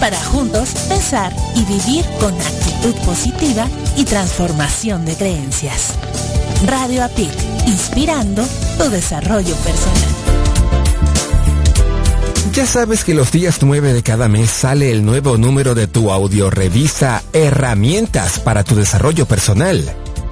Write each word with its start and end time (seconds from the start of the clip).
para 0.00 0.18
juntos 0.22 0.70
pensar 0.88 1.34
y 1.54 1.64
vivir 1.64 2.04
con 2.20 2.34
actitud 2.34 2.94
positiva 3.04 3.68
y 3.96 4.04
transformación 4.04 5.04
de 5.04 5.16
creencias. 5.16 5.94
Radio 6.66 7.04
APIC, 7.04 7.32
inspirando 7.66 8.44
tu 8.78 8.90
desarrollo 8.90 9.54
personal. 9.56 10.14
Ya 12.52 12.66
sabes 12.66 13.02
que 13.02 13.14
los 13.14 13.32
días 13.32 13.58
9 13.62 13.92
de 13.92 14.02
cada 14.02 14.28
mes 14.28 14.48
sale 14.48 14.92
el 14.92 15.04
nuevo 15.04 15.36
número 15.36 15.74
de 15.74 15.88
tu 15.88 16.12
audiorevista 16.12 17.22
Herramientas 17.32 18.38
para 18.38 18.62
tu 18.62 18.76
desarrollo 18.76 19.26
personal. 19.26 19.82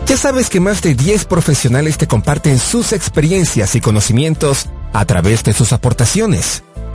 Ya 0.06 0.16
sabes 0.16 0.48
que 0.48 0.60
más 0.60 0.82
de 0.82 0.94
10 0.94 1.24
profesionales 1.24 1.98
te 1.98 2.06
comparten 2.06 2.58
sus 2.58 2.92
experiencias 2.92 3.74
y 3.74 3.80
conocimientos 3.80 4.66
a 4.92 5.04
través 5.04 5.42
de 5.42 5.52
sus 5.52 5.72
aportaciones. 5.72 6.62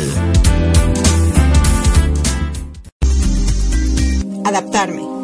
Adaptarme, 4.46 5.04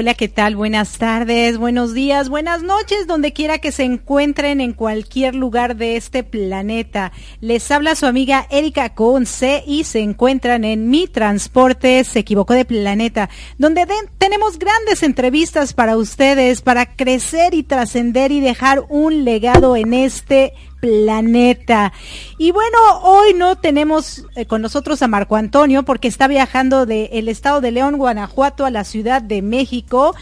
Hola, 0.00 0.14
¿qué 0.14 0.28
tal? 0.28 0.54
Buenas 0.54 0.96
tardes, 0.98 1.58
buenos 1.58 1.92
días, 1.92 2.28
buenas 2.28 2.62
noches, 2.62 3.08
donde 3.08 3.32
quiera 3.32 3.58
que 3.58 3.72
se 3.72 3.82
encuentren 3.82 4.60
en 4.60 4.72
cualquier 4.72 5.34
lugar 5.34 5.74
de 5.74 5.96
este 5.96 6.22
planeta. 6.22 7.10
Les 7.40 7.68
habla 7.72 7.96
su 7.96 8.06
amiga 8.06 8.46
Erika 8.48 8.94
Conce 8.94 9.64
y 9.66 9.82
se 9.82 9.98
encuentran 9.98 10.62
en 10.62 10.88
Mi 10.88 11.08
Transporte 11.08 12.04
se 12.04 12.20
equivocó 12.20 12.54
de 12.54 12.64
planeta, 12.64 13.28
donde 13.56 13.88
tenemos 14.18 14.60
grandes 14.60 15.02
entrevistas 15.02 15.72
para 15.72 15.96
ustedes, 15.96 16.62
para 16.62 16.94
crecer 16.94 17.52
y 17.54 17.64
trascender 17.64 18.30
y 18.30 18.38
dejar 18.38 18.84
un 18.88 19.24
legado 19.24 19.74
en 19.74 19.94
este 19.94 20.54
planeta. 20.80 21.92
Y 22.38 22.52
bueno, 22.52 22.78
hoy 23.02 23.34
no 23.34 23.56
tenemos 23.56 24.24
eh, 24.36 24.46
con 24.46 24.62
nosotros 24.62 25.02
a 25.02 25.08
Marco 25.08 25.36
Antonio 25.36 25.82
porque 25.82 26.08
está 26.08 26.28
viajando 26.28 26.86
del 26.86 27.28
estado 27.28 27.60
de 27.60 27.72
León, 27.72 27.98
Guanajuato 27.98 28.64
a 28.64 28.70
la 28.70 28.84
Ciudad 28.84 29.22
de 29.22 29.42
México. 29.42 30.14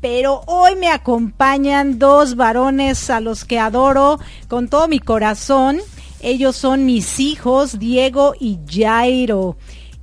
Pero 0.00 0.42
hoy 0.46 0.76
me 0.76 0.88
acompañan 0.88 1.98
dos 1.98 2.36
varones 2.36 3.10
a 3.10 3.20
los 3.20 3.44
que 3.44 3.58
adoro 3.58 4.20
con 4.46 4.68
todo 4.68 4.86
mi 4.86 5.00
corazón. 5.00 5.78
Ellos 6.20 6.56
son 6.56 6.86
mis 6.86 7.18
hijos, 7.20 7.78
Diego 7.78 8.34
y 8.38 8.58
Jairo. 8.68 9.56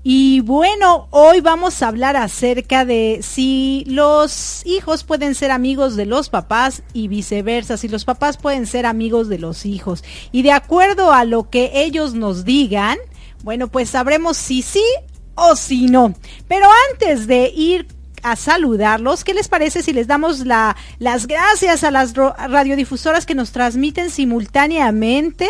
Y 0.08 0.42
bueno, 0.42 1.08
hoy 1.10 1.42
vamos 1.42 1.82
a 1.82 1.88
hablar 1.88 2.16
acerca 2.16 2.86
de 2.86 3.22
si 3.24 3.84
los 3.88 4.64
hijos 4.64 5.04
pueden 5.04 5.34
ser 5.34 5.50
amigos 5.50 5.96
de 5.96 6.06
los 6.06 6.30
papás 6.30 6.84
y 6.94 7.08
viceversa, 7.08 7.76
si 7.76 7.88
los 7.88 8.06
papás 8.06 8.38
pueden 8.38 8.68
ser 8.68 8.86
amigos 8.86 9.30
de 9.30 9.40
los 9.40 9.66
hijos. 9.66 10.04
Y 10.32 10.44
de 10.44 10.52
acuerdo 10.52 11.12
a 11.12 11.26
lo 11.26 11.50
que 11.50 11.72
ellos 11.74 12.14
nos 12.14 12.46
digan, 12.46 13.00
bueno, 13.44 13.68
pues 13.68 13.90
sabremos 13.90 14.38
si 14.38 14.62
sí 14.62 14.86
o 15.34 15.56
si 15.56 15.88
no. 15.88 16.14
Pero 16.48 16.68
antes 16.92 17.26
de 17.26 17.50
ir 17.50 17.88
a 18.22 18.36
saludarlos. 18.36 19.24
¿Qué 19.24 19.34
les 19.34 19.48
parece 19.48 19.82
si 19.82 19.92
les 19.92 20.06
damos 20.06 20.46
la, 20.46 20.76
las 21.00 21.26
gracias 21.26 21.84
a 21.84 21.90
las 21.90 22.14
radiodifusoras 22.14 23.26
que 23.26 23.34
nos 23.34 23.52
transmiten 23.52 24.12
simultáneamente? 24.12 25.48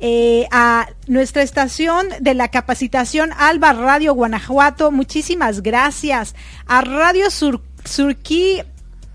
Eh, 0.00 0.46
a 0.52 0.88
nuestra 1.08 1.42
estación 1.42 2.06
de 2.20 2.34
la 2.34 2.48
capacitación 2.48 3.30
Alba 3.36 3.72
Radio 3.72 4.14
Guanajuato, 4.14 4.92
muchísimas 4.92 5.62
gracias. 5.62 6.36
A 6.66 6.82
Radio 6.82 7.30
Sur 7.30 7.62
Surquí 7.84 8.62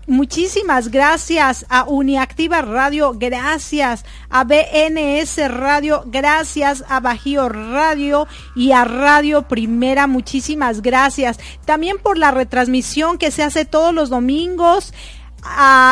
Muchísimas 0.06 0.90
gracias. 0.90 1.64
A 1.70 1.84
Uniactiva 1.84 2.60
Radio, 2.60 3.14
gracias. 3.16 4.04
A 4.28 4.44
BNS 4.44 5.48
Radio, 5.48 6.04
gracias. 6.06 6.84
A 6.88 7.00
Bajío 7.00 7.48
Radio 7.48 8.26
y 8.54 8.72
a 8.72 8.84
Radio 8.84 9.48
Primera, 9.48 10.06
muchísimas 10.06 10.82
gracias. 10.82 11.38
También 11.64 11.96
por 11.98 12.18
la 12.18 12.30
retransmisión 12.30 13.16
que 13.16 13.30
se 13.30 13.42
hace 13.42 13.64
todos 13.64 13.94
los 13.94 14.10
domingos 14.10 14.92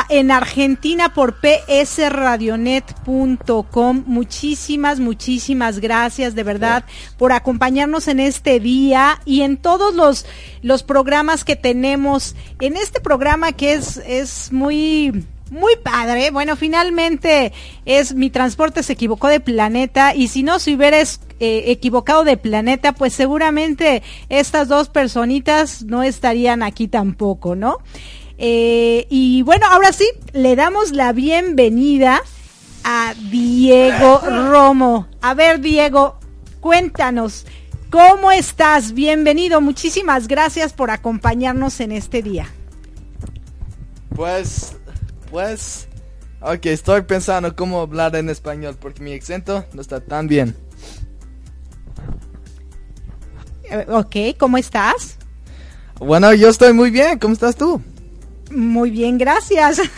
en 0.08 0.30
Argentina 0.30 1.12
por 1.14 1.36
psradionet.com. 1.40 4.04
Muchísimas, 4.06 5.00
muchísimas 5.00 5.78
gracias 5.78 6.34
de 6.34 6.42
verdad 6.42 6.84
por 7.18 7.32
acompañarnos 7.32 8.08
en 8.08 8.20
este 8.20 8.60
día 8.60 9.20
y 9.24 9.40
en 9.42 9.56
todos 9.56 9.94
los, 9.94 10.26
los 10.62 10.82
programas 10.82 11.44
que 11.44 11.56
tenemos. 11.56 12.34
En 12.60 12.76
este 12.76 13.00
programa 13.00 13.52
que 13.52 13.72
es, 13.74 13.98
es 13.98 14.52
muy, 14.52 15.24
muy 15.50 15.76
padre. 15.76 16.30
Bueno, 16.30 16.56
finalmente 16.56 17.52
es 17.84 18.14
mi 18.14 18.30
transporte 18.30 18.82
se 18.82 18.94
equivocó 18.94 19.28
de 19.28 19.40
planeta 19.40 20.14
y 20.14 20.28
si 20.28 20.42
no 20.42 20.58
se 20.58 20.74
hubiera 20.74 20.98
eh, 21.00 21.10
equivocado 21.40 22.24
de 22.24 22.38
planeta, 22.38 22.92
pues 22.92 23.12
seguramente 23.12 24.02
estas 24.28 24.68
dos 24.68 24.88
personitas 24.88 25.82
no 25.84 26.02
estarían 26.02 26.62
aquí 26.62 26.88
tampoco, 26.88 27.54
¿no? 27.54 27.78
Eh, 28.44 29.06
y 29.08 29.42
bueno, 29.42 29.66
ahora 29.70 29.92
sí, 29.92 30.04
le 30.32 30.56
damos 30.56 30.90
la 30.90 31.12
bienvenida 31.12 32.20
a 32.82 33.14
Diego 33.30 34.18
Romo. 34.18 35.06
A 35.20 35.32
ver, 35.34 35.60
Diego, 35.60 36.18
cuéntanos, 36.58 37.46
¿cómo 37.88 38.32
estás? 38.32 38.94
Bienvenido, 38.94 39.60
muchísimas 39.60 40.26
gracias 40.26 40.72
por 40.72 40.90
acompañarnos 40.90 41.78
en 41.78 41.92
este 41.92 42.20
día. 42.20 42.48
Pues, 44.16 44.74
pues, 45.30 45.86
ok, 46.40 46.66
estoy 46.66 47.02
pensando 47.02 47.54
cómo 47.54 47.80
hablar 47.80 48.16
en 48.16 48.28
español 48.28 48.76
porque 48.76 49.04
mi 49.04 49.14
acento 49.14 49.64
no 49.72 49.80
está 49.80 50.00
tan 50.00 50.26
bien. 50.26 50.56
Eh, 53.70 53.86
ok, 53.88 54.36
¿cómo 54.36 54.58
estás? 54.58 55.16
Bueno, 56.00 56.34
yo 56.34 56.48
estoy 56.48 56.72
muy 56.72 56.90
bien, 56.90 57.20
¿cómo 57.20 57.34
estás 57.34 57.54
tú? 57.54 57.80
Muy 58.54 58.90
bien, 58.90 59.18
gracias. 59.18 59.80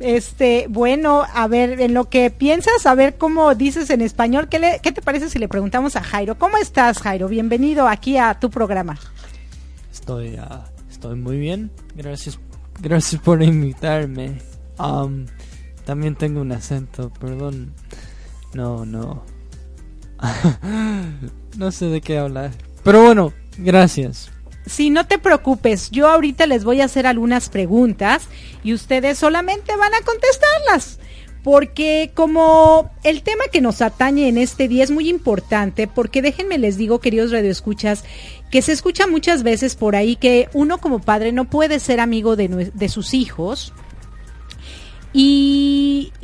este, 0.00 0.66
bueno, 0.68 1.24
a 1.32 1.48
ver, 1.48 1.80
en 1.80 1.94
lo 1.94 2.08
que 2.08 2.30
piensas, 2.30 2.86
a 2.86 2.94
ver 2.94 3.16
cómo 3.16 3.54
dices 3.54 3.90
en 3.90 4.00
español, 4.00 4.48
¿qué, 4.48 4.58
le, 4.58 4.80
qué 4.82 4.92
te 4.92 5.02
parece 5.02 5.28
si 5.28 5.38
le 5.38 5.48
preguntamos 5.48 5.96
a 5.96 6.02
Jairo? 6.02 6.38
¿Cómo 6.38 6.56
estás, 6.58 6.98
Jairo? 7.00 7.28
Bienvenido 7.28 7.88
aquí 7.88 8.18
a 8.18 8.38
tu 8.38 8.50
programa. 8.50 8.98
Estoy, 9.92 10.34
uh, 10.38 10.62
estoy 10.90 11.16
muy 11.16 11.38
bien. 11.38 11.70
Gracias, 11.96 12.38
gracias 12.80 13.20
por 13.20 13.42
invitarme. 13.42 14.38
Um, 14.78 15.26
también 15.84 16.14
tengo 16.14 16.40
un 16.40 16.52
acento, 16.52 17.10
perdón. 17.18 17.72
No, 18.54 18.84
no. 18.86 19.22
no 21.56 21.72
sé 21.72 21.86
de 21.86 22.00
qué 22.00 22.18
hablar. 22.18 22.52
Pero 22.84 23.02
bueno, 23.02 23.32
gracias. 23.58 24.30
Sí, 24.68 24.90
no 24.90 25.06
te 25.06 25.18
preocupes, 25.18 25.90
yo 25.90 26.08
ahorita 26.08 26.46
les 26.46 26.62
voy 26.62 26.80
a 26.80 26.84
hacer 26.84 27.06
algunas 27.06 27.48
preguntas 27.48 28.24
y 28.62 28.74
ustedes 28.74 29.18
solamente 29.18 29.74
van 29.76 29.94
a 29.94 30.02
contestarlas. 30.02 30.98
Porque 31.42 32.10
como 32.14 32.90
el 33.04 33.22
tema 33.22 33.44
que 33.50 33.60
nos 33.62 33.80
atañe 33.80 34.28
en 34.28 34.36
este 34.36 34.68
día 34.68 34.84
es 34.84 34.90
muy 34.90 35.08
importante, 35.08 35.86
porque 35.86 36.20
déjenme 36.20 36.58
les 36.58 36.76
digo, 36.76 37.00
queridos 37.00 37.30
radioescuchas, 37.30 38.04
que 38.50 38.60
se 38.60 38.72
escucha 38.72 39.06
muchas 39.06 39.42
veces 39.44 39.74
por 39.74 39.96
ahí 39.96 40.16
que 40.16 40.48
uno 40.52 40.78
como 40.78 40.98
padre 40.98 41.32
no 41.32 41.46
puede 41.46 41.78
ser 41.78 42.00
amigo 42.00 42.36
de, 42.36 42.48
de 42.48 42.88
sus 42.88 43.14
hijos, 43.14 43.72
y 45.12 45.47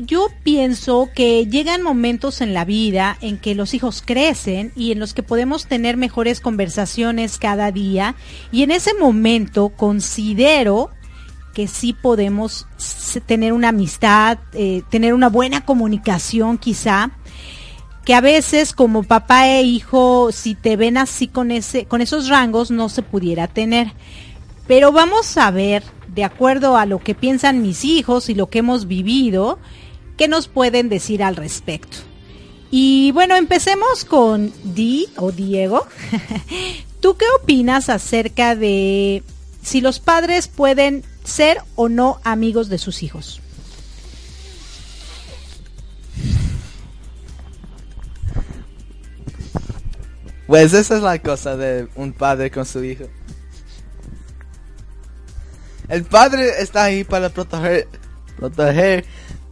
yo 0.06 0.28
pienso 0.42 1.08
que 1.14 1.46
llegan 1.46 1.82
momentos 1.82 2.40
en 2.40 2.54
la 2.54 2.64
vida 2.64 3.16
en 3.20 3.38
que 3.38 3.54
los 3.54 3.74
hijos 3.74 4.02
crecen 4.04 4.72
y 4.76 4.92
en 4.92 4.98
los 4.98 5.14
que 5.14 5.22
podemos 5.22 5.66
tener 5.66 5.96
mejores 5.96 6.40
conversaciones 6.40 7.38
cada 7.38 7.72
día 7.72 8.14
y 8.52 8.62
en 8.62 8.70
ese 8.70 8.94
momento 8.94 9.70
considero 9.70 10.90
que 11.54 11.68
sí 11.68 11.92
podemos 11.92 12.66
tener 13.26 13.52
una 13.52 13.68
amistad, 13.68 14.38
eh, 14.52 14.82
tener 14.90 15.14
una 15.14 15.28
buena 15.28 15.64
comunicación 15.64 16.58
quizá, 16.58 17.12
que 18.04 18.14
a 18.14 18.20
veces 18.20 18.74
como 18.74 19.02
papá 19.02 19.48
e 19.48 19.62
hijo, 19.62 20.30
si 20.32 20.54
te 20.54 20.76
ven 20.76 20.98
así 20.98 21.28
con, 21.28 21.50
ese, 21.50 21.86
con 21.86 22.02
esos 22.02 22.28
rangos, 22.28 22.70
no 22.70 22.88
se 22.90 23.02
pudiera 23.02 23.48
tener. 23.48 23.92
Pero 24.66 24.92
vamos 24.92 25.38
a 25.38 25.50
ver 25.50 25.82
de 26.08 26.24
acuerdo 26.24 26.76
a 26.76 26.86
lo 26.86 26.98
que 26.98 27.14
piensan 27.14 27.62
mis 27.62 27.84
hijos 27.84 28.28
y 28.28 28.34
lo 28.34 28.48
que 28.48 28.58
hemos 28.58 28.86
vivido, 28.86 29.58
¿qué 30.16 30.28
nos 30.28 30.48
pueden 30.48 30.88
decir 30.88 31.22
al 31.22 31.36
respecto? 31.36 31.98
Y 32.70 33.12
bueno, 33.12 33.36
empecemos 33.36 34.04
con 34.04 34.52
Di 34.64 35.08
o 35.16 35.30
Diego. 35.32 35.86
¿Tú 37.00 37.16
qué 37.16 37.26
opinas 37.40 37.88
acerca 37.88 38.56
de 38.56 39.22
si 39.62 39.80
los 39.80 40.00
padres 40.00 40.48
pueden 40.48 41.04
ser 41.22 41.58
o 41.76 41.88
no 41.88 42.20
amigos 42.24 42.68
de 42.68 42.78
sus 42.78 43.02
hijos? 43.02 43.40
Pues 50.46 50.72
esa 50.74 50.96
es 50.96 51.02
la 51.02 51.18
cosa 51.20 51.56
de 51.56 51.88
un 51.94 52.12
padre 52.12 52.50
con 52.50 52.66
su 52.66 52.84
hijo. 52.84 53.04
El 55.88 56.04
padre 56.04 56.60
está 56.60 56.84
ahí 56.84 57.04
para 57.04 57.28
proteger, 57.28 57.88
proteger, 58.36 59.04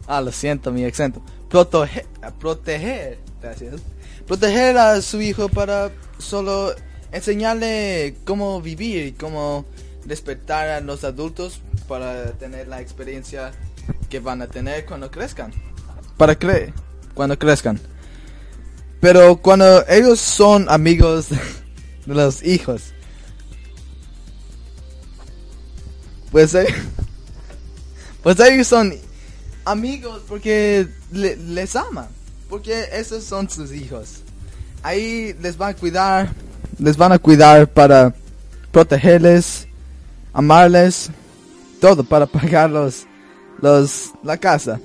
ah, 0.07 0.21
lo 0.21 0.31
siento, 0.31 0.71
mi 0.71 0.85
acento, 0.85 1.21
proteger, 1.49 2.05
proteger, 2.39 3.19
gracias, 3.41 3.81
proteger 4.27 4.77
a 4.77 5.01
su 5.01 5.21
hijo 5.21 5.49
para 5.49 5.91
solo 6.17 6.73
enseñarle 7.11 8.15
cómo 8.25 8.61
vivir 8.61 9.07
y 9.07 9.11
cómo 9.11 9.65
respetar 10.05 10.69
a 10.69 10.79
los 10.81 11.03
adultos 11.03 11.61
para 11.87 12.31
tener 12.33 12.67
la 12.67 12.81
experiencia 12.81 13.51
que 14.09 14.19
van 14.19 14.41
a 14.41 14.47
tener 14.47 14.85
cuando 14.85 15.11
crezcan. 15.11 15.53
Para 16.17 16.37
creer, 16.37 16.73
cuando 17.13 17.37
crezcan. 17.37 17.79
Pero 18.99 19.37
cuando 19.37 19.85
ellos 19.87 20.19
son 20.19 20.67
amigos 20.69 21.29
de 22.05 22.13
los 22.13 22.43
hijos, 22.43 22.93
Pues, 26.33 26.55
eh, 26.55 26.65
pues 28.23 28.39
ellos 28.39 28.65
son 28.65 28.91
amigos 29.65 30.21
porque 30.27 30.87
les 31.11 31.75
aman. 31.75 32.07
Porque 32.49 32.85
esos 32.91 33.23
son 33.23 33.49
sus 33.49 33.71
hijos. 33.71 34.21
Ahí 34.83 35.35
les 35.41 35.57
van 35.57 35.71
a 35.71 35.73
cuidar. 35.73 36.33
Les 36.77 36.97
van 36.97 37.11
a 37.11 37.19
cuidar 37.19 37.67
para 37.67 38.13
protegerles, 38.71 39.67
amarles, 40.33 41.09
todo 41.79 42.03
para 42.03 42.25
pagarlos 42.27 43.05
los, 43.61 44.11
la 44.23 44.37
casa. 44.37 44.79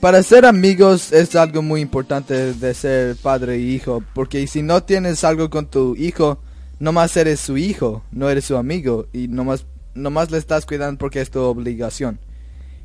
Para 0.00 0.22
ser 0.22 0.44
amigos 0.46 1.12
es 1.12 1.36
algo 1.36 1.62
muy 1.62 1.80
importante 1.80 2.54
de 2.54 2.74
ser 2.74 3.16
padre 3.16 3.58
y 3.58 3.74
hijo, 3.74 4.02
porque 4.14 4.46
si 4.46 4.62
no 4.62 4.82
tienes 4.82 5.22
algo 5.22 5.48
con 5.48 5.66
tu 5.66 5.94
hijo, 5.96 6.38
nomás 6.80 7.16
eres 7.16 7.38
su 7.38 7.56
hijo, 7.56 8.02
no 8.10 8.28
eres 8.28 8.46
su 8.46 8.56
amigo 8.56 9.06
y 9.12 9.28
nomás 9.28 9.64
nomás 9.94 10.30
le 10.30 10.38
estás 10.38 10.66
cuidando 10.66 10.98
porque 10.98 11.20
es 11.20 11.30
tu 11.30 11.40
obligación. 11.40 12.18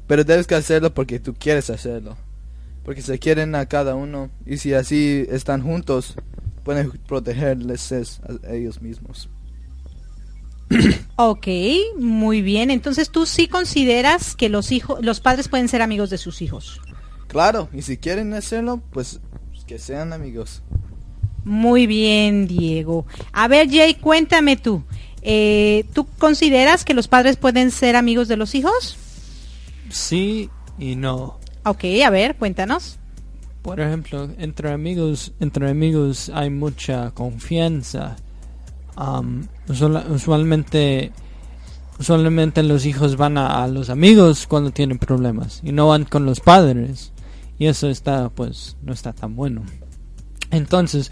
Pero 0.07 0.23
debes 0.23 0.47
que 0.47 0.55
hacerlo 0.55 0.93
porque 0.93 1.19
tú 1.19 1.35
quieres 1.37 1.69
hacerlo. 1.69 2.17
Porque 2.83 3.01
se 3.01 3.19
quieren 3.19 3.53
a 3.55 3.65
cada 3.65 3.95
uno 3.95 4.29
y 4.45 4.57
si 4.57 4.73
así 4.73 5.25
están 5.29 5.61
juntos, 5.61 6.15
pueden 6.63 6.91
protegerles 7.07 7.91
a 7.91 8.53
ellos 8.53 8.81
mismos. 8.81 9.29
Ok, 11.17 11.47
muy 11.97 12.41
bien. 12.41 12.71
Entonces 12.71 13.09
tú 13.09 13.25
sí 13.25 13.47
consideras 13.47 14.35
que 14.35 14.49
los 14.49 14.71
hijos, 14.71 15.03
los 15.03 15.19
padres 15.19 15.47
pueden 15.47 15.67
ser 15.67 15.81
amigos 15.81 16.09
de 16.09 16.17
sus 16.17 16.41
hijos. 16.41 16.79
Claro, 17.27 17.69
y 17.73 17.81
si 17.81 17.97
quieren 17.97 18.33
hacerlo, 18.33 18.81
pues 18.91 19.19
que 19.65 19.79
sean 19.79 20.13
amigos. 20.13 20.61
Muy 21.43 21.87
bien, 21.87 22.47
Diego. 22.47 23.05
A 23.33 23.47
ver, 23.47 23.69
Jay, 23.69 23.95
cuéntame 23.95 24.57
tú. 24.57 24.83
Eh, 25.21 25.85
¿Tú 25.93 26.05
consideras 26.17 26.85
que 26.85 26.93
los 26.93 27.07
padres 27.07 27.35
pueden 27.35 27.71
ser 27.71 27.95
amigos 27.95 28.27
de 28.27 28.37
los 28.37 28.55
hijos? 28.55 28.97
Sí 29.89 30.49
y 30.77 30.95
no. 30.95 31.39
Ok, 31.65 31.83
a 32.05 32.09
ver, 32.09 32.35
cuéntanos. 32.35 32.99
Por 33.61 33.79
ejemplo, 33.81 34.29
entre 34.37 34.71
amigos, 34.71 35.33
entre 35.39 35.69
amigos 35.69 36.31
hay 36.33 36.49
mucha 36.49 37.11
confianza. 37.11 38.15
um, 38.97 39.45
usualmente 39.67 41.11
usualmente 41.99 42.63
los 42.63 42.85
hijos 42.85 43.17
van 43.17 43.37
a, 43.37 43.67
los 43.67 43.89
amigos 43.89 44.45
cuando 44.47 44.71
tienen 44.71 44.99
problemas 44.99 45.61
y 45.63 45.71
no 45.71 45.87
van 45.87 46.05
con 46.05 46.25
los 46.25 46.39
padres 46.39 47.11
y 47.57 47.65
eso 47.65 47.89
está 47.89 48.29
pues 48.29 48.77
no 48.83 48.93
está 48.93 49.13
tan 49.13 49.35
bueno 49.35 49.63
entonces 50.51 51.11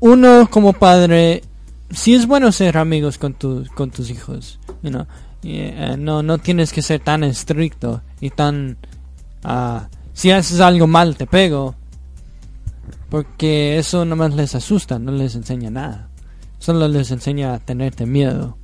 uno 0.00 0.48
como 0.50 0.72
padre 0.72 1.42
sí 1.90 2.14
es 2.14 2.26
bueno 2.26 2.52
ser 2.52 2.78
amigos 2.78 3.18
con 3.18 3.34
tus 3.34 3.68
con 3.70 3.90
tus 3.90 4.10
hijos 4.10 4.60
eh, 5.42 5.96
no 5.98 6.22
no 6.22 6.38
tienes 6.38 6.72
que 6.72 6.82
ser 6.82 7.00
tan 7.00 7.24
estricto 7.24 8.02
y 8.20 8.30
tan 8.30 8.76
uh, 9.44 9.80
si 10.12 10.30
haces 10.30 10.60
algo 10.60 10.86
mal 10.86 11.16
te 11.16 11.26
pego 11.26 11.74
porque 13.08 13.78
eso 13.78 14.04
nomás 14.04 14.34
les 14.34 14.54
asusta 14.54 14.98
no 14.98 15.12
les 15.12 15.34
enseña 15.34 15.70
nada 15.70 16.12
solo 16.62 16.86
les 16.86 17.10
enseña 17.10 17.54
a 17.54 17.58
tenerte 17.58 18.06
miedo. 18.06 18.56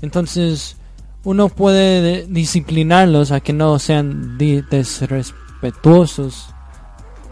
Entonces, 0.00 0.76
uno 1.24 1.48
puede 1.48 2.28
disciplinarlos 2.28 3.32
a 3.32 3.40
que 3.40 3.52
no 3.52 3.80
sean 3.80 4.38
desrespetuosos 4.38 6.46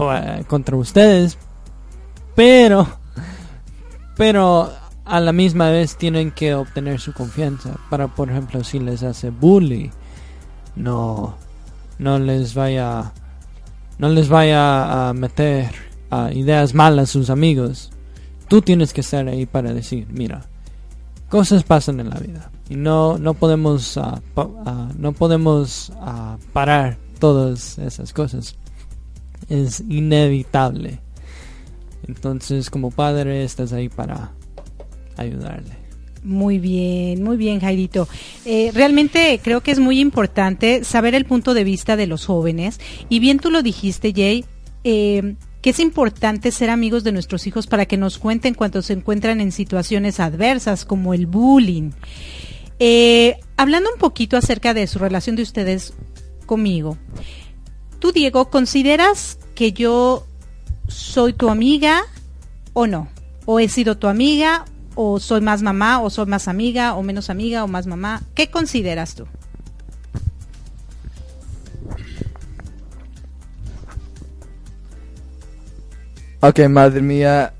eh, 0.00 0.42
contra 0.48 0.76
ustedes, 0.76 1.38
pero, 2.34 2.88
pero 4.16 4.72
a 5.06 5.20
la 5.20 5.32
misma 5.32 5.70
vez 5.70 5.96
tienen 5.96 6.32
que 6.32 6.54
obtener 6.54 7.00
su 7.00 7.12
confianza 7.12 7.76
para, 7.90 8.08
por 8.08 8.30
ejemplo, 8.30 8.62
si 8.64 8.78
les 8.78 9.02
hace 9.02 9.30
bully, 9.30 9.90
no, 10.74 11.36
no 11.98 12.18
les 12.18 12.54
vaya, 12.54 13.12
no 13.98 14.08
les 14.08 14.28
vaya 14.28 15.08
a 15.08 15.12
meter 15.12 15.70
ideas 16.32 16.74
malas 16.74 17.10
a 17.10 17.12
sus 17.12 17.30
amigos. 17.30 17.90
Tú 18.48 18.62
tienes 18.62 18.92
que 18.92 19.00
estar 19.00 19.26
ahí 19.28 19.46
para 19.46 19.72
decir, 19.72 20.06
mira, 20.10 20.44
cosas 21.28 21.62
pasan 21.62 22.00
en 22.00 22.10
la 22.10 22.18
vida 22.18 22.50
y 22.68 22.76
no 22.76 23.18
no 23.18 23.34
podemos 23.34 23.96
ah, 23.98 24.20
ah, 24.36 24.88
no 24.96 25.12
podemos 25.12 25.92
ah, 25.96 26.38
parar 26.52 26.98
todas 27.18 27.78
esas 27.78 28.12
cosas 28.12 28.56
es 29.48 29.80
inevitable 29.80 31.00
entonces 32.06 32.70
como 32.70 32.90
padre 32.90 33.44
estás 33.44 33.72
ahí 33.72 33.88
para 33.88 34.32
ayudarle 35.16 35.86
muy 36.26 36.58
bien, 36.58 37.22
muy 37.22 37.36
bien, 37.36 37.60
Jairito. 37.60 38.08
Eh, 38.44 38.72
realmente 38.74 39.40
creo 39.42 39.62
que 39.62 39.70
es 39.70 39.78
muy 39.78 40.00
importante 40.00 40.82
saber 40.82 41.14
el 41.14 41.24
punto 41.24 41.54
de 41.54 41.62
vista 41.64 41.96
de 41.96 42.08
los 42.08 42.26
jóvenes. 42.26 42.80
Y 43.08 43.20
bien 43.20 43.38
tú 43.38 43.50
lo 43.50 43.62
dijiste, 43.62 44.12
Jay, 44.14 44.44
eh, 44.82 45.36
que 45.62 45.70
es 45.70 45.80
importante 45.80 46.50
ser 46.50 46.68
amigos 46.68 47.04
de 47.04 47.12
nuestros 47.12 47.46
hijos 47.46 47.66
para 47.66 47.86
que 47.86 47.96
nos 47.96 48.18
cuenten 48.18 48.54
cuando 48.54 48.82
se 48.82 48.92
encuentran 48.92 49.40
en 49.40 49.52
situaciones 49.52 50.20
adversas 50.20 50.84
como 50.84 51.14
el 51.14 51.26
bullying. 51.26 51.92
Eh, 52.78 53.36
hablando 53.56 53.88
un 53.92 53.98
poquito 53.98 54.36
acerca 54.36 54.74
de 54.74 54.86
su 54.86 54.98
relación 54.98 55.36
de 55.36 55.42
ustedes 55.42 55.94
conmigo, 56.44 56.98
tú 58.00 58.12
Diego, 58.12 58.50
¿consideras 58.50 59.38
que 59.54 59.72
yo 59.72 60.26
soy 60.88 61.32
tu 61.32 61.48
amiga 61.50 62.02
o 62.72 62.86
no? 62.86 63.08
¿O 63.44 63.60
he 63.60 63.68
sido 63.68 63.96
tu 63.96 64.08
amiga? 64.08 64.64
¿O 64.98 65.20
soy 65.20 65.42
más 65.42 65.60
mamá? 65.60 66.00
¿O 66.00 66.08
soy 66.08 66.24
más 66.24 66.48
amiga? 66.48 66.94
¿O 66.94 67.02
menos 67.02 67.28
amiga? 67.28 67.62
¿O 67.62 67.68
más 67.68 67.86
mamá? 67.86 68.22
¿Qué 68.34 68.50
consideras 68.50 69.14
tú? 69.14 69.26
Ok, 76.40 76.60
madre 76.70 77.02
mía. 77.02 77.52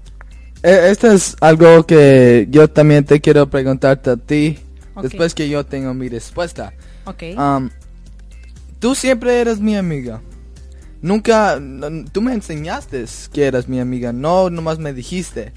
E, 0.63 0.91
esto 0.91 1.13
es 1.13 1.37
algo 1.41 1.85
que 1.85 2.47
yo 2.51 2.69
también 2.69 3.05
te 3.05 3.21
quiero 3.21 3.51
preguntarte 3.51 4.11
a 4.11 4.17
ti. 4.17 4.59
Después 5.03 5.35
que 5.35 5.47
yo 5.51 5.67
tengo 5.67 5.93
mi 5.93 6.09
respuesta. 6.09 6.73
Ok. 7.05 7.23
Um, 7.37 7.69
tú 8.79 8.95
siempre 8.95 9.43
eres 9.43 9.61
mi 9.61 9.77
amiga. 9.77 10.23
Nunca, 11.03 11.61
tú 12.13 12.23
me 12.23 12.33
enseñaste 12.33 13.05
que 13.31 13.45
eras 13.45 13.69
mi 13.69 13.79
amiga. 13.79 14.15
No, 14.15 14.49
nomás 14.49 14.79
me 14.79 14.95
dijiste. 14.95 15.53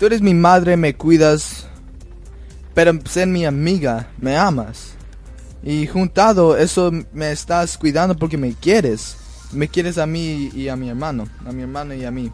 Tú 0.00 0.06
eres 0.06 0.22
mi 0.22 0.32
madre, 0.32 0.78
me 0.78 0.94
cuidas. 0.94 1.66
Pero 2.72 2.98
ser 3.04 3.28
mi 3.28 3.44
amiga, 3.44 4.08
me 4.16 4.34
amas. 4.34 4.94
Y 5.62 5.86
juntado, 5.86 6.56
eso 6.56 6.90
me 7.12 7.32
estás 7.32 7.76
cuidando 7.76 8.16
porque 8.16 8.38
me 8.38 8.54
quieres. 8.54 9.18
Me 9.52 9.68
quieres 9.68 9.98
a 9.98 10.06
mí 10.06 10.50
y 10.54 10.68
a 10.68 10.76
mi 10.76 10.88
hermano. 10.88 11.28
A 11.44 11.52
mi 11.52 11.60
hermano 11.60 11.92
y 11.92 12.06
a 12.06 12.10
mí. 12.10 12.32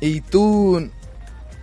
Y 0.00 0.22
tú 0.22 0.90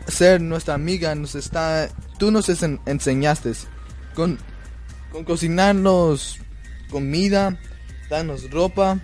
ser 0.08 0.40
nuestra 0.40 0.74
amiga 0.74 1.14
nos 1.16 1.36
está 1.36 1.90
tú 2.18 2.32
nos 2.32 2.50
enseñaste 2.50 3.52
con 4.16 4.40
con 5.12 5.24
cocinarnos 5.24 6.40
comida 6.90 7.60
darnos 8.10 8.50
ropa 8.50 8.98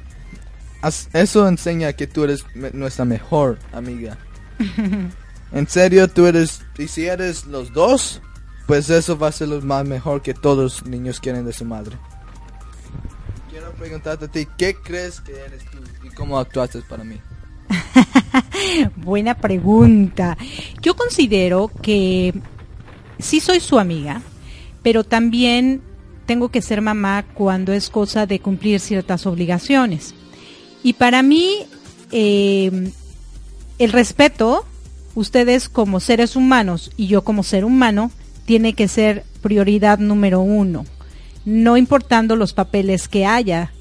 eso 1.13 1.47
enseña 1.47 1.93
que 1.93 2.07
tú 2.07 2.23
eres 2.23 2.43
nuestra 2.73 3.05
mejor 3.05 3.59
amiga 3.71 4.17
en 5.55 5.67
serio 5.67 6.07
tú 6.07 6.27
eres 6.27 6.61
y 6.77 6.87
si 6.87 7.07
eres 7.07 7.45
los 7.47 7.73
dos 7.73 8.21
pues 8.67 8.91
eso 8.91 9.17
va 9.17 9.29
a 9.29 9.31
ser 9.31 9.47
lo 9.47 9.61
más 9.61 9.85
mejor 9.85 10.21
que 10.21 10.35
todos 10.35 10.81
los 10.81 10.85
niños 10.85 11.19
quieren 11.19 11.45
de 11.45 11.53
su 11.53 11.65
madre 11.65 11.97
quiero 13.49 13.71
preguntarte 13.71 14.25
a 14.25 14.27
ti 14.27 14.47
qué 14.57 14.75
crees 14.75 15.19
que 15.21 15.31
eres 15.31 15.65
tú 15.71 15.79
y 16.03 16.09
cómo 16.11 16.37
actuaste 16.37 16.81
para 16.87 17.03
mí 17.03 17.19
Buena 18.95 19.35
pregunta. 19.35 20.37
Yo 20.81 20.95
considero 20.95 21.71
que 21.81 22.33
sí 23.19 23.39
soy 23.39 23.59
su 23.59 23.79
amiga, 23.79 24.21
pero 24.83 25.03
también 25.03 25.81
tengo 26.25 26.49
que 26.49 26.61
ser 26.61 26.81
mamá 26.81 27.25
cuando 27.33 27.73
es 27.73 27.89
cosa 27.89 28.25
de 28.25 28.39
cumplir 28.39 28.79
ciertas 28.79 29.25
obligaciones. 29.25 30.13
Y 30.83 30.93
para 30.93 31.21
mí, 31.21 31.65
eh, 32.11 32.91
el 33.79 33.91
respeto, 33.91 34.65
ustedes 35.15 35.69
como 35.69 35.99
seres 35.99 36.35
humanos 36.35 36.91
y 36.97 37.07
yo 37.07 37.23
como 37.23 37.43
ser 37.43 37.65
humano, 37.65 38.11
tiene 38.45 38.73
que 38.73 38.87
ser 38.87 39.23
prioridad 39.41 39.97
número 39.97 40.41
uno, 40.41 40.85
no 41.45 41.77
importando 41.77 42.35
los 42.35 42.53
papeles 42.53 43.07
que 43.07 43.25
haya 43.25 43.71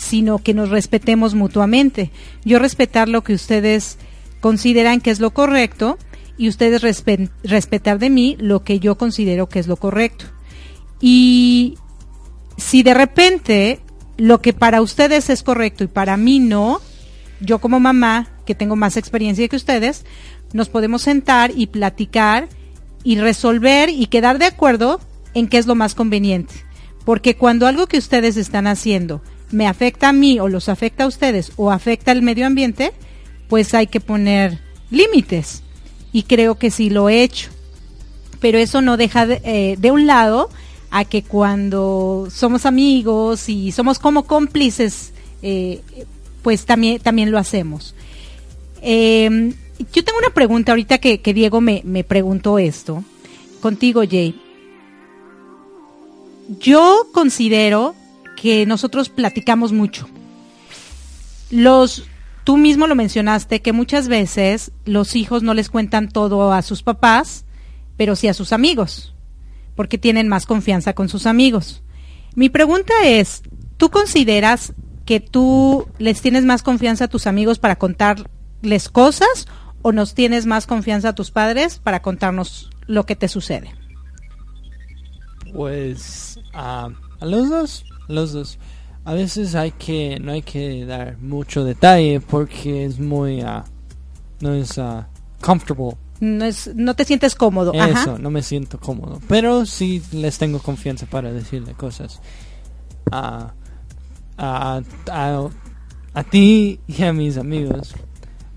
sino 0.00 0.38
que 0.38 0.54
nos 0.54 0.70
respetemos 0.70 1.34
mutuamente. 1.34 2.10
Yo 2.44 2.58
respetar 2.58 3.08
lo 3.08 3.22
que 3.22 3.34
ustedes 3.34 3.98
consideran 4.40 5.00
que 5.00 5.10
es 5.10 5.20
lo 5.20 5.32
correcto 5.32 5.98
y 6.38 6.48
ustedes 6.48 6.82
respetar 7.44 7.98
de 7.98 8.10
mí 8.10 8.36
lo 8.40 8.64
que 8.64 8.80
yo 8.80 8.96
considero 8.96 9.48
que 9.48 9.58
es 9.58 9.66
lo 9.66 9.76
correcto. 9.76 10.24
Y 11.00 11.76
si 12.56 12.82
de 12.82 12.94
repente 12.94 13.80
lo 14.16 14.40
que 14.40 14.52
para 14.52 14.80
ustedes 14.80 15.30
es 15.30 15.42
correcto 15.42 15.84
y 15.84 15.88
para 15.88 16.16
mí 16.16 16.38
no, 16.38 16.80
yo 17.40 17.58
como 17.58 17.80
mamá, 17.80 18.28
que 18.46 18.54
tengo 18.54 18.76
más 18.76 18.96
experiencia 18.96 19.48
que 19.48 19.56
ustedes, 19.56 20.04
nos 20.52 20.68
podemos 20.68 21.02
sentar 21.02 21.52
y 21.54 21.66
platicar 21.66 22.48
y 23.04 23.16
resolver 23.16 23.88
y 23.88 24.06
quedar 24.06 24.38
de 24.38 24.46
acuerdo 24.46 25.00
en 25.34 25.48
qué 25.48 25.58
es 25.58 25.66
lo 25.66 25.74
más 25.74 25.94
conveniente. 25.94 26.54
Porque 27.04 27.36
cuando 27.36 27.66
algo 27.66 27.86
que 27.86 27.98
ustedes 27.98 28.36
están 28.36 28.66
haciendo 28.66 29.22
me 29.50 29.66
afecta 29.66 30.10
a 30.10 30.12
mí 30.12 30.38
o 30.38 30.48
los 30.48 30.68
afecta 30.68 31.04
a 31.04 31.06
ustedes 31.06 31.52
o 31.56 31.70
afecta 31.70 32.12
al 32.12 32.22
medio 32.22 32.46
ambiente, 32.46 32.92
pues 33.48 33.74
hay 33.74 33.86
que 33.86 34.00
poner 34.00 34.60
límites. 34.90 35.62
Y 36.12 36.24
creo 36.24 36.58
que 36.58 36.70
sí 36.70 36.90
lo 36.90 37.08
he 37.08 37.22
hecho. 37.22 37.50
Pero 38.40 38.58
eso 38.58 38.80
no 38.80 38.96
deja 38.96 39.26
de, 39.26 39.40
eh, 39.44 39.90
un 39.90 40.06
lado 40.06 40.50
a 40.90 41.04
que 41.04 41.22
cuando 41.22 42.28
somos 42.30 42.66
amigos 42.66 43.48
y 43.48 43.70
somos 43.72 43.98
como 43.98 44.24
cómplices, 44.24 45.12
eh, 45.42 45.82
pues 46.42 46.64
también, 46.66 47.00
también 47.00 47.30
lo 47.30 47.38
hacemos. 47.38 47.94
Em, 48.82 49.54
yo 49.92 50.04
tengo 50.04 50.18
una 50.18 50.34
pregunta 50.34 50.72
ahorita 50.72 50.98
que, 50.98 51.18
Diego 51.34 51.60
me, 51.60 51.82
me 51.84 52.04
preguntó 52.04 52.58
esto. 52.58 53.04
Contigo, 53.60 54.02
Jay. 54.08 54.40
Yo 56.58 57.08
considero 57.12 57.94
que 58.40 58.66
nosotros 58.66 59.08
platicamos 59.08 59.72
mucho. 59.72 60.08
Los, 61.50 62.04
tú 62.44 62.56
mismo 62.56 62.86
lo 62.86 62.94
mencionaste, 62.94 63.60
que 63.60 63.72
muchas 63.72 64.08
veces 64.08 64.72
los 64.84 65.14
hijos 65.14 65.42
no 65.42 65.54
les 65.54 65.68
cuentan 65.68 66.08
todo 66.08 66.52
a 66.52 66.62
sus 66.62 66.82
papás, 66.82 67.44
pero 67.96 68.16
sí 68.16 68.28
a 68.28 68.34
sus 68.34 68.52
amigos, 68.52 69.14
porque 69.74 69.98
tienen 69.98 70.26
más 70.26 70.46
confianza 70.46 70.94
con 70.94 71.08
sus 71.08 71.26
amigos. 71.26 71.82
Mi 72.34 72.48
pregunta 72.48 72.94
es, 73.04 73.42
¿tú 73.76 73.90
consideras 73.90 74.72
que 75.10 75.18
tú 75.18 75.88
les 75.98 76.22
tienes 76.22 76.44
más 76.44 76.62
confianza 76.62 77.06
a 77.06 77.08
tus 77.08 77.26
amigos 77.26 77.58
para 77.58 77.74
contarles 77.74 78.88
cosas 78.88 79.48
o 79.82 79.90
nos 79.90 80.14
tienes 80.14 80.46
más 80.46 80.68
confianza 80.68 81.08
a 81.08 81.14
tus 81.16 81.32
padres 81.32 81.80
para 81.80 82.00
contarnos 82.00 82.70
lo 82.86 83.06
que 83.06 83.16
te 83.16 83.26
sucede? 83.26 83.74
Pues 85.52 86.38
a 86.54 86.90
los 87.22 87.50
dos 87.50 87.84
los 88.06 88.32
dos. 88.32 88.60
A 89.04 89.14
veces 89.14 89.56
hay 89.56 89.72
que 89.72 90.20
no 90.20 90.30
hay 90.30 90.42
que 90.42 90.86
dar 90.86 91.18
mucho 91.18 91.64
detalle 91.64 92.20
porque 92.20 92.84
es 92.84 93.00
muy 93.00 93.42
uh, 93.42 93.64
no 94.38 94.54
es 94.54 94.78
uh, 94.78 95.02
comfortable 95.40 95.96
no 96.20 96.44
es 96.44 96.70
no 96.72 96.94
te 96.94 97.04
sientes 97.04 97.34
cómodo. 97.34 97.72
Eso, 97.72 98.16
no 98.16 98.30
me 98.30 98.42
siento 98.44 98.78
cómodo. 98.78 99.20
Pero 99.26 99.66
sí 99.66 100.04
les 100.12 100.38
tengo 100.38 100.60
confianza 100.60 101.06
para 101.06 101.32
decirle 101.32 101.72
cosas. 101.72 102.20
A, 103.10 103.54
a, 104.40 104.82
a, 105.10 105.48
a 106.14 106.24
ti 106.24 106.80
y 106.86 107.02
a 107.02 107.12
mis 107.12 107.36
amigos. 107.36 107.94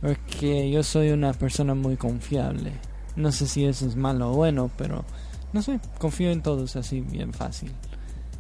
Porque 0.02 0.70
yo 0.72 0.84
soy 0.84 1.12
una 1.12 1.34
persona 1.34 1.76
muy 1.76 1.98
confiable. 1.98 2.74
No 3.16 3.32
sé 3.32 3.48
si 3.48 3.66
eso 3.66 3.86
es 3.86 3.96
malo 3.96 4.32
o 4.32 4.36
bueno, 4.36 4.72
pero 4.78 5.06
no 5.54 5.62
sé, 5.62 5.80
confío 6.00 6.32
en 6.32 6.42
todos 6.42 6.76
así 6.76 7.02
bien 7.02 7.34
fácil. 7.34 7.72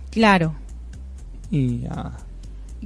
Claro. 0.09 0.55
Y 1.51 1.85
ah, 1.89 2.17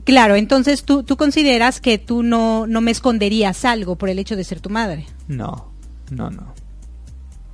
Claro, 0.04 0.36
entonces 0.36 0.84
tú, 0.84 1.04
tú 1.04 1.18
consideras 1.18 1.82
que 1.82 1.98
tú 1.98 2.24
no, 2.24 2.68
no 2.68 2.82
me 2.82 2.92
esconderías 2.92 3.66
algo 3.66 3.96
por 3.96 4.10
el 4.10 4.20
hecho 4.20 4.36
de 4.36 4.44
ser 4.44 4.60
tu 4.60 4.70
madre. 4.70 5.06
no, 5.28 5.72
no, 6.12 6.30
no. 6.30 6.54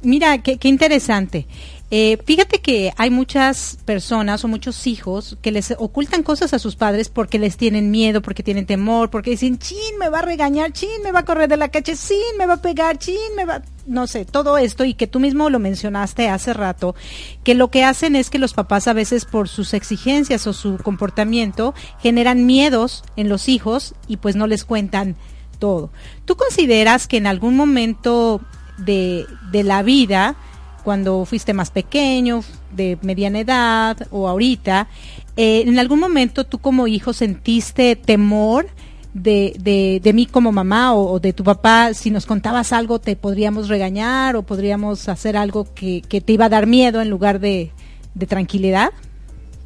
Mira, 0.04 0.40
qué, 0.40 0.58
qué 0.58 0.68
interesante. 0.68 1.48
Eh, 1.96 2.18
fíjate 2.26 2.60
que 2.60 2.92
hay 2.98 3.12
muchas 3.12 3.78
personas 3.86 4.44
o 4.44 4.48
muchos 4.48 4.88
hijos 4.88 5.38
que 5.44 5.52
les 5.52 5.76
ocultan 5.78 6.24
cosas 6.24 6.52
a 6.56 6.58
sus 6.58 6.76
padres 6.76 7.08
porque 7.08 7.38
les 7.38 7.56
tienen 7.56 7.92
miedo, 7.92 8.24
porque 8.24 8.42
tienen 8.42 8.66
temor, 8.66 9.12
porque 9.12 9.30
dicen, 9.30 9.60
chin, 9.60 10.00
me 10.00 10.10
va 10.10 10.18
a 10.18 10.22
regañar, 10.24 10.74
chin, 10.74 10.90
me 11.04 11.12
va 11.12 11.20
a 11.20 11.26
correr 11.26 11.48
de 11.48 11.56
la 11.56 11.68
calle, 11.68 11.96
chin, 11.96 12.18
me 12.40 12.48
va 12.48 12.56
a 12.56 12.62
pegar, 12.64 12.98
chin, 12.98 13.16
me 13.36 13.46
va... 13.46 13.62
No 13.86 14.08
sé, 14.08 14.26
todo 14.26 14.58
esto 14.58 14.86
y 14.86 14.96
que 14.96 15.06
tú 15.06 15.20
mismo 15.20 15.52
lo 15.52 15.60
mencionaste 15.60 16.30
hace 16.30 16.52
rato, 16.54 16.96
que 17.44 17.54
lo 17.54 17.70
que 17.70 17.84
hacen 17.84 18.16
es 18.16 18.32
que 18.32 18.40
los 18.40 18.56
papás 18.56 18.88
a 18.88 18.94
veces 18.94 19.26
por 19.26 19.48
sus 19.48 19.76
exigencias 19.76 20.48
o 20.48 20.54
su 20.54 20.78
comportamiento 20.78 21.76
generan 22.00 22.48
miedos 22.48 23.04
en 23.18 23.30
los 23.30 23.48
hijos 23.48 23.94
y 24.08 24.18
pues 24.18 24.36
no 24.36 24.48
les 24.48 24.66
cuentan 24.66 25.16
todo. 25.60 25.92
¿Tú 26.26 26.38
consideras 26.38 27.06
que 27.06 27.18
en 27.18 27.28
algún 27.28 27.56
momento 27.56 28.42
de, 28.80 29.28
de 29.52 29.62
la 29.62 29.84
vida, 29.84 30.36
cuando 30.84 31.25
fuiste 31.25 31.54
más 31.54 31.72
pequeño, 31.72 32.44
de 32.75 32.98
mediana 33.02 33.40
edad 33.40 33.98
o 34.12 34.28
ahorita, 34.28 34.88
eh, 35.36 35.63
en 35.66 35.80
algún 35.80 36.00
momento 36.00 36.44
tú 36.44 36.60
como 36.60 36.88
hijo 36.88 37.13
sentiste 37.13 37.96
temor 37.96 38.68
de, 39.13 39.56
de, 39.60 40.00
de 40.04 40.13
mí 40.13 40.25
como 40.25 40.52
mamá 40.52 40.94
o, 40.94 41.13
o 41.13 41.20
de 41.20 41.34
tu 41.34 41.44
papá, 41.44 41.94
si 41.94 42.10
nos 42.10 42.25
contabas 42.25 42.74
algo 42.74 43.00
te 43.00 43.16
podríamos 43.16 43.70
regañar 43.70 44.36
o 44.36 44.44
podríamos 44.44 45.08
hacer 45.08 45.38
algo 45.38 45.68
que, 45.74 46.02
que 46.02 46.22
te 46.22 46.34
iba 46.34 46.46
a 46.46 46.50
dar 46.50 46.68
miedo 46.68 47.02
en 47.02 47.10
lugar 47.10 47.40
de, 47.40 47.72
de 48.16 48.25
tranquilidad? 48.28 48.92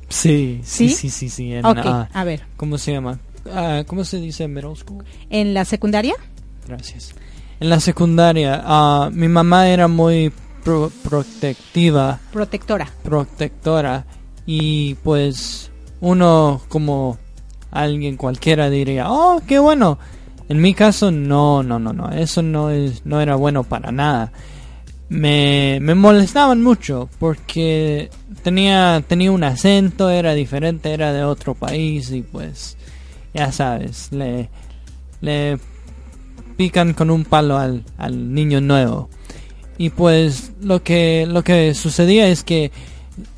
Sí, 0.09 0.61
sí, 0.63 0.89
¿Sí? 0.89 0.95
sí, 0.95 1.09
sí, 1.09 1.29
sí. 1.29 1.53
en, 1.53 1.65
Ok, 1.65 1.79
ah, 1.83 2.09
a 2.13 2.23
ver, 2.23 2.43
¿Cómo 2.55 2.77
se 2.77 2.91
llama? 2.93 3.19
Ah, 3.53 3.83
¿Cómo 3.87 4.03
se 4.03 4.19
dice 4.19 4.47
middle 4.47 4.75
school? 4.75 5.03
¿en 5.29 5.53
la 5.53 5.65
secundaria? 5.65 6.15
Gracias. 6.67 7.13
En 7.59 7.69
la 7.69 7.79
secundaria, 7.79 8.61
ah, 8.63 9.09
mi 9.11 9.27
mamá 9.27 9.69
era 9.69 9.87
muy 9.87 10.31
pro- 10.67 10.91
protectiva, 11.03 12.19
Protectora. 12.33 12.89
protectora, 13.03 14.05
y 14.45 14.95
pues 14.95 15.71
uno 16.01 16.61
como 16.67 17.17
alguien 17.71 18.17
cualquiera 18.17 18.69
diría, 18.69 19.09
oh, 19.09 19.41
qué 19.47 19.59
bueno. 19.59 19.97
En 20.49 20.61
mi 20.61 20.73
caso, 20.73 21.09
no, 21.11 21.63
no, 21.63 21.79
no, 21.79 21.93
no, 21.93 22.09
eso 22.11 22.41
no 22.41 22.69
es, 22.69 23.05
no 23.05 23.19
era 23.21 23.35
bueno 23.35 23.63
para 23.63 23.91
nada. 23.91 24.31
Me, 25.09 25.79
me 25.81 25.95
molestaban 25.95 26.61
mucho 26.61 27.09
porque 27.19 28.09
tenía, 28.43 29.01
tenía 29.07 29.31
un 29.31 29.43
acento, 29.45 30.09
era 30.09 30.33
diferente, 30.33 30.93
era 30.93 31.13
de 31.13 31.23
otro 31.23 31.53
país 31.55 32.11
y 32.11 32.21
pues, 32.23 32.77
ya 33.33 33.51
sabes, 33.53 34.09
le, 34.11 34.49
le 35.21 35.57
pican 36.57 36.93
con 36.93 37.09
un 37.09 37.23
palo 37.23 37.57
al, 37.57 37.83
al 37.97 38.33
niño 38.33 38.59
nuevo. 38.61 39.09
Y 39.77 39.89
pues 39.91 40.51
lo 40.61 40.81
que, 40.81 41.25
lo 41.27 41.43
que 41.43 41.73
sucedía 41.73 42.27
es 42.27 42.43
que 42.43 42.71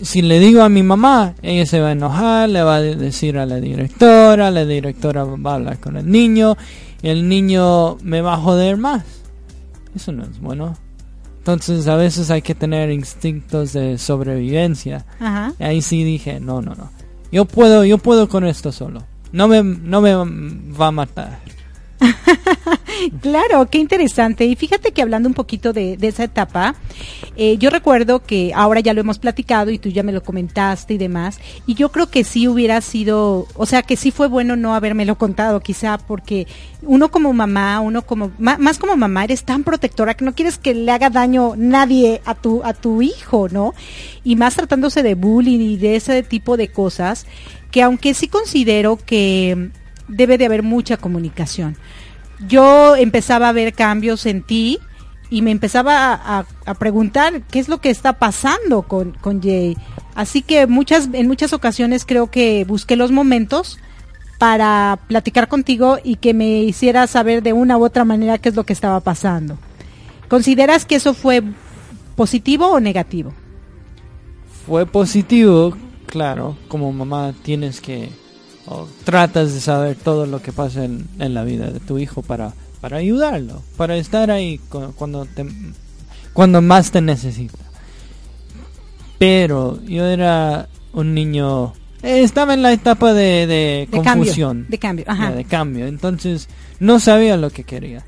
si 0.02 0.22
le 0.22 0.40
digo 0.40 0.62
a 0.62 0.70
mi 0.70 0.84
mamá, 0.84 1.36
ella 1.42 1.66
se 1.66 1.80
va 1.80 1.90
a 1.90 1.92
enojar, 1.92 2.50
le 2.50 2.64
va 2.64 2.78
a 2.78 2.82
decir 2.82 3.38
a 3.38 3.46
la 3.46 3.58
directora, 3.58 4.52
la 4.52 4.66
directora 4.66 5.24
va 5.24 5.52
a 5.52 5.56
hablar 5.56 5.80
con 5.80 5.98
el 5.98 6.10
niño, 6.10 6.58
el 7.02 7.28
niño 7.28 7.98
me 8.02 8.22
va 8.22 8.34
a 8.34 8.38
joder 8.38 8.78
más. 8.78 9.04
Eso 9.96 10.12
no 10.12 10.24
es 10.24 10.40
bueno. 10.40 10.78
Entonces 11.40 11.88
a 11.88 11.96
veces 11.96 12.30
hay 12.32 12.42
que 12.42 12.56
tener 12.56 12.92
instintos 12.92 13.74
de 13.74 13.98
sobrevivencia. 13.98 15.06
Ajá. 15.20 15.54
Ahí 15.60 15.82
sí 15.82 16.04
dije, 16.04 16.40
no, 16.40 16.62
no, 16.62 16.76
no. 16.76 16.92
Yo 17.32 17.46
puedo, 17.46 17.86
yo 17.86 17.98
puedo 17.98 18.28
con 18.28 18.46
esto 18.46 18.72
solo. 18.72 19.04
No 19.32 19.48
me, 19.48 19.64
no 19.64 20.02
me 20.02 20.14
va 20.16 20.88
a 20.88 20.92
matar. 20.92 21.40
Claro, 23.22 23.66
qué 23.70 23.78
interesante. 23.78 24.46
Y 24.46 24.56
fíjate 24.56 24.92
que 24.92 25.02
hablando 25.02 25.28
un 25.30 25.34
poquito 25.34 25.74
de, 25.74 25.98
esa 26.02 26.24
etapa, 26.24 26.76
eh, 27.36 27.58
yo 27.58 27.70
recuerdo 27.70 28.24
que 28.24 28.52
ahora 28.54 28.80
ya 28.80 28.94
lo 28.94 29.02
hemos 29.02 29.20
platicado 29.20 29.72
y 29.72 29.80
tú 29.80 29.90
ya 29.90 30.04
me 30.04 30.12
lo 30.12 30.24
comentaste 30.24 30.96
y 30.96 30.98
demás, 30.98 31.40
y 31.66 31.76
yo 31.76 31.92
creo 31.92 32.10
que 32.10 32.24
sí 32.24 32.48
hubiera 32.48 32.82
sido, 32.82 33.48
o 33.56 33.66
sea, 33.66 33.84
que 33.84 33.96
sí 33.96 34.12
fue 34.12 34.28
bueno 34.28 34.56
no 34.56 34.74
habérmelo 34.76 35.18
contado, 35.18 35.60
quizá 35.60 35.98
porque 35.98 36.48
uno 36.82 37.10
como 37.10 37.34
mamá, 37.34 37.80
uno 37.80 38.02
como, 38.02 38.32
más 38.38 38.78
como 38.78 38.96
mamá, 38.96 39.24
eres 39.24 39.44
tan 39.44 39.64
protectora 39.64 40.14
que 40.14 40.26
no 40.26 40.34
quieres 40.34 40.58
que 40.58 40.74
le 40.74 40.92
haga 40.92 41.10
daño 41.10 41.54
nadie 41.56 42.22
a 42.26 42.36
tu, 42.36 42.62
a 42.64 42.74
tu 42.74 43.02
hijo, 43.02 43.50
¿no? 43.50 43.74
Y 44.24 44.36
más 44.36 44.56
tratándose 44.56 45.04
de 45.04 45.16
bullying 45.16 45.60
y 45.60 45.78
de 45.78 45.96
ese 45.96 46.24
tipo 46.24 46.58
de 46.58 46.70
cosas, 46.70 47.26
que 47.72 47.84
aunque 47.84 48.14
sí 48.14 48.28
considero 48.28 48.98
que 48.98 49.70
debe 50.10 50.38
de 50.38 50.46
haber 50.46 50.64
mucha 50.64 50.98
comunicación 50.98 51.78
yo 52.48 52.96
empezaba 52.96 53.50
a 53.50 53.54
ver 53.54 53.74
cambios 53.74 54.26
en 54.26 54.44
ti 54.44 54.80
y 55.30 55.42
me 55.42 55.52
empezaba 55.52 56.14
a, 56.14 56.46
preguntar 56.76 57.42
qué 57.44 57.60
es 57.60 57.68
lo 57.68 57.80
que 57.80 57.90
está 57.90 58.14
pasando 58.14 58.84
con, 58.84 59.12
con 59.12 59.42
Jay. 59.42 59.78
Así 60.16 60.42
que 60.42 60.66
muchas, 60.66 61.10
en 61.14 61.28
muchas 61.28 61.54
ocasiones 61.54 62.06
creo 62.06 62.32
que 62.32 62.66
busqué 62.66 62.96
los 62.96 63.12
momentos 63.12 63.78
para 64.40 65.00
platicar 65.08 65.48
contigo 65.48 66.00
y 66.04 66.16
que 66.16 66.34
me 66.34 66.64
hiciera 66.64 67.06
saber 67.06 67.44
de 67.44 67.54
una 67.54 67.78
u 67.78 67.84
otra 67.84 68.06
manera 68.06 68.38
qué 68.38 68.50
es 68.50 68.56
lo 68.56 68.64
que 68.64 68.74
estaba 68.74 69.02
pasando. 69.02 69.58
¿Consideras 70.30 70.86
que 70.86 70.96
eso 70.96 71.14
fue 71.14 71.44
positivo 72.16 72.68
o 72.68 72.80
negativo? 72.80 73.34
Fue 74.66 74.86
positivo, 74.86 75.76
claro, 76.06 76.58
como 76.70 76.92
mamá 76.92 77.34
tienes 77.44 77.82
que, 77.82 78.10
o 78.70 78.88
tratas 79.04 79.54
de 79.54 79.60
saber 79.62 79.96
todo 79.98 80.26
lo 80.28 80.42
que 80.42 80.52
pasa 80.54 80.86
en, 80.86 81.08
en 81.20 81.34
la 81.34 81.44
vida 81.44 81.72
de 81.72 81.80
tu 81.80 81.98
hijo 81.98 82.22
para, 82.22 82.54
para 82.82 82.98
ayudarlo, 82.98 83.62
para 83.78 83.98
estar 83.98 84.30
ahí 84.32 84.60
cu- 84.70 84.94
cuando, 84.96 85.26
te, 85.26 85.46
cuando 86.34 86.62
más 86.62 86.92
te 86.92 87.02
necesita. 87.02 87.58
Pero 89.18 89.80
yo 89.84 90.06
era 90.06 90.70
un 90.94 91.14
niño, 91.14 91.74
eh, 92.04 92.22
estaba 92.24 92.54
en 92.54 92.62
la 92.62 92.72
etapa 92.72 93.14
de, 93.14 93.48
de, 93.48 93.88
De 93.92 93.98
confusión. 93.98 94.50
cambio. 94.60 94.70
De 94.70 94.78
cambio, 94.78 95.06
ajá. 95.08 95.30
Ya, 95.32 95.36
de 95.36 95.46
cambio. 95.46 95.88
Entonces 95.88 96.48
no 96.80 97.00
sabía 97.00 97.36
lo 97.38 97.50
que 97.50 97.64
quería. 97.64 98.06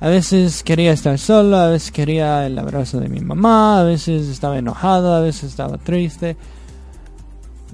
A 0.00 0.08
veces 0.08 0.62
quería 0.62 0.92
estar 0.92 1.18
solo, 1.18 1.56
a 1.56 1.68
veces 1.70 1.90
quería 1.90 2.46
el 2.46 2.56
abrazo 2.56 3.00
de 3.00 3.08
mi 3.08 3.20
mamá, 3.20 3.80
a 3.80 3.84
veces 3.84 4.28
estaba 4.28 4.56
enojado, 4.58 5.12
a 5.12 5.20
veces 5.20 5.44
estaba 5.50 5.76
triste. 5.78 6.36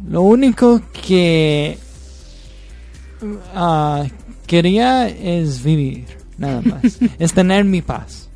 Lo 0.09 0.23
único 0.23 0.81
que 1.07 1.79
ah, 3.55 4.05
quería 4.47 5.09
es 5.09 5.63
vivir, 5.63 6.07
nada 6.39 6.61
más. 6.63 6.99
es 7.19 7.33
tener 7.33 7.65
mi 7.65 7.83
paz. 7.83 8.29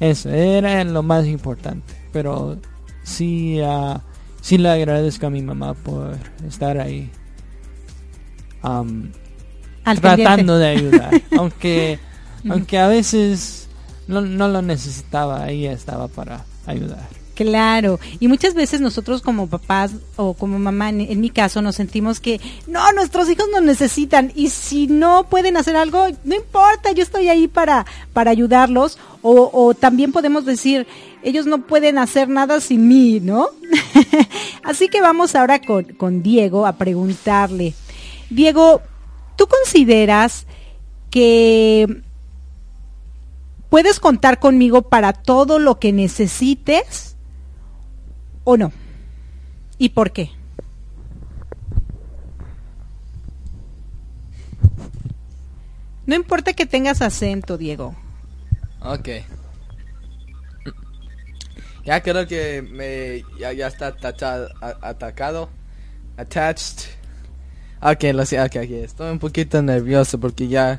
Eso 0.00 0.30
era 0.30 0.84
lo 0.84 1.02
más 1.02 1.26
importante. 1.26 1.94
Pero 2.12 2.58
sí, 3.02 3.60
ah, 3.60 4.00
sí 4.40 4.58
le 4.58 4.70
agradezco 4.70 5.26
a 5.26 5.30
mi 5.30 5.42
mamá 5.42 5.74
por 5.74 6.16
estar 6.46 6.78
ahí. 6.78 7.10
Al 8.62 10.00
tratando 10.00 10.58
pendiente. 10.58 10.58
de 10.58 10.66
ayudar. 10.66 11.22
aunque, 11.38 11.98
aunque 12.48 12.78
a 12.78 12.88
veces 12.88 13.68
no, 14.06 14.20
no 14.20 14.48
lo 14.48 14.62
necesitaba, 14.62 15.48
ella 15.48 15.72
estaba 15.72 16.08
para 16.08 16.44
ayudar. 16.66 17.17
Claro, 17.38 18.00
y 18.18 18.26
muchas 18.26 18.54
veces 18.54 18.80
nosotros 18.80 19.22
como 19.22 19.46
papás 19.46 19.92
o 20.16 20.34
como 20.34 20.58
mamá, 20.58 20.88
en, 20.88 21.20
mi 21.20 21.30
caso, 21.30 21.62
nos 21.62 21.76
sentimos 21.76 22.18
que 22.18 22.40
no, 22.66 22.90
nuestros 22.94 23.30
hijos 23.30 23.46
nos 23.52 23.62
necesitan. 23.62 24.32
Y 24.34 24.50
si 24.50 24.88
no 24.88 25.28
pueden 25.28 25.56
hacer 25.56 25.76
algo, 25.76 26.04
no 26.24 26.34
importa, 26.34 26.90
yo 26.90 27.04
estoy 27.04 27.28
ahí 27.28 27.46
para, 27.46 27.86
para 28.12 28.32
ayudarlos 28.32 28.98
o, 29.22 29.50
o 29.52 29.72
también 29.72 30.10
podemos 30.10 30.46
decir, 30.46 30.88
ellos 31.22 31.46
no 31.46 31.64
pueden 31.64 31.98
hacer 31.98 32.28
nada 32.28 32.60
sin 32.60 32.88
mí, 32.88 33.20
¿no? 33.20 33.50
Así 34.64 34.88
que 34.88 35.00
vamos 35.00 35.36
ahora 35.36 35.60
con, 35.60 35.84
con 35.84 36.24
Diego 36.24 36.66
a 36.66 36.72
preguntarle, 36.72 37.72
Diego, 38.30 38.82
¿tú 39.36 39.46
consideras 39.46 40.44
que 41.08 42.02
puedes 43.68 44.00
contar 44.00 44.40
conmigo 44.40 44.82
para 44.82 45.12
todo 45.12 45.60
lo 45.60 45.78
que 45.78 45.92
necesites 45.92 47.07
o 48.50 48.56
no? 48.56 48.72
¿Y 49.76 49.90
por 49.90 50.10
qué? 50.10 50.30
No 56.06 56.14
importa 56.14 56.54
que 56.54 56.64
tengas 56.64 57.02
acento, 57.02 57.58
Diego. 57.58 57.94
Ok. 58.80 59.08
Ya 61.84 62.02
creo 62.02 62.26
que 62.26 62.62
me 62.62 63.22
ya, 63.38 63.52
ya 63.52 63.66
está 63.66 63.94
tachado, 63.94 64.48
atacado, 64.80 65.50
attached. 66.16 66.88
Ok, 67.82 68.14
lo 68.14 68.24
sé, 68.24 68.40
ok, 68.40 68.56
ok. 68.56 68.70
Estoy 68.70 69.10
un 69.10 69.18
poquito 69.18 69.60
nervioso 69.60 70.18
porque 70.18 70.48
ya 70.48 70.78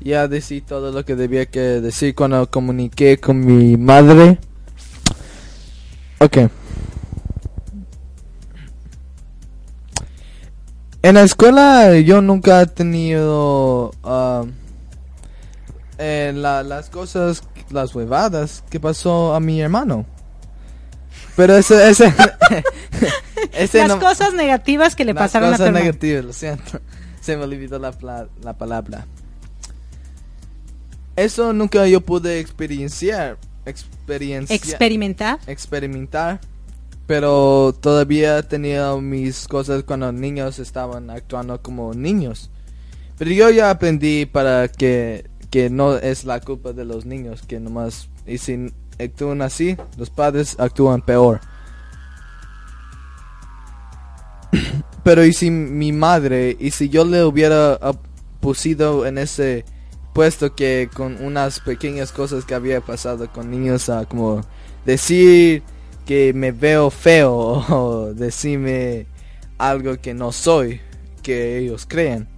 ya 0.00 0.28
decí 0.28 0.62
todo 0.62 0.90
lo 0.90 1.04
que 1.04 1.14
debía 1.14 1.44
que 1.44 1.60
decir 1.60 2.14
cuando 2.14 2.50
comuniqué 2.50 3.18
con 3.18 3.44
mi 3.44 3.76
madre. 3.76 4.38
Ok. 6.20 6.61
En 11.02 11.14
la 11.16 11.22
escuela 11.22 11.98
yo 11.98 12.22
nunca 12.22 12.62
he 12.62 12.66
tenido 12.66 13.92
ah, 14.04 14.44
eh, 15.98 16.32
la- 16.34 16.62
las 16.62 16.90
cosas, 16.90 17.42
las 17.70 17.94
huevadas 17.94 18.62
que 18.70 18.78
pasó 18.78 19.34
a 19.34 19.40
mi 19.40 19.60
hermano. 19.60 20.06
Pero 21.34 21.56
ese, 21.56 21.88
ese, 21.90 22.12
ese 23.52 23.78
Las 23.78 23.88
no- 23.88 23.98
cosas 24.00 24.34
negativas 24.34 24.94
que 24.94 25.04
le 25.04 25.12
las 25.14 25.22
pasaron 25.24 25.48
a 25.48 25.52
tu 25.52 25.54
cosas 25.54 25.66
hermano. 25.68 25.84
negativas, 25.84 26.24
lo 26.24 26.32
siento. 26.32 26.80
Se 27.20 27.36
me 27.36 27.44
olvidó 27.44 27.78
la, 27.78 27.92
la 28.42 28.52
palabra. 28.58 29.06
Eso 31.16 31.52
nunca 31.52 31.86
yo 31.86 32.00
pude 32.00 32.40
experienciar. 32.40 33.38
Experiencia, 33.64 34.56
Experimentar. 34.56 35.38
experimentar. 35.46 36.40
Pero 37.12 37.76
todavía 37.78 38.40
tenía 38.40 38.96
mis 38.96 39.46
cosas 39.46 39.84
cuando 39.84 40.10
niños 40.12 40.58
estaban 40.58 41.10
actuando 41.10 41.60
como 41.60 41.92
niños. 41.92 42.50
Pero 43.18 43.30
yo 43.32 43.50
ya 43.50 43.68
aprendí 43.68 44.24
para 44.24 44.68
que, 44.68 45.28
que 45.50 45.68
no 45.68 45.98
es 45.98 46.24
la 46.24 46.40
culpa 46.40 46.72
de 46.72 46.86
los 46.86 47.04
niños, 47.04 47.42
que 47.42 47.60
nomás, 47.60 48.08
y 48.26 48.38
si 48.38 48.72
actúan 48.98 49.42
así, 49.42 49.76
los 49.98 50.08
padres 50.08 50.56
actúan 50.58 51.02
peor. 51.02 51.42
Pero 55.04 55.22
y 55.26 55.34
si 55.34 55.50
mi 55.50 55.92
madre, 55.92 56.56
y 56.58 56.70
si 56.70 56.88
yo 56.88 57.04
le 57.04 57.24
hubiera 57.24 57.78
pusido 58.40 59.04
en 59.04 59.18
ese 59.18 59.66
puesto 60.14 60.54
que 60.54 60.88
con 60.90 61.22
unas 61.22 61.60
pequeñas 61.60 62.10
cosas 62.10 62.46
que 62.46 62.54
había 62.54 62.80
pasado 62.80 63.30
con 63.30 63.50
niños, 63.50 63.90
ah, 63.90 64.06
como 64.08 64.40
decir 64.86 65.62
me 66.34 66.52
veo 66.52 66.90
feo 66.90 67.32
o 67.68 68.12
decirme 68.14 69.06
algo 69.58 70.00
que 70.00 70.14
no 70.14 70.32
soy, 70.32 70.80
que 71.22 71.58
ellos 71.58 71.86
creen. 71.86 72.28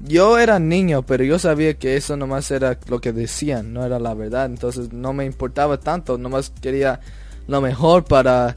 Yo 0.00 0.38
era 0.38 0.58
niño, 0.58 1.04
pero 1.06 1.24
yo 1.24 1.38
sabía 1.38 1.74
que 1.74 1.96
eso 1.96 2.16
nomás 2.16 2.50
era 2.50 2.78
lo 2.88 3.00
que 3.00 3.12
decían, 3.12 3.72
no 3.72 3.84
era 3.84 3.98
la 3.98 4.12
verdad, 4.14 4.46
entonces 4.46 4.92
no 4.92 5.12
me 5.12 5.24
importaba 5.24 5.80
tanto, 5.80 6.18
nomás 6.18 6.52
quería 6.60 7.00
lo 7.46 7.60
mejor 7.60 8.04
para 8.04 8.54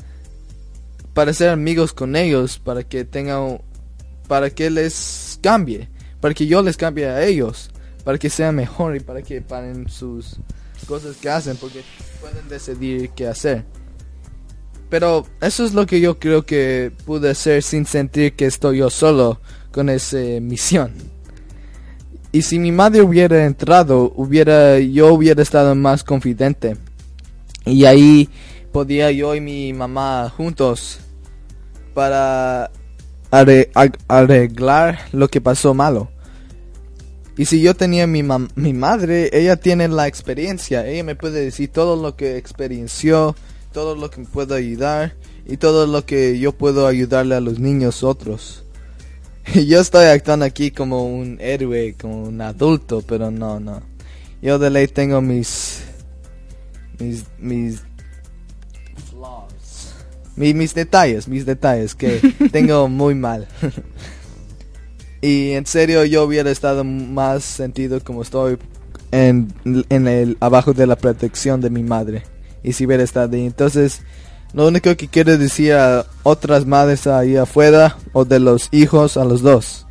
para 1.13 1.33
ser 1.33 1.49
amigos 1.49 1.93
con 1.93 2.15
ellos, 2.15 2.59
para 2.59 2.83
que 2.83 3.05
tengan 3.05 3.61
para 4.27 4.49
que 4.49 4.69
les 4.69 5.39
cambie, 5.41 5.89
para 6.19 6.33
que 6.33 6.45
yo 6.45 6.61
les 6.61 6.77
cambie 6.77 7.07
a 7.07 7.23
ellos, 7.23 7.71
para 8.03 8.17
que 8.17 8.29
sean 8.29 8.55
mejor 8.55 8.95
y 8.95 8.99
para 8.99 9.21
que 9.21 9.41
paren 9.41 9.89
sus 9.89 10.37
cosas 10.87 11.15
que 11.17 11.29
hacen, 11.29 11.57
porque 11.57 11.83
pueden 12.21 12.47
decidir 12.49 13.09
qué 13.11 13.27
hacer. 13.27 13.65
Pero 14.89 15.27
eso 15.41 15.65
es 15.65 15.73
lo 15.73 15.85
que 15.85 16.01
yo 16.01 16.17
creo 16.17 16.45
que 16.45 16.91
pude 17.05 17.29
hacer 17.29 17.61
sin 17.61 17.85
sentir 17.85 18.33
que 18.33 18.45
estoy 18.45 18.79
yo 18.79 18.89
solo 18.89 19.39
con 19.71 19.89
esa 19.89 20.17
misión. 20.41 20.93
Y 22.31 22.41
si 22.41 22.59
mi 22.59 22.71
madre 22.71 23.01
hubiera 23.01 23.45
entrado, 23.45 24.11
hubiera 24.15 24.79
yo 24.79 25.13
hubiera 25.13 25.41
estado 25.41 25.75
más 25.75 26.03
confidente. 26.03 26.77
Y 27.65 27.85
ahí 27.85 28.29
podía 28.71 29.11
yo 29.11 29.35
y 29.35 29.41
mi 29.41 29.73
mamá 29.73 30.31
juntos 30.35 30.99
para 31.93 32.71
arreglar 34.07 34.99
lo 35.11 35.27
que 35.27 35.41
pasó 35.41 35.73
malo. 35.73 36.09
Y 37.37 37.45
si 37.45 37.61
yo 37.61 37.73
tenía 37.73 38.05
mi, 38.05 38.23
mi 38.55 38.73
madre, 38.73 39.29
ella 39.31 39.55
tiene 39.55 39.87
la 39.87 40.07
experiencia, 40.07 40.85
ella 40.85 41.03
me 41.03 41.15
puede 41.15 41.41
decir 41.41 41.71
todo 41.71 41.95
lo 41.95 42.15
que 42.15 42.37
experienció, 42.37 43.35
todo 43.71 43.95
lo 43.95 44.09
que 44.09 44.21
me 44.21 44.27
puede 44.27 44.55
ayudar 44.55 45.15
y 45.45 45.57
todo 45.57 45.85
lo 45.87 46.05
que 46.05 46.39
yo 46.39 46.51
puedo 46.51 46.87
ayudarle 46.87 47.35
a 47.35 47.39
los 47.41 47.59
niños 47.59 48.03
otros. 48.03 48.63
Yo 49.67 49.79
estoy 49.79 50.05
actuando 50.05 50.45
aquí 50.45 50.69
como 50.71 51.05
un 51.07 51.37
héroe, 51.39 51.95
como 51.99 52.23
un 52.23 52.39
adulto, 52.41 53.01
pero 53.07 53.31
no, 53.31 53.59
no. 53.59 53.81
Yo 54.41 54.59
de 54.59 54.69
ley 54.69 54.87
tengo 54.87 55.21
mis 55.21 55.81
mis 56.99 57.25
mis 57.39 57.81
flaws. 59.09 59.93
Mi- 60.35 60.53
mis 60.53 60.73
detalles, 60.73 61.27
mis 61.27 61.45
detalles 61.45 61.95
que 61.95 62.19
tengo 62.51 62.87
muy 62.87 63.15
mal. 63.15 63.47
y 65.21 65.51
en 65.51 65.65
serio 65.65 66.05
yo 66.05 66.23
hubiera 66.23 66.51
estado 66.51 66.83
más 66.83 67.43
sentido 67.43 68.01
como 68.03 68.21
estoy 68.21 68.57
en, 69.11 69.53
en 69.89 70.07
el 70.07 70.37
abajo 70.39 70.73
de 70.73 70.85
la 70.87 70.95
protección 70.95 71.59
de 71.61 71.69
mi 71.69 71.83
madre. 71.83 72.23
Y 72.63 72.73
si 72.73 72.85
hubiera 72.85 73.03
estado 73.03 73.35
ahí, 73.35 73.45
entonces 73.45 74.01
lo 74.53 74.67
único 74.67 74.95
que 74.95 75.07
quiero 75.07 75.37
decir 75.37 75.73
a 75.73 76.05
otras 76.23 76.65
madres 76.65 77.05
ahí 77.07 77.37
afuera 77.37 77.97
o 78.13 78.25
de 78.25 78.39
los 78.39 78.69
hijos 78.71 79.17
a 79.17 79.23
los 79.23 79.41
dos. 79.41 79.85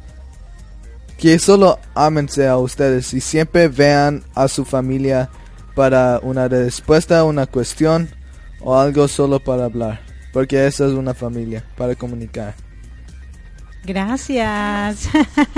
Que 1.16 1.38
solo 1.38 1.78
ámense 1.94 2.46
a 2.46 2.58
ustedes 2.58 3.12
y 3.14 3.20
siempre 3.20 3.68
vean 3.68 4.22
a 4.34 4.48
su 4.48 4.64
familia 4.64 5.30
para 5.74 6.18
una 6.22 6.48
respuesta 6.48 7.24
una 7.24 7.46
cuestión 7.46 8.08
o 8.60 8.76
algo 8.76 9.06
solo 9.08 9.38
para 9.40 9.64
hablar. 9.64 10.00
Porque 10.32 10.66
esa 10.66 10.86
es 10.86 10.92
una 10.92 11.14
familia, 11.14 11.64
para 11.76 11.94
comunicar. 11.94 12.54
Gracias. 13.84 15.08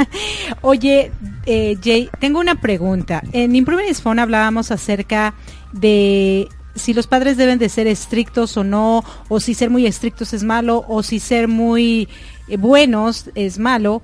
Oye, 0.61 1.11
eh, 1.47 1.77
Jay, 1.83 2.09
tengo 2.21 2.39
una 2.39 2.61
pregunta. 2.61 3.23
En 3.33 3.57
Improving 3.57 3.95
Fun 3.95 4.19
hablábamos 4.19 4.71
acerca 4.71 5.35
de 5.73 6.49
si 6.75 6.95
los 6.95 7.07
padres 7.07 7.37
deben 7.37 7.59
de 7.59 7.69
ser 7.69 7.87
estrictos 7.87 8.57
o 8.57 8.65
no, 8.65 9.05
o 9.29 9.41
si 9.41 9.55
ser 9.55 9.71
muy 9.71 9.87
estrictos 9.87 10.33
es 10.33 10.45
malo, 10.45 10.85
o 10.89 11.03
si 11.03 11.19
ser 11.19 11.49
muy 11.49 12.09
eh, 12.49 12.57
buenos 12.57 13.31
es 13.35 13.59
malo. 13.59 14.03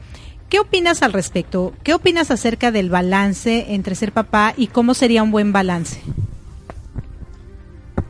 ¿Qué 0.48 0.60
opinas 0.60 1.02
al 1.02 1.12
respecto? 1.12 1.72
¿Qué 1.82 1.94
opinas 1.94 2.30
acerca 2.30 2.70
del 2.70 2.88
balance 2.88 3.74
entre 3.74 3.94
ser 3.94 4.12
papá 4.12 4.54
y 4.56 4.68
cómo 4.68 4.94
sería 4.94 5.22
un 5.22 5.32
buen 5.32 5.52
balance? 5.52 6.00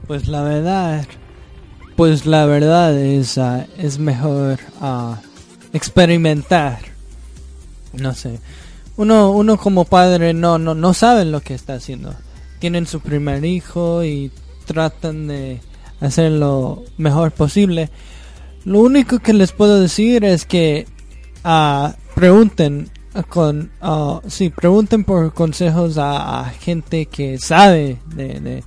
Pues 0.07 0.29
la 0.29 0.43
verdad, 0.43 1.07
pues 1.97 2.27
la 2.27 2.45
verdad 2.45 2.97
es, 2.97 3.39
ah, 3.39 3.67
es 3.79 3.99
mejor 3.99 4.59
ah, 4.81 5.21
experimentar. 5.73 6.79
No 7.95 8.15
sé. 8.15 8.39
Uno, 8.99 9.31
uno 9.31 9.57
como 9.57 9.85
padre 9.85 10.35
no, 10.35 10.59
no, 10.59 10.75
no 10.75 10.95
saben 10.95 11.33
lo 11.33 11.41
que 11.41 11.55
está 11.55 11.75
haciendo. 11.75 12.15
Tienen 12.59 12.87
su 12.87 13.01
primer 13.01 13.45
hijo 13.45 14.05
y 14.05 14.31
tratan 14.67 15.29
de 15.29 15.61
hacer 16.01 16.33
lo 16.33 16.83
mejor 16.99 17.33
posible. 17.33 17.91
Lo 18.65 18.81
único 18.81 19.21
que 19.21 19.33
les 19.33 19.53
puedo 19.53 19.81
decir 19.81 20.25
es 20.25 20.45
que 20.45 20.87
ah, 21.45 21.95
pregunten 22.15 22.91
con 23.23 23.71
ah, 23.81 24.21
sí 24.27 24.51
pregunten 24.51 25.05
por 25.05 25.33
consejos 25.33 25.97
a, 25.99 26.41
a 26.41 26.45
gente 26.51 27.07
que 27.07 27.39
sabe 27.39 27.99
de, 28.15 28.41
de, 28.41 28.65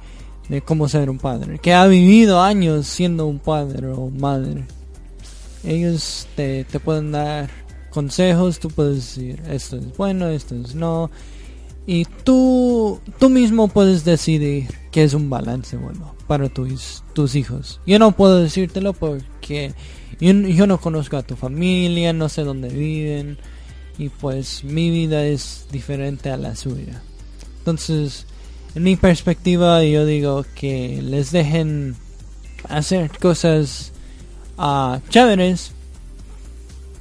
de 0.48 0.62
cómo 0.62 0.88
ser 0.88 1.10
un 1.10 1.20
padre 1.20 1.60
que 1.60 1.74
ha 1.74 1.86
vivido 1.86 2.42
años 2.42 2.88
siendo 2.88 3.28
un 3.28 3.40
padre 3.40 3.88
o 3.88 4.10
madre 4.10 4.66
ellos 5.64 6.28
te, 6.36 6.64
te 6.64 6.80
pueden 6.80 7.12
dar 7.12 7.50
consejos 7.92 8.60
tú 8.60 8.70
puedes 8.70 8.96
decir 8.96 9.42
esto 9.50 9.78
es 9.78 9.96
bueno 9.98 10.28
esto 10.30 10.56
es 10.56 10.74
no 10.74 11.12
y 11.86 12.06
tú 12.06 13.00
tú 13.20 13.30
mismo 13.30 13.68
puedes 13.68 14.04
decidir 14.04 14.68
qué 14.92 15.04
es 15.04 15.14
un 15.14 15.30
balance 15.30 15.78
bueno 15.78 16.16
para 16.28 16.50
tus 16.50 17.04
tus 17.14 17.36
hijos. 17.36 17.80
Yo 17.86 18.00
no 18.00 18.12
puedo 18.12 18.40
decírtelo 18.40 18.94
porque 18.94 19.74
yo, 20.20 20.32
yo 20.32 20.68
no 20.68 20.80
conozco 20.80 21.18
a 21.18 21.24
tu 21.24 21.36
familia 21.36 22.14
no 22.14 22.30
sé 22.30 22.44
dónde 22.44 22.70
viven 22.70 23.38
y 23.98 24.10
pues 24.10 24.64
mi 24.64 24.90
vida 24.90 25.26
es 25.26 25.68
diferente 25.72 26.30
a 26.30 26.38
la 26.38 26.56
suya. 26.56 27.02
Entonces 27.60 28.26
en 28.76 28.84
mi 28.84 28.96
perspectiva 28.96 29.84
yo 29.84 30.06
digo 30.06 30.46
que 30.56 31.02
les 31.02 31.32
dejen 31.32 31.96
hacer 32.68 33.12
cosas 33.20 33.92
ah, 34.58 35.00
chéveres 35.10 35.72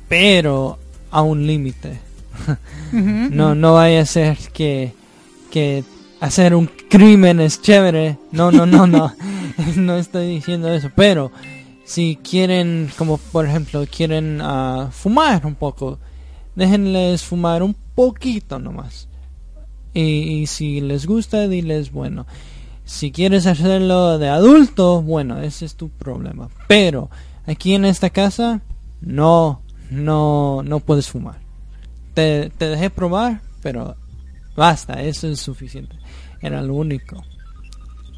pero 0.09 0.79
a 1.11 1.23
un 1.23 1.47
límite. 1.47 2.01
No 2.93 3.55
no 3.55 3.75
vaya 3.75 4.01
a 4.01 4.07
ser 4.07 4.39
que 4.55 4.95
que 5.51 5.85
hacer 6.21 6.55
un 6.55 6.67
crimen 6.67 7.41
es 7.41 7.61
chévere 7.63 8.19
no 8.33 8.51
no 8.51 8.67
no 8.67 8.87
no 8.87 9.15
no 9.77 9.97
estoy 9.97 10.29
diciendo 10.29 10.73
eso 10.73 10.91
pero 10.95 11.31
si 11.85 12.17
quieren 12.17 12.91
como 12.97 13.19
por 13.19 13.47
ejemplo 13.47 13.85
quieren 13.91 14.41
ah, 14.43 14.89
fumar 14.91 15.47
un 15.47 15.55
poco 15.55 15.99
déjenles 16.55 17.23
fumar 17.23 17.63
un 17.63 17.75
poquito 17.95 18.59
nomás 18.59 19.09
y, 19.95 20.01
y 20.03 20.47
si 20.47 20.81
les 20.81 21.07
gusta 21.07 21.49
diles 21.49 21.93
bueno 21.93 22.27
Si 22.89 23.13
quieres 23.13 23.45
hacerlo 23.47 24.17
de 24.17 24.31
adulto, 24.31 25.03
bueno, 25.03 25.43
ese 25.43 25.67
es 25.67 25.75
tu 25.75 25.91
problema. 25.91 26.49
Pero 26.69 27.11
aquí 27.47 27.75
en 27.75 27.85
esta 27.85 28.09
casa, 28.09 28.63
no, 29.03 29.61
no, 29.91 30.63
no 30.63 30.81
puedes 30.81 31.11
fumar. 31.11 31.37
Te, 32.15 32.49
te 32.57 32.65
dejé 32.65 32.89
probar, 32.89 33.43
pero 33.63 33.95
basta, 34.57 35.03
eso 35.03 35.29
es 35.29 35.39
suficiente. 35.39 35.97
Era 36.41 36.63
lo 36.63 36.75
único. 36.75 37.25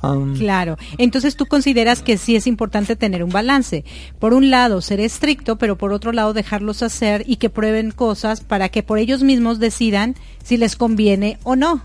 Um, 0.03 0.35
Claro, 0.37 0.79
entonces 0.97 1.37
tú 1.37 1.47
consideras 1.47 2.03
que 2.03 2.17
sí 2.17 2.35
es 2.35 2.47
importante 2.47 2.97
tener 2.97 3.23
un 3.23 3.31
balance. 3.31 3.85
Por 4.19 4.33
un 4.33 4.51
lado, 4.51 4.81
ser 4.81 5.01
estricto, 5.01 5.57
pero 5.57 5.77
por 5.77 5.93
otro 5.93 6.13
lado, 6.13 6.33
dejarlos 6.33 6.83
hacer 6.83 7.25
y 7.27 7.37
que 7.37 7.51
prueben 7.51 7.91
cosas 7.91 8.41
para 8.41 8.71
que 8.71 8.83
por 8.83 8.99
ellos 8.99 9.23
mismos 9.23 9.59
decidan 9.59 10.15
si 10.43 10.57
les 10.57 10.77
conviene 10.77 11.39
o 11.43 11.57
no. 11.57 11.83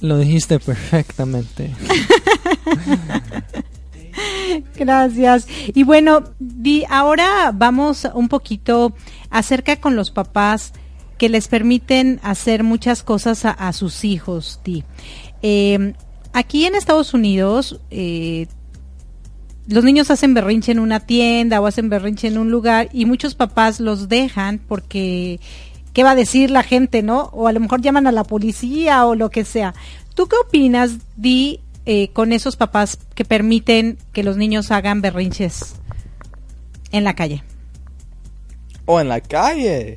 lo 0.00 0.18
dijiste 0.18 0.58
perfectamente. 0.58 1.70
Gracias. 4.76 5.46
Y 5.74 5.82
bueno, 5.84 6.24
Di, 6.38 6.84
ahora 6.88 7.50
vamos 7.54 8.06
un 8.14 8.28
poquito 8.28 8.94
acerca 9.30 9.76
con 9.76 9.96
los 9.96 10.10
papás 10.10 10.72
que 11.24 11.30
les 11.30 11.48
permiten 11.48 12.20
hacer 12.22 12.64
muchas 12.64 13.02
cosas 13.02 13.46
a, 13.46 13.72
sus 13.72 14.04
hijos, 14.04 14.60
Di. 14.62 14.84
Eh, 15.40 15.94
aquí 16.34 16.66
en 16.66 16.74
Estados 16.74 17.14
Unidos, 17.14 17.80
eh, 17.90 18.46
los 19.66 19.84
niños 19.84 20.10
hacen 20.10 20.34
berrinche 20.34 20.70
en 20.72 20.80
una 20.80 21.00
tienda 21.00 21.62
o 21.62 21.66
hacen 21.66 21.88
berrinche 21.88 22.28
en 22.28 22.36
un 22.36 22.50
lugar 22.50 22.90
y 22.92 23.06
muchos 23.06 23.34
papás 23.34 23.80
los 23.80 24.10
dejan 24.10 24.58
porque 24.58 25.40
qué 25.94 26.04
va 26.04 26.10
a 26.10 26.14
decir 26.14 26.50
la 26.50 26.62
gente, 26.62 27.02
¿no? 27.02 27.30
O 27.32 27.48
a 27.48 27.52
lo 27.52 27.60
mejor 27.60 27.80
llaman 27.80 28.06
a 28.06 28.12
la 28.12 28.24
policía 28.24 29.06
o 29.06 29.14
lo 29.14 29.30
que 29.30 29.46
sea. 29.46 29.72
¿Tú 30.14 30.26
qué 30.26 30.36
opinas, 30.36 30.98
Di, 31.16 31.60
eh, 31.86 32.08
con 32.08 32.34
esos 32.34 32.56
papás 32.56 32.98
que 33.14 33.24
permiten 33.24 33.96
que 34.12 34.24
los 34.24 34.36
niños 34.36 34.70
hagan 34.70 35.00
berrinches 35.00 35.76
en 36.92 37.02
la 37.02 37.14
calle? 37.14 37.42
O 38.84 39.00
en 39.00 39.08
la 39.08 39.22
calle. 39.22 39.96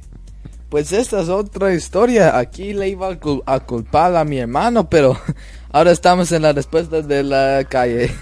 Pues 0.69 0.91
esta 0.91 1.21
es 1.21 1.29
otra 1.29 1.73
historia. 1.73 2.37
Aquí 2.37 2.73
le 2.73 2.89
iba 2.89 3.07
a, 3.07 3.19
cul- 3.19 3.43
a 3.45 3.59
culpar 3.61 4.15
a 4.15 4.25
mi 4.25 4.37
hermano, 4.39 4.89
pero 4.89 5.17
ahora 5.71 5.91
estamos 5.91 6.31
en 6.31 6.41
la 6.41 6.51
respuesta 6.53 7.01
de 7.01 7.23
la 7.23 7.63
calle. 7.69 8.13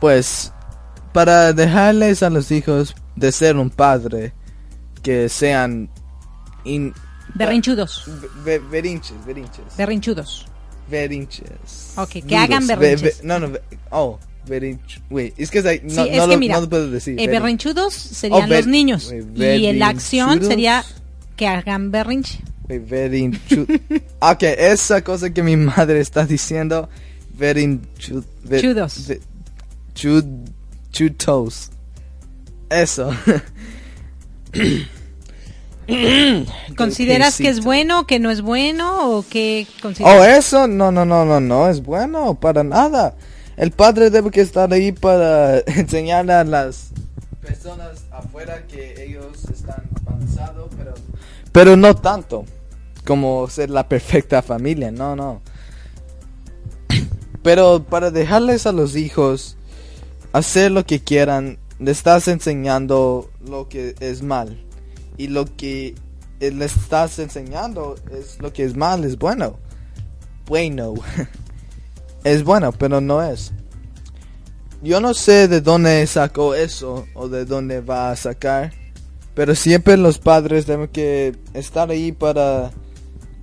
Pues 0.00 0.52
para 1.14 1.54
dejarles 1.54 2.22
a 2.22 2.28
los 2.28 2.50
hijos 2.50 2.94
de 3.16 3.32
ser 3.32 3.56
un 3.56 3.70
padre 3.70 4.34
que 5.02 5.30
sean 5.30 5.88
in- 6.64 6.92
Berrinchudos. 7.34 8.04
Be- 8.44 8.58
berinches, 8.58 9.16
berinches. 9.24 9.64
Berrinchudos. 9.78 10.46
Berinches. 10.90 11.94
Ok, 11.96 12.10
que 12.28 12.36
hagan 12.36 12.66
Be- 12.66 12.76
berrinches. 12.76 13.22
be- 13.22 13.26
no, 13.26 13.38
no, 13.38 13.58
oh, 13.90 14.18
berinch. 14.46 15.00
Es 15.36 15.50
que 15.50 15.62
no, 15.62 15.68
sí, 15.70 15.96
no 15.96 16.04
es 16.04 16.16
lo, 16.18 16.28
que 16.28 16.36
mira, 16.36 16.54
no 16.56 16.60
lo 16.62 16.68
puedo 16.68 16.90
decir. 16.90 17.18
eh, 17.20 17.28
berrinchudos 17.28 17.94
serían 17.94 18.44
Oh, 18.44 18.48
ber- 18.48 18.60
los 18.60 18.66
niños 18.66 19.10
wait, 19.10 19.60
y 19.60 19.66
en 19.66 19.78
la 19.78 19.88
acción 19.88 20.42
sería 20.44 20.84
que 21.36 21.46
hagan 21.46 21.90
berrinche. 21.90 22.40
Berinchu- 22.68 23.80
ok, 24.20 24.42
esa 24.42 25.02
cosa 25.02 25.30
que 25.32 25.42
mi 25.42 25.56
madre 25.56 26.00
está 26.00 26.24
diciendo. 26.26 26.88
Berinchu- 27.38 28.24
be- 28.44 28.60
Chudos. 28.60 29.06
be- 29.08 29.20
chud- 29.94 30.48
chutos. 30.92 31.70
Eso. 32.70 33.10
¿Consideras 36.76 37.36
que 37.36 37.48
es 37.48 37.62
bueno, 37.62 38.06
que 38.06 38.18
no 38.18 38.30
es 38.30 38.42
bueno 38.42 39.10
o 39.18 39.24
que 39.28 39.66
Oh, 40.00 40.22
eso, 40.24 40.66
no, 40.66 40.90
no, 40.90 41.04
no, 41.04 41.24
no, 41.24 41.40
no 41.40 41.68
es 41.68 41.82
bueno, 41.82 42.34
para 42.34 42.64
nada. 42.64 43.14
El 43.56 43.70
padre 43.70 44.10
debe 44.10 44.30
que 44.30 44.42
estar 44.42 44.72
ahí 44.72 44.92
para 44.92 45.58
enseñar 45.66 46.30
a 46.30 46.44
las 46.44 46.90
personas 47.40 48.04
afuera 48.10 48.66
que 48.66 49.02
ellos 49.04 49.44
están 49.52 49.88
avanzados, 50.06 50.70
pero... 50.76 50.94
Pero 51.52 51.76
no 51.76 51.94
tanto 51.94 52.44
como 53.06 53.48
ser 53.48 53.70
la 53.70 53.88
perfecta 53.88 54.42
familia, 54.42 54.90
no, 54.90 55.16
no. 55.16 55.40
Pero 57.42 57.84
para 57.84 58.10
dejarles 58.10 58.66
a 58.66 58.72
los 58.72 58.96
hijos 58.96 59.56
hacer 60.32 60.72
lo 60.72 60.84
que 60.84 61.00
quieran, 61.00 61.58
le 61.78 61.92
estás 61.92 62.28
enseñando 62.28 63.30
lo 63.46 63.68
que 63.68 63.94
es 64.00 64.22
mal. 64.22 64.62
Y 65.16 65.28
lo 65.28 65.46
que 65.56 65.94
eh, 66.40 66.50
le 66.50 66.66
estás 66.66 67.18
enseñando 67.18 67.94
es 68.12 68.38
lo 68.40 68.52
que 68.52 68.64
es 68.64 68.76
mal, 68.76 69.04
es 69.04 69.16
bueno. 69.16 69.58
Bueno. 70.46 70.94
es 72.26 72.42
bueno, 72.42 72.72
pero 72.72 73.00
no 73.00 73.22
es. 73.22 73.52
Yo 74.82 75.00
no 75.00 75.14
sé 75.14 75.46
de 75.46 75.60
dónde 75.60 76.04
sacó 76.08 76.56
eso 76.56 77.06
o 77.14 77.28
de 77.28 77.44
dónde 77.44 77.80
va 77.80 78.10
a 78.10 78.16
sacar. 78.16 78.72
Pero 79.34 79.54
siempre 79.54 79.96
los 79.96 80.18
padres 80.18 80.66
deben 80.66 80.88
que 80.88 81.36
estar 81.54 81.88
ahí 81.88 82.10
para 82.10 82.72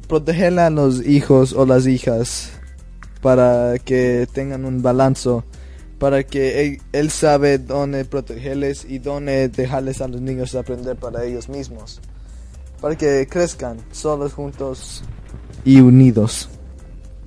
proteger 0.10 0.60
a 0.60 0.70
los 0.70 1.06
hijos 1.06 1.54
o 1.54 1.66
las 1.66 1.88
hijas. 1.88 2.52
Para 3.22 3.76
que 3.80 4.28
tengan 4.34 4.66
un 4.66 4.82
balance. 4.82 5.30
Para 5.98 6.24
que 6.24 6.62
él, 6.66 6.82
él 6.92 7.10
sabe 7.10 7.60
dónde 7.60 8.04
protegerles 8.04 8.84
y 8.84 9.00
dónde 9.00 9.48
dejarles 9.48 10.02
a 10.02 10.10
los 10.10 10.20
niños 10.20 10.56
aprender 10.56 10.98
para 10.98 11.24
ellos 11.24 11.48
mismos. 11.48 12.02
Para 12.82 12.98
que 12.98 13.26
crezcan 13.30 13.78
solos, 13.94 14.34
juntos 14.34 15.04
y 15.64 15.80
unidos. 15.80 16.50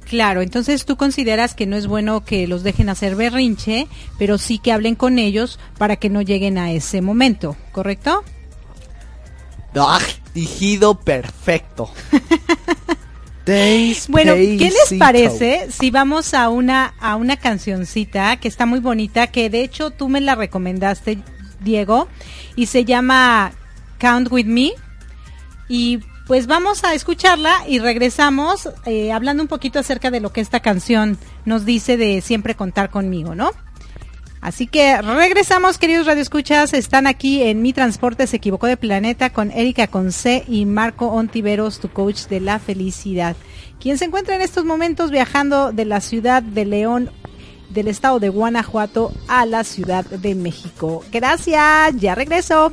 Claro, 0.06 0.40
entonces 0.40 0.84
tú 0.84 0.96
consideras 0.96 1.54
que 1.54 1.66
no 1.66 1.76
es 1.76 1.86
bueno 1.86 2.24
que 2.24 2.46
los 2.46 2.62
dejen 2.62 2.88
hacer 2.88 3.16
berrinche, 3.16 3.88
pero 4.18 4.38
sí 4.38 4.58
que 4.58 4.72
hablen 4.72 4.94
con 4.94 5.18
ellos 5.18 5.58
para 5.78 5.96
que 5.96 6.08
no 6.08 6.22
lleguen 6.22 6.58
a 6.58 6.70
ese 6.72 7.02
momento, 7.02 7.56
¿correcto? 7.72 8.22
¡Ah! 9.74 10.00
Dijido 10.32 11.00
perfecto. 11.00 11.90
Bueno, 14.08 14.34
¿qué 14.34 14.72
les 14.72 14.98
parece 14.98 15.68
si 15.70 15.92
vamos 15.92 16.34
a 16.34 16.48
una 16.48 16.94
a 16.98 17.14
una 17.14 17.36
cancioncita 17.36 18.38
que 18.38 18.48
está 18.48 18.66
muy 18.66 18.80
bonita, 18.80 19.28
que 19.28 19.48
de 19.50 19.62
hecho 19.62 19.92
tú 19.92 20.08
me 20.08 20.20
la 20.20 20.34
recomendaste, 20.34 21.20
Diego, 21.60 22.08
y 22.56 22.66
se 22.66 22.84
llama 22.84 23.52
Count 24.00 24.32
with 24.32 24.46
Me? 24.46 24.72
Y 25.68 26.00
pues 26.26 26.46
vamos 26.46 26.82
a 26.84 26.94
escucharla 26.94 27.54
y 27.68 27.78
regresamos 27.78 28.68
eh, 28.84 29.12
hablando 29.12 29.42
un 29.42 29.48
poquito 29.48 29.78
acerca 29.78 30.10
de 30.10 30.20
lo 30.20 30.32
que 30.32 30.40
esta 30.40 30.60
canción 30.60 31.18
nos 31.44 31.64
dice 31.64 31.96
de 31.96 32.20
siempre 32.20 32.54
contar 32.54 32.90
conmigo, 32.90 33.34
¿no? 33.34 33.50
Así 34.40 34.66
que 34.66 35.00
regresamos, 35.00 35.78
queridos 35.78 36.06
radioescuchas. 36.06 36.72
Están 36.72 37.06
aquí 37.06 37.42
en 37.42 37.62
Mi 37.62 37.72
Transporte 37.72 38.26
se 38.26 38.36
equivocó 38.36 38.66
de 38.66 38.76
planeta 38.76 39.30
con 39.30 39.50
Erika 39.50 39.86
Conce 39.86 40.44
y 40.46 40.66
Marco 40.66 41.06
Ontiveros, 41.06 41.80
tu 41.80 41.88
coach 41.88 42.26
de 42.26 42.40
la 42.40 42.58
felicidad, 42.58 43.34
quien 43.80 43.98
se 43.98 44.04
encuentra 44.04 44.36
en 44.36 44.42
estos 44.42 44.64
momentos 44.64 45.10
viajando 45.10 45.72
de 45.72 45.84
la 45.84 46.00
ciudad 46.00 46.42
de 46.42 46.64
León, 46.64 47.10
del 47.70 47.88
estado 47.88 48.20
de 48.20 48.28
Guanajuato, 48.28 49.12
a 49.26 49.46
la 49.46 49.64
Ciudad 49.64 50.04
de 50.04 50.34
México. 50.34 51.02
Gracias, 51.10 51.96
ya 51.96 52.14
regreso. 52.14 52.72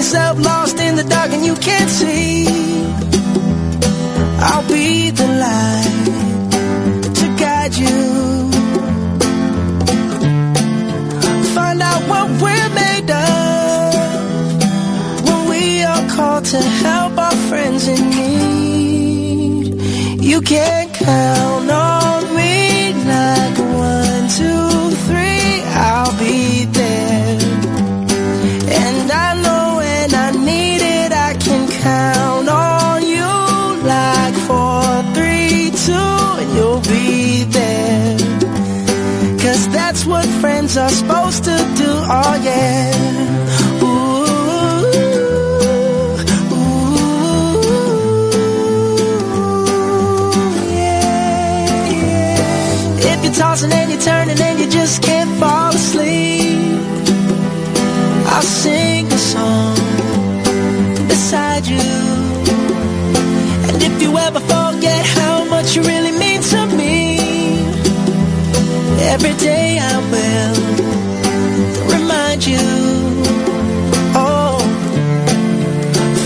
yourself 0.00 0.38
lost 0.38 0.80
in 0.80 0.96
the 0.96 1.04
dark 1.04 1.30
and 1.30 1.44
you 1.44 1.54
can't 1.56 1.90
see, 1.90 2.46
I'll 4.48 4.66
be 4.66 5.10
the 5.10 5.26
light 5.44 6.14
to 7.18 7.26
guide 7.42 7.74
you. 7.74 8.50
Find 11.54 11.82
out 11.82 12.02
what 12.12 12.28
we're 12.44 12.70
made 12.82 13.10
of 13.10 13.94
when 15.26 15.40
we 15.50 15.82
are 15.82 16.08
called 16.16 16.46
to 16.46 16.62
help 16.84 17.18
our 17.18 17.36
friends 17.50 17.86
in 17.86 18.00
need. 18.20 19.66
You 20.22 20.40
can 20.40 20.88
count 20.94 21.70
on 21.70 22.34
me 22.34 22.94
like 23.04 23.39
friends 40.40 40.76
are 40.78 40.88
supposed 40.88 41.44
to 41.44 41.56
do, 41.76 41.90
oh 42.18 42.34
yeah. 42.42 42.92
Ooh, 43.82 43.88
ooh, 46.54 46.90
yeah. 50.74 51.92
If 53.12 53.18
you're 53.24 53.34
tossing 53.34 53.72
and 53.72 53.90
you're 53.90 54.00
turning 54.00 54.40
and 54.40 54.58
you 54.60 54.68
just 54.70 55.02
can't 55.02 55.30
fall 55.38 55.74
asleep, 55.74 56.80
I'll 58.32 58.42
sing 58.42 59.06
a 59.12 59.18
song 59.18 59.76
beside 61.08 61.66
you. 61.66 61.90
And 63.68 63.82
if 63.82 64.02
you 64.02 64.16
ever 64.16 64.40
forget 64.40 65.04
how 65.18 65.44
much 65.44 65.76
you 65.76 65.82
really 65.82 66.12
mean 66.12 66.40
to 66.40 66.66
me, 66.80 67.18
every 69.12 69.34
day 69.34 69.69
Will 70.10 70.54
remind 71.94 72.40
you. 72.44 72.66
Oh, 74.16 74.58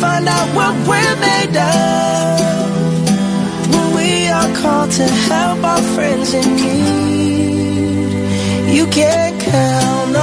find 0.01 0.27
out 0.27 0.49
what 0.57 0.75
we're 0.89 1.17
made 1.31 1.57
of 1.57 2.41
when 3.73 3.89
we 3.95 4.29
are 4.29 4.51
called 4.57 4.91
to 4.93 5.07
help 5.07 5.63
our 5.65 5.83
friends 5.95 6.33
in 6.33 6.57
need. 6.57 8.15
You 8.75 8.87
can 8.87 9.39
count 9.41 10.14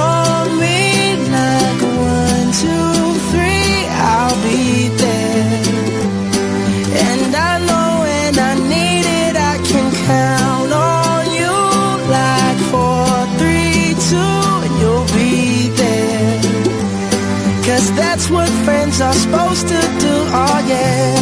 are 19.02 19.12
supposed 19.12 19.68
to 19.68 19.80
do, 19.98 20.14
oh 20.32 20.64
yeah. 20.68 21.21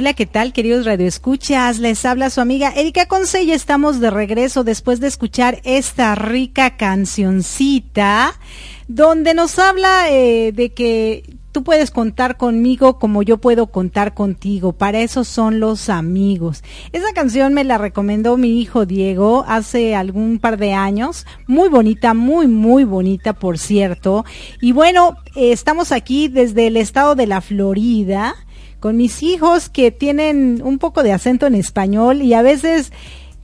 Hola, 0.00 0.14
¿qué 0.14 0.24
tal, 0.24 0.54
queridos 0.54 0.86
radioescuchas? 0.86 1.78
Les 1.78 2.06
habla 2.06 2.30
su 2.30 2.40
amiga 2.40 2.72
Erika 2.74 3.04
Conce 3.04 3.52
estamos 3.52 4.00
de 4.00 4.08
regreso 4.08 4.64
después 4.64 4.98
de 4.98 5.08
escuchar 5.08 5.60
esta 5.62 6.14
rica 6.14 6.78
cancioncita 6.78 8.32
donde 8.88 9.34
nos 9.34 9.58
habla 9.58 10.10
eh, 10.10 10.52
de 10.52 10.72
que 10.72 11.36
tú 11.52 11.64
puedes 11.64 11.90
contar 11.90 12.38
conmigo 12.38 12.98
como 12.98 13.22
yo 13.22 13.36
puedo 13.36 13.66
contar 13.66 14.14
contigo. 14.14 14.72
Para 14.72 15.00
eso 15.00 15.22
son 15.22 15.60
los 15.60 15.90
amigos. 15.90 16.64
Esa 16.92 17.12
canción 17.12 17.52
me 17.52 17.64
la 17.64 17.76
recomendó 17.76 18.38
mi 18.38 18.58
hijo 18.58 18.86
Diego 18.86 19.44
hace 19.46 19.94
algún 19.94 20.38
par 20.38 20.56
de 20.56 20.72
años. 20.72 21.26
Muy 21.46 21.68
bonita, 21.68 22.14
muy, 22.14 22.48
muy 22.48 22.84
bonita, 22.84 23.34
por 23.34 23.58
cierto. 23.58 24.24
Y 24.62 24.72
bueno, 24.72 25.18
eh, 25.36 25.52
estamos 25.52 25.92
aquí 25.92 26.28
desde 26.28 26.68
el 26.68 26.78
estado 26.78 27.14
de 27.14 27.26
la 27.26 27.42
Florida 27.42 28.34
con 28.80 28.96
mis 28.96 29.22
hijos 29.22 29.68
que 29.68 29.90
tienen 29.90 30.62
un 30.64 30.78
poco 30.78 31.02
de 31.02 31.12
acento 31.12 31.46
en 31.46 31.54
español 31.54 32.22
y 32.22 32.34
a 32.34 32.42
veces 32.42 32.92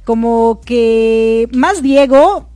como 0.04 0.60
que 0.64 1.48
más 1.52 1.82
Diego, 1.82 2.48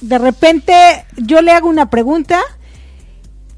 de 0.00 0.18
repente 0.18 0.74
yo 1.16 1.40
le 1.42 1.52
hago 1.52 1.68
una 1.68 1.90
pregunta 1.90 2.40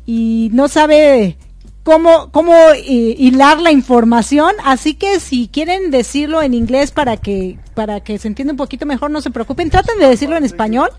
y 0.06 0.50
no 0.52 0.68
sabe 0.68 1.36
cómo, 1.82 2.30
cómo 2.30 2.54
hilar 2.86 3.60
la 3.60 3.72
información, 3.72 4.52
así 4.64 4.94
que 4.94 5.20
si 5.20 5.48
quieren 5.48 5.90
decirlo 5.90 6.42
en 6.42 6.54
inglés 6.54 6.92
para 6.92 7.16
que, 7.16 7.58
para 7.74 8.00
que 8.00 8.18
se 8.18 8.28
entienda 8.28 8.52
un 8.52 8.58
poquito 8.58 8.86
mejor, 8.86 9.10
no 9.10 9.20
se 9.20 9.30
preocupen, 9.30 9.70
traten 9.70 9.98
de 9.98 10.06
decirlo 10.06 10.36
en 10.36 10.44
español, 10.44 10.90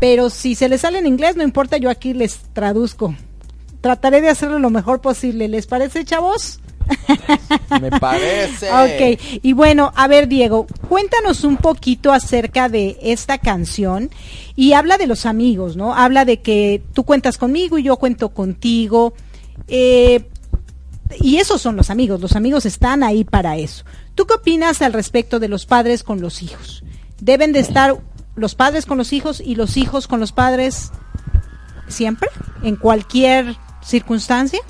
pero 0.00 0.30
si 0.30 0.54
se 0.54 0.68
les 0.68 0.80
sale 0.80 0.98
en 0.98 1.06
inglés, 1.06 1.36
no 1.36 1.42
importa, 1.42 1.76
yo 1.76 1.90
aquí 1.90 2.14
les 2.14 2.38
traduzco 2.52 3.14
trataré 3.82 4.22
de 4.22 4.30
hacerlo 4.30 4.58
lo 4.58 4.70
mejor 4.70 5.02
posible. 5.02 5.48
¿Les 5.48 5.66
parece, 5.66 6.06
chavos? 6.06 6.60
Me 7.80 7.90
parece. 7.90 8.70
ok, 8.72 9.20
y 9.42 9.52
bueno, 9.52 9.92
a 9.94 10.08
ver, 10.08 10.28
Diego, 10.28 10.66
cuéntanos 10.88 11.44
un 11.44 11.56
poquito 11.58 12.12
acerca 12.12 12.68
de 12.68 12.98
esta 13.02 13.38
canción 13.38 14.10
y 14.56 14.72
habla 14.72 14.98
de 14.98 15.06
los 15.06 15.26
amigos, 15.26 15.76
¿no? 15.76 15.94
Habla 15.94 16.24
de 16.24 16.40
que 16.40 16.82
tú 16.94 17.04
cuentas 17.04 17.38
conmigo 17.38 17.78
y 17.78 17.82
yo 17.82 17.96
cuento 17.96 18.30
contigo. 18.30 19.14
Eh, 19.68 20.28
y 21.20 21.36
esos 21.36 21.60
son 21.60 21.76
los 21.76 21.90
amigos, 21.90 22.20
los 22.20 22.36
amigos 22.36 22.64
están 22.64 23.02
ahí 23.02 23.24
para 23.24 23.56
eso. 23.56 23.84
¿Tú 24.14 24.26
qué 24.26 24.34
opinas 24.34 24.80
al 24.82 24.92
respecto 24.92 25.38
de 25.40 25.48
los 25.48 25.66
padres 25.66 26.02
con 26.02 26.20
los 26.20 26.42
hijos? 26.42 26.84
¿Deben 27.20 27.52
de 27.52 27.60
estar 27.60 27.96
los 28.34 28.54
padres 28.54 28.86
con 28.86 28.98
los 28.98 29.12
hijos 29.12 29.40
y 29.40 29.54
los 29.54 29.76
hijos 29.76 30.08
con 30.08 30.20
los 30.20 30.32
padres 30.32 30.90
siempre? 31.88 32.28
¿En 32.62 32.76
cualquier 32.76 33.56
circunstancia? 33.82 34.60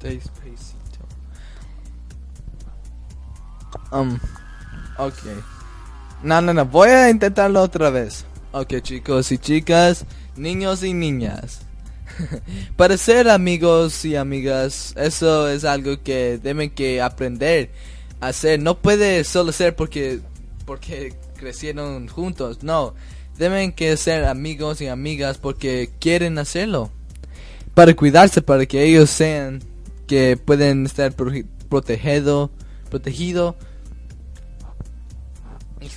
Despacito. 0.00 0.74
Um, 3.90 4.18
ok. 4.98 5.18
No, 6.22 6.40
no, 6.40 6.54
no, 6.54 6.64
voy 6.64 6.88
a 6.88 7.10
intentarlo 7.10 7.60
otra 7.62 7.90
vez. 7.90 8.24
Ok, 8.52 8.80
chicos 8.82 9.32
y 9.32 9.38
chicas, 9.38 10.06
niños 10.36 10.82
y 10.82 10.94
niñas. 10.94 11.60
Para 12.76 12.96
ser 12.96 13.28
amigos 13.28 14.04
y 14.04 14.16
amigas, 14.16 14.94
eso 14.96 15.48
es 15.48 15.64
algo 15.64 16.02
que 16.02 16.38
deben 16.38 16.70
que 16.70 17.02
aprender 17.02 17.70
a 18.20 18.28
hacer. 18.28 18.60
No 18.60 18.78
puede 18.78 19.24
solo 19.24 19.52
ser 19.52 19.74
porque, 19.74 20.20
porque 20.64 21.14
crecieron 21.36 22.08
juntos, 22.08 22.62
no. 22.62 22.94
Deben 23.36 23.72
que 23.72 23.96
ser 23.96 24.24
amigos 24.24 24.80
y 24.80 24.86
amigas 24.86 25.38
porque 25.38 25.90
quieren 25.98 26.38
hacerlo. 26.38 26.90
Para 27.74 27.94
cuidarse, 27.94 28.40
para 28.40 28.66
que 28.66 28.84
ellos 28.84 29.10
sean 29.10 29.60
que 30.06 30.36
pueden 30.36 30.86
estar 30.86 31.14
prote- 31.16 31.46
protegido, 31.68 32.50
protegido 32.90 33.56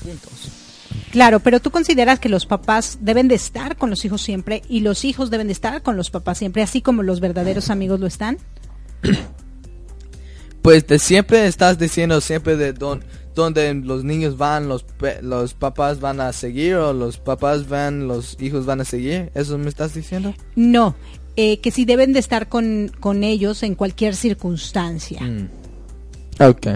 juntos. 0.02 0.52
Claro, 1.12 1.40
pero 1.40 1.60
tú 1.60 1.72
consideras 1.72 2.20
que 2.20 2.30
los 2.30 2.46
papás 2.46 3.00
deben 3.02 3.28
de 3.28 3.36
estar 3.36 3.78
con 3.78 3.90
los 3.90 4.04
hijos 4.06 4.22
siempre 4.22 4.62
y 4.68 4.82
los 4.82 5.06
hijos 5.06 5.30
deben 5.30 5.48
de 5.48 5.54
estar 5.54 5.82
con 5.82 5.98
los 5.98 6.10
papás 6.10 6.38
siempre, 6.38 6.62
así 6.62 6.82
como 6.82 7.04
los 7.04 7.20
verdaderos 7.20 7.70
amigos 7.70 8.00
lo 8.00 8.08
están. 8.08 8.38
pues 10.62 10.86
de 10.88 11.00
siempre 11.00 11.48
estás 11.48 11.78
diciendo 11.78 12.20
siempre 12.22 12.58
de 12.58 12.74
don, 12.74 13.04
donde 13.36 13.74
los 13.74 14.04
niños 14.04 14.38
van, 14.38 14.68
los, 14.68 14.86
los 15.22 15.54
papás 15.54 16.00
van 16.00 16.20
a 16.20 16.34
seguir 16.34 16.76
o 16.76 16.94
los 16.94 17.18
papás 17.18 17.70
van, 17.70 18.08
los 18.08 18.38
hijos 18.42 18.66
van 18.66 18.82
a 18.82 18.86
seguir. 18.86 19.32
¿Eso 19.34 19.58
me 19.58 19.70
estás 19.70 19.94
diciendo? 19.94 20.34
No, 20.56 20.96
eh, 21.38 21.60
que 21.60 21.70
si 21.72 21.86
deben 21.86 22.14
de 22.14 22.20
estar 22.20 22.50
con, 22.50 22.92
con 23.00 23.24
ellos 23.24 23.62
en 23.62 23.76
cualquier 23.76 24.16
circunstancia. 24.16 25.22
Mm. 25.22 25.50
Ok. 26.40 26.68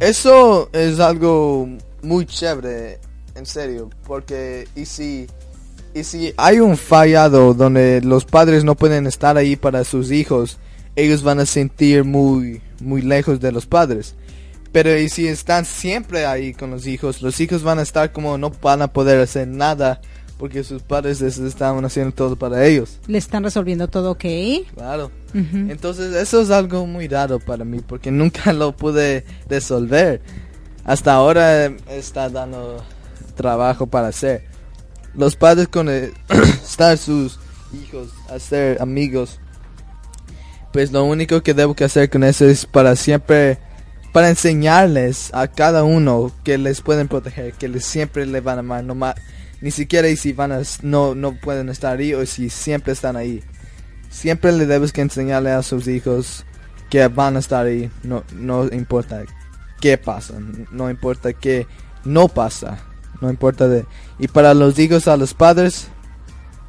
Eso 0.00 0.70
es 0.72 0.98
algo 0.98 1.68
muy 2.02 2.26
chévere, 2.26 2.98
en 3.36 3.46
serio, 3.46 3.90
porque 4.06 4.66
y 4.74 4.86
si 4.86 5.26
y 5.94 6.04
si 6.04 6.32
hay 6.38 6.58
un 6.60 6.78
fallado 6.78 7.52
donde 7.52 8.00
los 8.00 8.24
padres 8.24 8.64
no 8.64 8.74
pueden 8.74 9.06
estar 9.06 9.36
ahí 9.36 9.54
para 9.54 9.84
sus 9.84 10.10
hijos, 10.10 10.58
ellos 10.96 11.22
van 11.22 11.38
a 11.38 11.46
sentir 11.46 12.04
muy 12.04 12.62
muy 12.80 13.02
lejos 13.02 13.38
de 13.38 13.52
los 13.52 13.66
padres. 13.66 14.14
Pero 14.72 14.98
y 14.98 15.10
si 15.10 15.28
están 15.28 15.66
siempre 15.66 16.24
ahí 16.24 16.54
con 16.54 16.70
los 16.70 16.86
hijos, 16.86 17.20
los 17.20 17.38
hijos 17.40 17.62
van 17.62 17.78
a 17.78 17.82
estar 17.82 18.12
como 18.12 18.38
no 18.38 18.50
van 18.62 18.80
a 18.80 18.92
poder 18.92 19.20
hacer 19.20 19.46
nada 19.46 20.00
porque 20.42 20.64
sus 20.64 20.82
padres 20.82 21.20
les 21.20 21.38
estaban 21.38 21.84
haciendo 21.84 22.12
todo 22.12 22.34
para 22.34 22.66
ellos. 22.66 22.98
Le 23.06 23.16
están 23.16 23.44
resolviendo 23.44 23.86
todo 23.86 24.10
ok. 24.10 24.24
Claro. 24.74 25.12
Entonces 25.32 26.16
eso 26.16 26.40
es 26.40 26.50
algo 26.50 26.84
muy 26.84 27.06
raro 27.06 27.38
para 27.38 27.64
mí 27.64 27.78
porque 27.78 28.10
nunca 28.10 28.52
lo 28.52 28.72
pude 28.76 29.24
resolver. 29.48 30.20
Hasta 30.84 31.12
ahora 31.14 31.66
eh, 31.66 31.76
está 31.90 32.28
dando 32.28 32.84
trabajo 33.36 33.86
para 33.86 34.08
hacer. 34.08 34.42
Los 35.14 35.36
padres 35.36 35.68
con 35.68 35.88
estar 36.64 36.98
sus 36.98 37.38
hijos, 37.72 38.08
hacer 38.28 38.82
amigos. 38.82 39.38
Pues 40.72 40.90
lo 40.90 41.04
único 41.04 41.40
que 41.44 41.54
debo 41.54 41.74
que 41.74 41.84
hacer 41.84 42.10
con 42.10 42.24
eso 42.24 42.46
es 42.46 42.66
para 42.66 42.96
siempre, 42.96 43.58
para 44.12 44.28
enseñarles 44.28 45.30
a 45.34 45.46
cada 45.46 45.84
uno 45.84 46.32
que 46.42 46.58
les 46.58 46.80
pueden 46.80 47.06
proteger, 47.06 47.52
que 47.52 47.68
les 47.68 47.84
siempre 47.84 48.26
le 48.26 48.40
van 48.40 48.56
a 48.56 48.60
amar, 48.60 48.82
no 48.82 48.96
ma- 48.96 49.14
ni 49.62 49.70
siquiera 49.70 50.08
y 50.08 50.16
si 50.16 50.34
van 50.34 50.52
a, 50.52 50.60
no, 50.82 51.14
no 51.14 51.34
pueden 51.40 51.70
estar 51.70 51.98
ahí 51.98 52.12
o 52.12 52.26
si 52.26 52.50
siempre 52.50 52.92
están 52.92 53.16
ahí 53.16 53.42
siempre 54.12 54.52
le 54.52 54.66
debes 54.66 54.92
que 54.92 55.00
enseñarle 55.00 55.50
a 55.50 55.62
sus 55.62 55.88
hijos 55.88 56.44
que 56.90 57.08
van 57.08 57.36
a 57.36 57.38
estar 57.40 57.66
ahí. 57.66 57.90
No, 58.04 58.22
no 58.34 58.66
importa 58.66 59.24
qué 59.80 59.98
pasa, 59.98 60.34
no 60.70 60.90
importa 60.90 61.32
qué 61.32 61.66
no 62.04 62.28
pasa, 62.28 62.78
no 63.20 63.30
importa 63.30 63.66
de. 63.66 63.86
Y 64.18 64.28
para 64.28 64.54
los 64.54 64.78
hijos 64.78 65.08
a 65.08 65.16
los 65.16 65.34
padres, 65.34 65.88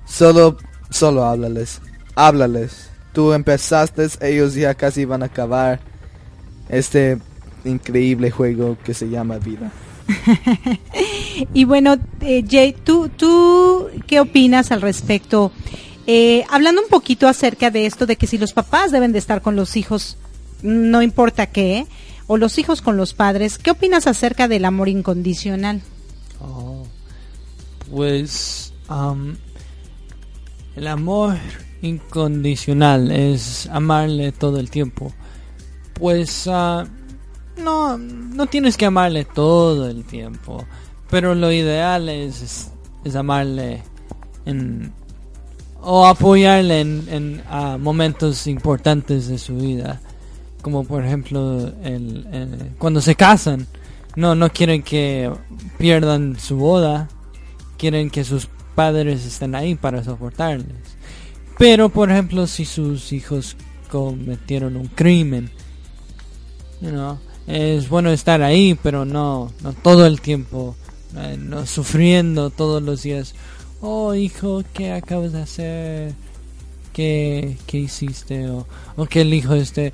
solo, 0.05 0.57
solo 0.89 1.25
háblales, 1.25 1.81
háblales. 2.15 2.89
Tú 3.11 3.33
empezaste, 3.33 4.07
ellos 4.21 4.55
ya 4.55 4.73
casi 4.73 5.05
van 5.05 5.21
a 5.21 5.27
acabar 5.27 5.79
este 6.69 7.19
increíble 7.63 8.31
juego 8.31 8.77
que 8.83 8.95
se 8.95 9.09
llama 9.09 9.37
vida. 9.37 9.71
Y 11.53 11.65
bueno, 11.65 11.97
eh, 12.21 12.43
Jay, 12.49 12.73
¿tú, 12.73 13.09
¿tú 13.09 13.87
qué 14.07 14.19
opinas 14.19 14.71
al 14.71 14.81
respecto? 14.81 15.51
Eh, 16.05 16.43
hablando 16.49 16.81
un 16.81 16.89
poquito 16.89 17.27
acerca 17.27 17.71
de 17.71 17.85
esto, 17.85 18.05
de 18.05 18.17
que 18.17 18.27
si 18.27 18.37
los 18.37 18.53
papás 18.53 18.91
deben 18.91 19.11
de 19.11 19.19
estar 19.19 19.41
con 19.41 19.55
los 19.55 19.77
hijos, 19.77 20.17
no 20.61 21.01
importa 21.01 21.47
qué, 21.47 21.87
o 22.27 22.37
los 22.37 22.57
hijos 22.57 22.81
con 22.81 22.97
los 22.97 23.13
padres, 23.13 23.57
¿qué 23.57 23.71
opinas 23.71 24.07
acerca 24.07 24.47
del 24.47 24.65
amor 24.65 24.89
incondicional? 24.89 25.81
Oh, 26.41 26.85
pues 27.89 28.73
am, 28.87 29.37
el 30.75 30.87
amor 30.87 31.37
incondicional 31.81 33.11
es 33.11 33.67
amarle 33.67 34.31
todo 34.31 34.59
el 34.59 34.69
tiempo. 34.69 35.13
Pues 35.93 36.47
ah, 36.47 36.85
no, 37.57 37.97
no 37.97 38.45
tienes 38.47 38.77
que 38.77 38.85
amarle 38.85 39.25
todo 39.25 39.89
el 39.89 40.03
tiempo, 40.03 40.65
pero 41.09 41.35
lo 41.35 41.51
ideal 41.51 42.09
es, 42.09 42.71
es, 43.03 43.15
amarle 43.15 43.83
en, 44.45 44.91
o 45.81 46.05
apoyarle 46.05 46.81
en, 46.81 47.07
en 47.09 47.43
momentos 47.81 48.47
importantes 48.47 49.27
de 49.27 49.37
su 49.37 49.55
vida, 49.57 50.01
como 50.61 50.83
por 50.85 51.03
ejemplo 51.05 51.71
el- 51.83 52.71
cuando 52.77 53.01
se 53.01 53.15
casan. 53.15 53.67
No, 54.15 54.35
no 54.35 54.49
quieren 54.51 54.83
que 54.83 55.31
pierdan 55.79 56.37
su 56.39 56.55
boda, 56.57 57.09
quieren 57.77 58.11
que 58.11 58.23
sus 58.23 58.47
padres 58.75 59.25
estén 59.25 59.55
ahí 59.55 59.73
para 59.73 60.03
soportarles. 60.03 60.67
Pero 61.57 61.89
por 61.89 62.11
ejemplo, 62.11 62.45
si 62.45 62.65
sus 62.65 63.11
hijos 63.11 63.55
cometieron 63.89 64.75
un 64.77 64.87
crimen, 64.87 65.49
you 66.79 66.89
know, 66.89 67.17
es 67.47 67.89
bueno 67.89 68.09
estar 68.11 68.41
ahí, 68.41 68.77
pero 68.81 69.05
no, 69.05 69.51
no 69.61 69.73
todo 69.73 70.05
el 70.05 70.21
tiempo, 70.21 70.75
eh, 71.17 71.37
no 71.37 71.65
sufriendo 71.65 72.49
todos 72.49 72.81
los 72.81 73.03
días. 73.03 73.35
Oh, 73.81 74.13
hijo, 74.13 74.63
¿qué 74.73 74.91
acabas 74.91 75.33
de 75.33 75.41
hacer? 75.41 76.13
¿Qué, 76.93 77.57
qué 77.65 77.79
hiciste? 77.79 78.49
O, 78.49 78.67
o 78.95 79.05
que 79.05 79.21
el 79.21 79.33
hijo 79.33 79.55
esté, 79.55 79.91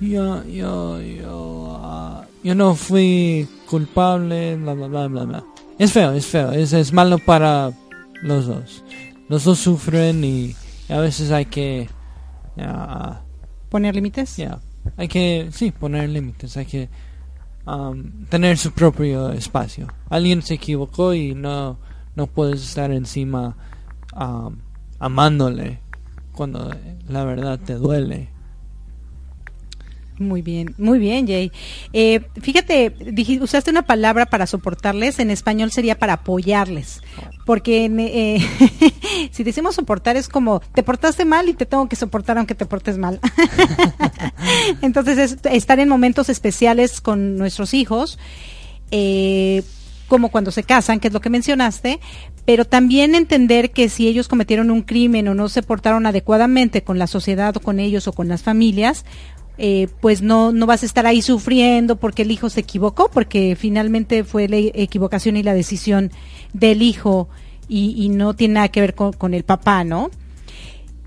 yo, 0.00 0.44
yo, 0.44 1.00
yo, 1.00 1.78
ah, 1.80 2.24
yo 2.42 2.54
no 2.54 2.74
fui 2.74 3.48
culpable, 3.68 4.56
bla, 4.56 4.74
bla, 4.74 4.88
bla, 4.88 5.06
bla, 5.06 5.24
bla. 5.24 5.44
Es 5.78 5.92
feo, 5.92 6.12
es 6.12 6.26
feo, 6.26 6.52
es, 6.52 6.72
es 6.72 6.92
malo 6.92 7.18
para 7.18 7.72
los 8.22 8.46
dos. 8.46 8.84
Los 9.28 9.44
dos 9.44 9.58
sufren 9.60 10.24
y, 10.24 10.54
a 10.88 10.98
veces 10.98 11.30
hay 11.30 11.46
que, 11.46 11.88
ya, 12.56 13.22
¿Poner 13.70 13.94
límites? 13.94 14.36
Hay 14.96 15.08
que, 15.08 15.48
sí, 15.52 15.70
poner 15.70 16.08
límites, 16.08 16.56
hay 16.56 16.66
que 16.66 16.88
um, 17.66 18.26
tener 18.26 18.58
su 18.58 18.72
propio 18.72 19.30
espacio. 19.30 19.88
Alguien 20.08 20.42
se 20.42 20.54
equivocó 20.54 21.14
y 21.14 21.34
no, 21.34 21.78
no 22.16 22.26
puedes 22.26 22.62
estar 22.62 22.90
encima 22.90 23.56
um, 24.16 24.56
amándole 24.98 25.80
cuando 26.32 26.74
la 27.08 27.24
verdad 27.24 27.58
te 27.58 27.74
duele. 27.74 28.28
Muy 30.20 30.42
bien, 30.42 30.74
muy 30.76 30.98
bien, 30.98 31.26
Jay. 31.26 31.50
Eh, 31.94 32.20
fíjate, 32.42 32.94
usaste 33.40 33.70
una 33.70 33.86
palabra 33.86 34.26
para 34.26 34.46
soportarles, 34.46 35.18
en 35.18 35.30
español 35.30 35.72
sería 35.72 35.98
para 35.98 36.12
apoyarles, 36.12 37.00
porque 37.46 37.86
eh, 37.86 38.90
si 39.32 39.44
decimos 39.44 39.76
soportar 39.76 40.18
es 40.18 40.28
como 40.28 40.60
te 40.74 40.82
portaste 40.82 41.24
mal 41.24 41.48
y 41.48 41.54
te 41.54 41.64
tengo 41.64 41.88
que 41.88 41.96
soportar 41.96 42.36
aunque 42.36 42.54
te 42.54 42.66
portes 42.66 42.98
mal. 42.98 43.18
Entonces 44.82 45.16
es 45.16 45.38
estar 45.44 45.80
en 45.80 45.88
momentos 45.88 46.28
especiales 46.28 47.00
con 47.00 47.38
nuestros 47.38 47.72
hijos, 47.72 48.18
eh, 48.90 49.62
como 50.06 50.28
cuando 50.30 50.50
se 50.50 50.64
casan, 50.64 51.00
que 51.00 51.08
es 51.08 51.14
lo 51.14 51.22
que 51.22 51.30
mencionaste, 51.30 51.98
pero 52.44 52.66
también 52.66 53.14
entender 53.14 53.70
que 53.70 53.88
si 53.88 54.06
ellos 54.06 54.28
cometieron 54.28 54.70
un 54.70 54.82
crimen 54.82 55.28
o 55.28 55.34
no 55.34 55.48
se 55.48 55.62
portaron 55.62 56.04
adecuadamente 56.04 56.82
con 56.82 56.98
la 56.98 57.06
sociedad 57.06 57.56
o 57.56 57.60
con 57.60 57.80
ellos 57.80 58.06
o 58.06 58.12
con 58.12 58.28
las 58.28 58.42
familias, 58.42 59.06
eh, 59.62 59.88
pues 60.00 60.22
no, 60.22 60.52
no 60.52 60.64
vas 60.66 60.82
a 60.82 60.86
estar 60.86 61.06
ahí 61.06 61.20
sufriendo 61.20 61.96
porque 61.96 62.22
el 62.22 62.30
hijo 62.30 62.48
se 62.48 62.60
equivocó, 62.60 63.10
porque 63.12 63.56
finalmente 63.58 64.24
fue 64.24 64.48
la 64.48 64.56
equivocación 64.56 65.36
y 65.36 65.42
la 65.42 65.52
decisión 65.54 66.10
del 66.54 66.80
hijo 66.80 67.28
y, 67.68 67.94
y 68.02 68.08
no 68.08 68.34
tiene 68.34 68.54
nada 68.54 68.68
que 68.68 68.80
ver 68.80 68.94
con, 68.94 69.34
el 69.34 69.44
papá, 69.44 69.84
¿no? 69.84 70.10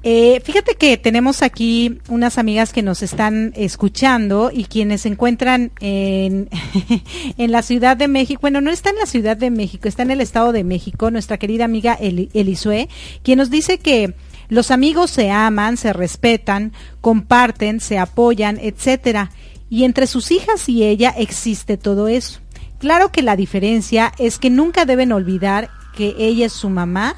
Eh, 0.06 0.41
fíjate 0.43 0.76
que 0.76 0.97
tenemos 0.97 1.41
aquí 1.41 1.99
unas 2.10 2.38
amigas 2.38 2.74
que 2.74 2.82
nos 2.84 3.01
están 3.01 3.54
escuchando 3.56 4.51
y 4.54 4.66
quienes 4.66 5.01
se 5.01 5.08
encuentran 5.10 5.72
en, 5.80 6.49
en 7.38 7.51
la 7.51 7.62
Ciudad 7.64 7.95
de 7.95 8.10
México. 8.10 8.41
Bueno, 8.41 8.60
no 8.62 8.70
está 8.70 8.89
en 8.89 8.97
la 8.97 9.06
Ciudad 9.06 9.38
de 9.38 9.49
México, 9.49 9.88
está 9.88 10.04
en 10.04 10.12
el 10.12 10.20
Estado 10.22 10.51
de 10.51 10.64
México. 10.66 11.10
Nuestra 11.10 11.38
querida 11.38 11.64
amiga 11.66 11.97
Eli- 11.99 12.30
Elisue, 12.34 12.89
quien 13.24 13.38
nos 13.39 13.49
dice 13.49 13.78
que 13.78 14.14
los 14.49 14.71
amigos 14.71 15.11
se 15.11 15.31
aman, 15.31 15.77
se 15.77 15.93
respetan, 15.93 16.73
comparten, 17.01 17.79
se 17.79 17.97
apoyan, 17.97 18.59
etcétera. 18.61 19.31
Y 19.69 19.85
entre 19.85 20.07
sus 20.07 20.31
hijas 20.31 20.69
y 20.69 20.83
ella 20.83 21.13
existe 21.17 21.77
todo 21.77 22.07
eso. 22.07 22.39
Claro 22.79 23.11
que 23.11 23.21
la 23.21 23.35
diferencia 23.35 24.11
es 24.17 24.37
que 24.37 24.49
nunca 24.49 24.85
deben 24.85 25.11
olvidar 25.11 25.69
que 25.95 26.15
ella 26.17 26.47
es 26.47 26.53
su 26.53 26.69
mamá 26.69 27.15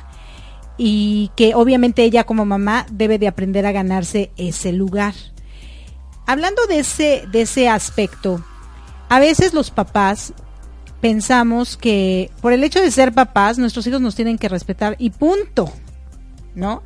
y 0.78 1.32
que 1.36 1.56
obviamente 1.56 2.04
ella 2.04 2.26
como 2.26 2.46
mamá 2.46 2.86
debe 2.92 3.18
de 3.18 3.28
aprender 3.28 3.66
a 3.66 3.72
ganarse 3.72 4.32
ese 4.38 4.72
lugar. 4.72 5.14
Hablando 6.28 6.66
de 6.68 6.80
ese, 6.80 7.24
de 7.32 7.42
ese 7.42 7.70
aspecto, 7.70 8.44
a 9.10 9.20
veces 9.20 9.54
los 9.54 9.72
papás 9.72 10.34
pensamos 11.02 11.78
que 11.78 12.32
por 12.42 12.54
el 12.54 12.64
hecho 12.64 12.82
de 12.82 12.92
ser 12.92 13.14
papás, 13.14 13.58
nuestros 13.58 13.86
hijos 13.88 14.02
nos 14.02 14.16
tienen 14.16 14.38
que 14.38 14.50
respetar 14.50 14.96
y 14.98 15.12
punto, 15.12 15.72
¿no? 16.56 16.82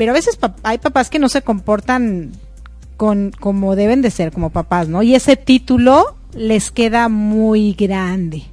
Pero 0.00 0.12
a 0.12 0.14
veces 0.14 0.38
hay 0.62 0.78
papás 0.78 1.10
que 1.10 1.18
no 1.18 1.28
se 1.28 1.42
comportan 1.42 2.32
con, 2.96 3.32
como 3.38 3.76
deben 3.76 4.00
de 4.00 4.10
ser 4.10 4.32
como 4.32 4.48
papás, 4.48 4.88
¿no? 4.88 5.02
Y 5.02 5.14
ese 5.14 5.36
título 5.36 6.16
les 6.32 6.70
queda 6.70 7.10
muy 7.10 7.74
grande. 7.74 8.44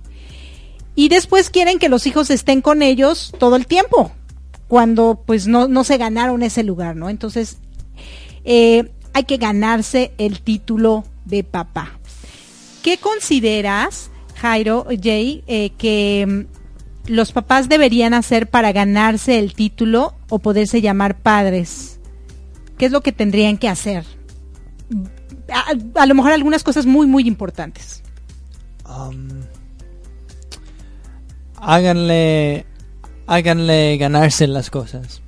Y 0.93 1.07
después 1.07 1.49
quieren 1.49 1.79
que 1.79 1.87
los 1.87 2.05
hijos 2.05 2.31
estén 2.31 2.61
con 2.61 2.81
ellos 2.81 3.33
todo 3.39 3.55
el 3.55 3.65
tiempo, 3.65 4.11
cuando 4.67 5.23
pues 5.25 5.47
no, 5.47 5.69
no 5.69 5.85
se 5.85 5.95
ganaron 5.95 6.43
ese 6.43 6.63
lugar, 6.63 6.97
¿no? 6.97 7.07
Entonces, 7.07 7.59
eh, 8.43 8.91
hay 9.13 9.23
que 9.23 9.37
ganarse 9.37 10.11
el 10.17 10.41
título 10.41 11.05
de 11.23 11.45
papá. 11.45 11.97
¿Qué 12.83 12.97
consideras, 12.97 14.11
Jairo, 14.35 14.85
Jay, 15.01 15.45
eh, 15.47 15.69
que 15.77 16.25
mm, 16.27 17.09
los 17.09 17.31
papás 17.31 17.69
deberían 17.69 18.13
hacer 18.13 18.49
para 18.49 18.73
ganarse 18.73 19.39
el 19.39 19.53
título 19.53 20.16
o 20.29 20.39
poderse 20.39 20.81
llamar 20.81 21.17
padres? 21.19 21.99
¿Qué 22.77 22.85
es 22.85 22.91
lo 22.91 23.01
que 23.01 23.11
tendrían 23.11 23.57
que 23.57 23.69
hacer? 23.69 24.05
A, 25.95 26.05
lo 26.05 26.15
mejor 26.15 26.31
algunas 26.31 26.63
cosas 26.63 26.85
muy, 26.85 27.07
muy 27.07 27.27
importantes. 27.27 28.03
Um, 28.85 29.27
háganle, 31.55 32.65
háganle 33.25 33.97
ganarse 33.97 34.47
las 34.47 34.69
cosas. 34.69 35.21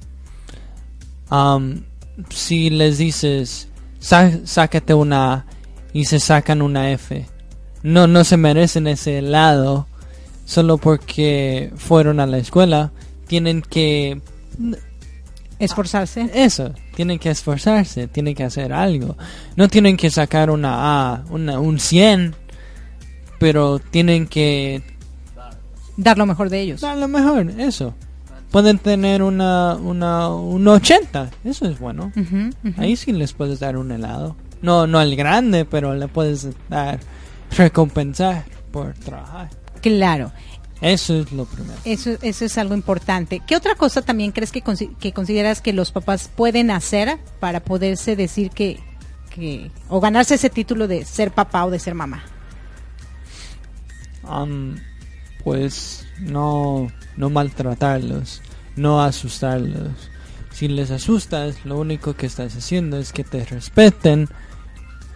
Um, 1.32 1.84
si 2.30 2.70
les 2.70 2.98
dices, 2.98 3.68
"Sá- 4.00 4.46
sácate 4.46 4.94
una 4.94 5.34
A", 5.34 5.46
y 5.94 6.06
se 6.06 6.20
sacan 6.20 6.62
una 6.62 6.92
F, 6.92 7.26
no, 7.82 8.08
no 8.08 8.24
se 8.24 8.38
merecen 8.38 8.88
ese 8.88 9.22
lado 9.22 9.88
solo 10.46 10.78
porque 10.78 11.72
fueron 11.76 12.20
a 12.20 12.28
la 12.28 12.38
escuela. 12.38 12.92
Tienen 13.28 13.62
que 13.62 14.22
Esforzarse. 15.60 16.30
eso, 16.34 16.74
tienen 16.96 17.20
que 17.20 17.30
esforzarse, 17.30 18.08
tienen 18.08 18.34
que 18.36 18.44
hacer 18.44 18.72
algo. 18.74 19.18
No 19.56 19.68
tienen 19.68 19.98
que 19.98 20.10
sacar 20.10 20.50
una 20.50 21.12
A, 21.14 21.24
una, 21.30 21.60
un 21.60 21.80
100, 21.80 22.34
pero 23.40 23.80
tienen 23.80 24.28
que 24.28 24.82
Dar 25.98 26.18
lo 26.18 26.26
mejor 26.26 26.50
de 26.50 26.62
ellos. 26.62 26.82
dar 26.82 26.98
lo 26.98 27.08
mejor, 27.08 27.50
eso. 27.60 27.94
Pueden 28.52 28.80
tener 28.80 29.22
una, 29.22 29.76
una, 29.76 30.30
un 30.30 30.68
80, 30.68 31.30
eso 31.44 31.66
es 31.68 31.78
bueno. 31.78 32.12
Ujú. 32.16 32.50
Ahí 32.78 32.96
sí 32.96 33.12
les 33.12 33.34
puedes 33.34 33.60
dar 33.60 33.78
un 33.78 33.92
helado. 33.92 34.36
No, 34.62 34.88
no 34.88 35.00
el 35.02 35.16
grande, 35.16 35.66
pero 35.66 35.94
le 35.94 36.08
puedes 36.08 36.48
dar, 36.70 37.00
recompensar 37.58 38.46
por 38.72 38.94
trabajar. 38.94 39.50
Claro. 39.82 40.32
Eso 40.82 41.20
es 41.20 41.32
lo 41.32 41.46
primero. 41.46 41.78
Eso, 41.84 42.12
eso 42.22 42.46
es 42.46 42.58
algo 42.58 42.74
importante. 42.74 43.42
¿Qué 43.46 43.56
otra 43.56 43.76
cosa 43.76 44.02
también 44.02 44.32
crees 44.32 44.52
que, 44.52 44.64
que 45.00 45.12
consideras 45.12 45.62
que 45.62 45.74
los 45.74 45.92
papás 45.92 46.30
pueden 46.34 46.72
hacer 46.72 47.20
para 47.40 47.60
poderse 47.60 48.16
decir 48.16 48.50
que, 48.52 48.80
que, 49.30 49.72
o 49.90 50.00
ganarse 50.00 50.36
ese 50.36 50.50
título 50.50 50.88
de 50.88 51.04
ser 51.04 51.32
papá 51.32 51.66
o 51.66 51.72
de 51.72 51.80
ser 51.80 51.96
mamá? 51.96 52.24
Am, 54.24 54.78
pues 55.44 56.08
no, 56.20 56.88
no 57.18 57.30
maltratarlos, 57.30 58.42
no 58.78 59.02
asustarlos. 59.02 60.10
Si 60.52 60.68
les 60.68 60.92
asustas, 60.92 61.66
lo 61.66 61.78
único 61.78 62.16
que 62.16 62.26
estás 62.26 62.56
haciendo 62.56 62.98
es 62.98 63.12
que 63.12 63.24
te 63.24 63.44
respeten, 63.46 64.30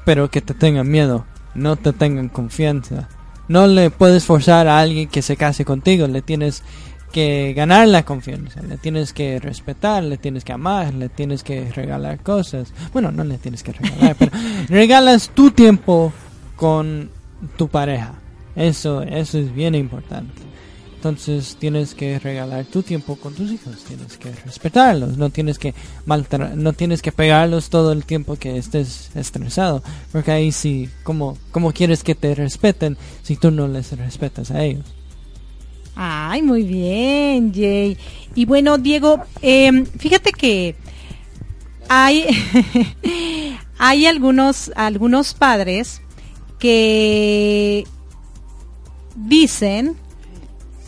pero 0.06 0.30
que 0.30 0.42
te 0.42 0.54
tengan 0.54 0.90
miedo, 0.90 1.26
no 1.56 1.78
te 1.78 1.94
tengan 1.94 2.28
confianza. 2.28 3.08
No 3.48 3.68
le 3.68 3.90
puedes 3.90 4.26
forzar 4.26 4.68
a 4.68 4.80
alguien 4.80 5.10
que 5.10 5.22
se 5.22 5.36
case 5.36 5.66
contigo, 5.66 6.08
le 6.08 6.22
tienes 6.22 6.64
que 7.12 7.54
ganar 7.56 7.88
la 7.88 8.04
confianza, 8.04 8.62
le 8.64 8.78
tienes 8.78 9.14
que 9.14 9.40
respetar, 9.40 10.04
le 10.04 10.18
tienes 10.18 10.44
que 10.44 10.52
amar, 10.52 10.94
le 10.94 11.10
tienes 11.10 11.44
que 11.44 11.70
regalar 11.72 12.20
cosas. 12.20 12.74
Bueno, 12.92 13.12
no 13.12 13.24
le 13.24 13.38
tienes 13.38 13.62
que 13.62 13.74
regalar, 13.74 14.16
pero 14.18 14.32
regalas 14.70 15.30
tu 15.30 15.52
tiempo 15.52 16.12
con 16.56 17.12
tu 17.56 17.68
pareja. 17.68 18.14
Eso, 18.56 19.04
eso 19.04 19.38
es 19.38 19.54
bien 19.54 19.76
importante. 19.76 20.53
Entonces 21.04 21.58
tienes 21.60 21.96
que 21.96 22.18
regalar 22.18 22.64
tu 22.64 22.82
tiempo 22.82 23.18
con 23.18 23.34
tus 23.34 23.52
hijos, 23.52 23.84
tienes 23.86 24.18
que 24.18 24.32
respetarlos, 24.32 25.18
no 25.18 25.32
tienes 25.32 25.60
que 25.60 25.74
maltra 26.06 26.54
no 26.56 26.72
tienes 26.72 27.02
que 27.02 27.12
pegarlos 27.12 27.70
todo 27.70 27.92
el 27.92 28.06
tiempo 28.06 28.38
que 28.38 28.58
estés 28.58 29.12
estresado, 29.14 29.84
porque 30.14 30.32
ahí 30.32 30.54
sí, 30.54 30.90
¿cómo, 31.04 31.38
cómo 31.52 31.74
quieres 31.74 32.04
que 32.04 32.16
te 32.16 32.34
respeten 32.34 32.98
si 33.22 33.36
tú 33.36 33.52
no 33.52 33.68
les 33.68 33.92
respetas 33.98 34.50
a 34.52 34.64
ellos? 34.64 34.86
Ay, 35.94 36.42
muy 36.42 36.64
bien, 36.64 37.54
Jay. 37.54 37.98
Y 38.34 38.46
bueno, 38.46 38.78
Diego, 38.78 39.26
em, 39.42 39.86
fíjate 39.86 40.32
que 40.32 40.78
hay, 41.90 42.28
hay 43.78 44.06
algunos, 44.06 44.72
algunos 44.74 45.34
padres 45.34 46.02
que 46.60 47.84
dicen 49.18 49.98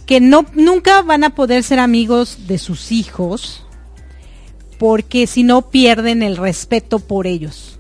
que 0.06 0.20
no, 0.20 0.46
nunca 0.54 1.02
van 1.02 1.24
a 1.24 1.36
poder 1.36 1.64
ser 1.64 1.80
amigos 1.80 2.48
de 2.48 2.58
sus 2.58 2.92
hijos 2.92 3.66
porque 4.78 5.28
si 5.28 5.44
no 5.44 5.70
pierden 5.70 6.22
el 6.22 6.38
respeto 6.38 7.00
por 7.00 7.28
ellos. 7.28 7.80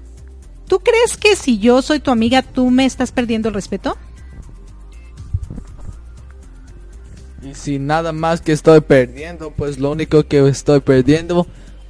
¿Tú 0.67 0.79
crees 0.79 1.17
que 1.17 1.35
si 1.35 1.59
yo 1.59 1.81
soy 1.81 1.99
tu 1.99 2.11
amiga, 2.11 2.41
tú 2.41 2.71
me 2.71 2.85
estás 2.85 3.11
perdiendo 3.11 3.49
el 3.49 3.55
respeto? 3.55 3.97
Y 7.43 7.53
si 7.53 7.77
nada 7.77 8.11
más 8.11 8.41
que 8.41 8.51
estoy 8.51 8.81
perdiendo, 8.81 9.51
pues 9.51 9.77
lo 9.77 9.91
único 9.91 10.23
que 10.23 10.47
estoy 10.47 10.79
perdiendo 10.79 11.45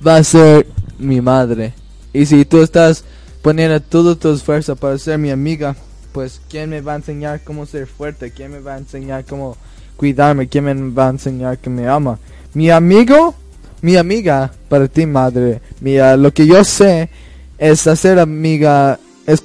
va 0.05 0.17
a 0.17 0.23
ser 0.23 0.67
mi 0.99 1.21
madre. 1.21 1.73
Y 2.11 2.25
si 2.25 2.43
tú 2.43 2.61
estás 2.61 3.05
poniendo 3.41 3.79
todo 3.79 4.17
tu 4.17 4.33
esfuerzo 4.33 4.75
para 4.75 4.97
ser 4.97 5.17
mi 5.17 5.31
amiga, 5.31 5.75
pues 6.11 6.41
¿quién 6.49 6.69
me 6.69 6.81
va 6.81 6.93
a 6.93 6.97
enseñar 6.97 7.41
cómo 7.43 7.65
ser 7.65 7.87
fuerte? 7.87 8.31
¿Quién 8.31 8.51
me 8.51 8.59
va 8.59 8.75
a 8.75 8.79
enseñar 8.79 9.23
cómo 9.23 9.55
cuidarme? 9.97 10.47
¿Quién 10.47 10.65
me 10.65 10.73
va 10.91 11.07
a 11.07 11.11
enseñar 11.11 11.57
que 11.57 11.69
me 11.69 11.87
ama? 11.87 12.19
Mi 12.53 12.69
amigo, 12.69 13.35
mi 13.81 13.95
amiga, 13.95 14.51
para 14.69 14.87
ti 14.87 15.05
madre. 15.05 15.61
Mira, 15.81 16.17
lo 16.17 16.31
que 16.31 16.47
yo 16.47 16.63
sé 16.63 17.09
es 17.57 17.85
hacer 17.87 18.19
amiga, 18.19 18.99
es 19.25 19.43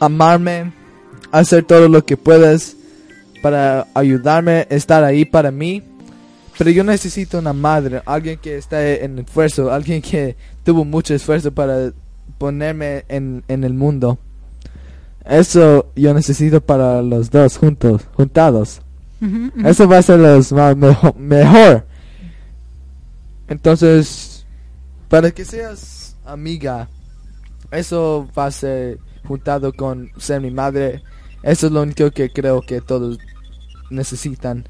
amarme, 0.00 0.72
hacer 1.30 1.64
todo 1.64 1.88
lo 1.88 2.04
que 2.04 2.16
puedas 2.16 2.76
para 3.42 3.86
ayudarme, 3.94 4.66
estar 4.70 5.04
ahí 5.04 5.24
para 5.24 5.50
mí. 5.50 5.82
Pero 6.58 6.70
yo 6.70 6.84
necesito 6.84 7.38
una 7.38 7.52
madre, 7.52 8.02
alguien 8.04 8.38
que 8.38 8.56
esté 8.56 9.04
en 9.04 9.18
esfuerzo, 9.18 9.72
alguien 9.72 10.02
que 10.02 10.36
tuvo 10.64 10.84
mucho 10.84 11.14
esfuerzo 11.14 11.50
para 11.50 11.92
ponerme 12.38 13.04
en 13.08 13.42
el 13.48 13.74
mundo. 13.74 14.18
Eso 15.24 15.92
yo 15.94 16.12
necesito 16.14 16.60
para 16.60 17.00
los 17.00 17.30
dos 17.30 17.56
juntos, 17.56 18.02
juntados. 18.14 18.80
Eso 19.64 19.86
va 19.88 19.98
a 19.98 20.02
ser 20.02 20.18
los 20.18 20.52
más 20.52 20.76
mejo- 20.76 21.14
mejor. 21.16 21.86
Entonces, 23.48 24.44
para 25.08 25.30
que 25.30 25.44
seas 25.44 26.16
amiga, 26.24 26.88
eso 27.70 28.28
va 28.36 28.46
a 28.46 28.50
ser 28.50 28.98
juntado 29.24 29.72
con 29.72 30.10
ser 30.18 30.40
mi 30.40 30.50
madre. 30.50 31.02
Eso 31.42 31.66
es 31.66 31.72
lo 31.72 31.82
único 31.82 32.10
que 32.10 32.30
creo 32.30 32.62
que 32.62 32.80
todos 32.80 33.18
necesitan. 33.90 34.64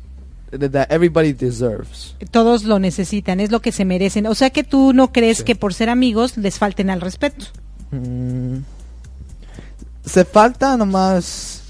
That 0.51 0.91
everybody 0.93 1.33
deserves. 1.33 2.15
Todos 2.31 2.65
lo 2.65 2.79
necesitan, 2.79 3.41
es 3.41 3.51
lo 3.51 3.61
que 3.61 3.73
se 3.73 3.87
merecen. 3.87 4.27
O 4.27 4.35
sea 4.35 4.51
que 4.51 4.65
tú 4.65 4.93
no 4.93 5.11
crees 5.11 5.43
que 5.43 5.55
por 5.55 5.73
ser 5.73 5.89
amigos 5.89 6.37
les 6.37 6.59
falten 6.59 6.91
al 6.91 7.01
respeto. 7.01 7.47
Mm. 7.91 8.59
Se 10.05 10.25
falta 10.27 10.77
nomás. 10.77 11.62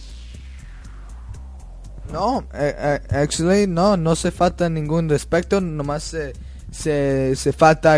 No, 2.13 2.45
eh, 2.55 2.75
eh, 2.77 3.01
actually 3.11 3.67
no, 3.67 3.97
no 3.97 4.15
se 4.15 4.31
falta 4.31 4.69
ningún 4.69 5.09
respeto, 5.09 5.61
nomás 5.61 6.03
se, 6.03 6.35
se, 6.71 7.35
se 7.37 7.53
falta 7.53 7.97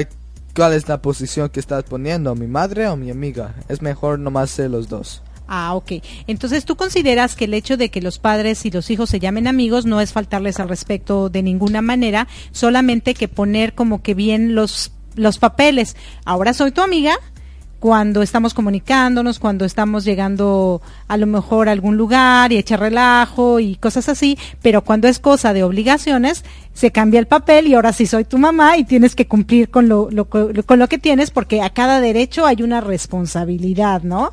cuál 0.55 0.73
es 0.73 0.89
la 0.89 1.03
posición 1.03 1.49
que 1.49 1.59
estás 1.59 1.83
poniendo, 1.85 2.35
mi 2.35 2.47
madre 2.47 2.87
o 2.87 2.97
mi 2.97 3.11
amiga. 3.11 3.55
Es 3.69 3.83
mejor 3.83 4.21
nomás 4.21 4.51
ser 4.51 4.71
los 4.71 4.89
dos. 4.89 5.23
Ah, 5.47 5.75
ok. 5.75 5.93
Entonces 6.27 6.65
tú 6.65 6.77
consideras 6.77 7.35
que 7.37 7.45
el 7.45 7.55
hecho 7.55 7.77
de 7.77 7.91
que 7.91 8.01
los 8.01 8.19
padres 8.19 8.65
y 8.65 8.71
los 8.71 8.91
hijos 8.91 9.11
se 9.11 9.21
llamen 9.21 9.47
amigos 9.47 9.85
no 9.85 10.01
es 10.01 10.13
faltarles 10.13 10.59
al 10.59 10.69
respeto 10.69 11.29
de 11.29 11.43
ninguna 11.43 11.83
manera, 11.83 12.29
solamente 12.53 13.15
que 13.15 13.29
poner 13.29 13.75
como 13.75 14.03
que 14.03 14.15
bien 14.15 14.55
los, 14.55 14.93
los 15.17 15.39
papeles. 15.39 15.97
Ahora 16.25 16.55
soy 16.55 16.71
tu 16.71 16.81
amiga 16.81 17.19
cuando 17.85 18.23
estamos 18.23 18.55
comunicándonos, 18.55 19.39
cuando 19.39 19.67
estamos 19.67 20.07
llegando 20.07 20.81
a 21.07 21.19
lo 21.19 21.27
mejor 21.27 21.69
a 21.69 21.73
algún 21.73 21.99
lugar 21.99 22.51
y 22.51 22.57
echar 22.57 22.81
relajo 22.81 23.61
y 23.61 23.77
cosas 23.77 24.09
así, 24.09 24.39
pero 24.63 24.81
cuando 24.81 25.07
es 25.07 25.19
cosa 25.19 25.53
de 25.53 25.65
obligaciones, 25.65 26.47
se 26.73 26.93
cambia 26.93 27.21
el 27.21 27.27
papel 27.27 27.67
y 27.67 27.75
ahora 27.75 27.93
sí 27.93 28.07
soy 28.07 28.25
tu 28.25 28.39
mamá 28.39 28.79
y 28.79 28.85
tienes 28.85 29.15
que 29.15 29.27
cumplir 29.29 29.69
con 29.69 29.91
lo, 29.91 30.09
lo- 30.11 30.27
con 30.31 30.79
lo 30.79 30.89
que 30.89 30.97
tienes 30.97 31.31
porque 31.31 31.61
a 31.61 31.69
cada 31.69 32.01
derecho 32.01 32.47
hay 32.47 32.63
una 32.63 32.81
responsabilidad, 32.81 34.03
¿no? 34.03 34.33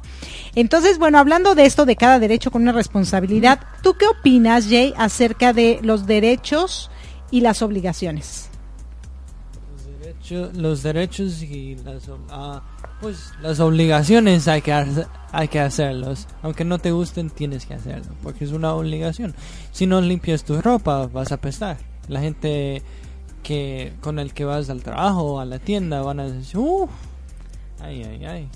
Entonces, 0.55 0.97
bueno, 0.97 1.17
hablando 1.19 1.53
de 1.53 1.65
esto 1.65 1.85
de 1.85 1.97
cada 1.97 2.19
derecho 2.19 2.51
con 2.51 2.61
una 2.61 2.71
responsabilidad, 2.71 3.59
¿tú 3.83 3.95
qué 3.95 4.05
opinas, 4.07 4.67
Jay, 4.69 4.93
acerca 4.97 5.51
de 5.51 5.79
los 5.83 6.07
derechos 6.07 6.89
y 7.31 7.41
las 7.41 7.61
obligaciones? 7.61 8.50
Los 10.31 10.83
derechos 10.83 11.41
y 11.43 11.75
las, 11.75 12.09
ah, 12.29 12.61
pues, 13.01 13.31
las 13.41 13.59
obligaciones 13.59 14.47
hay 14.47 14.61
que, 14.61 14.73
hay 15.31 15.47
que 15.47 15.59
hacerlos. 15.59 16.27
Aunque 16.41 16.65
no 16.65 16.79
te 16.79 16.91
gusten, 16.91 17.29
tienes 17.29 17.65
que 17.65 17.73
hacerlo. 17.73 18.13
Porque 18.23 18.45
es 18.45 18.51
una 18.51 18.73
obligación. 18.73 19.35
Si 19.71 19.85
no 19.85 20.01
limpias 20.01 20.43
tu 20.43 20.61
ropa, 20.61 21.07
vas 21.07 21.31
a 21.31 21.35
apestar. 21.35 21.77
La 22.07 22.21
gente 22.21 22.81
que 23.43 23.93
con 24.01 24.19
el 24.19 24.33
que 24.33 24.45
vas 24.45 24.69
al 24.69 24.83
trabajo 24.83 25.21
o 25.23 25.39
a 25.39 25.45
la 25.45 25.59
tienda 25.59 26.01
van 26.01 26.19
a 26.19 26.27
decir, 26.27 26.57
uff, 26.57 26.89
ay, 27.79 28.03
ay, 28.03 28.25
ay. 28.25 28.49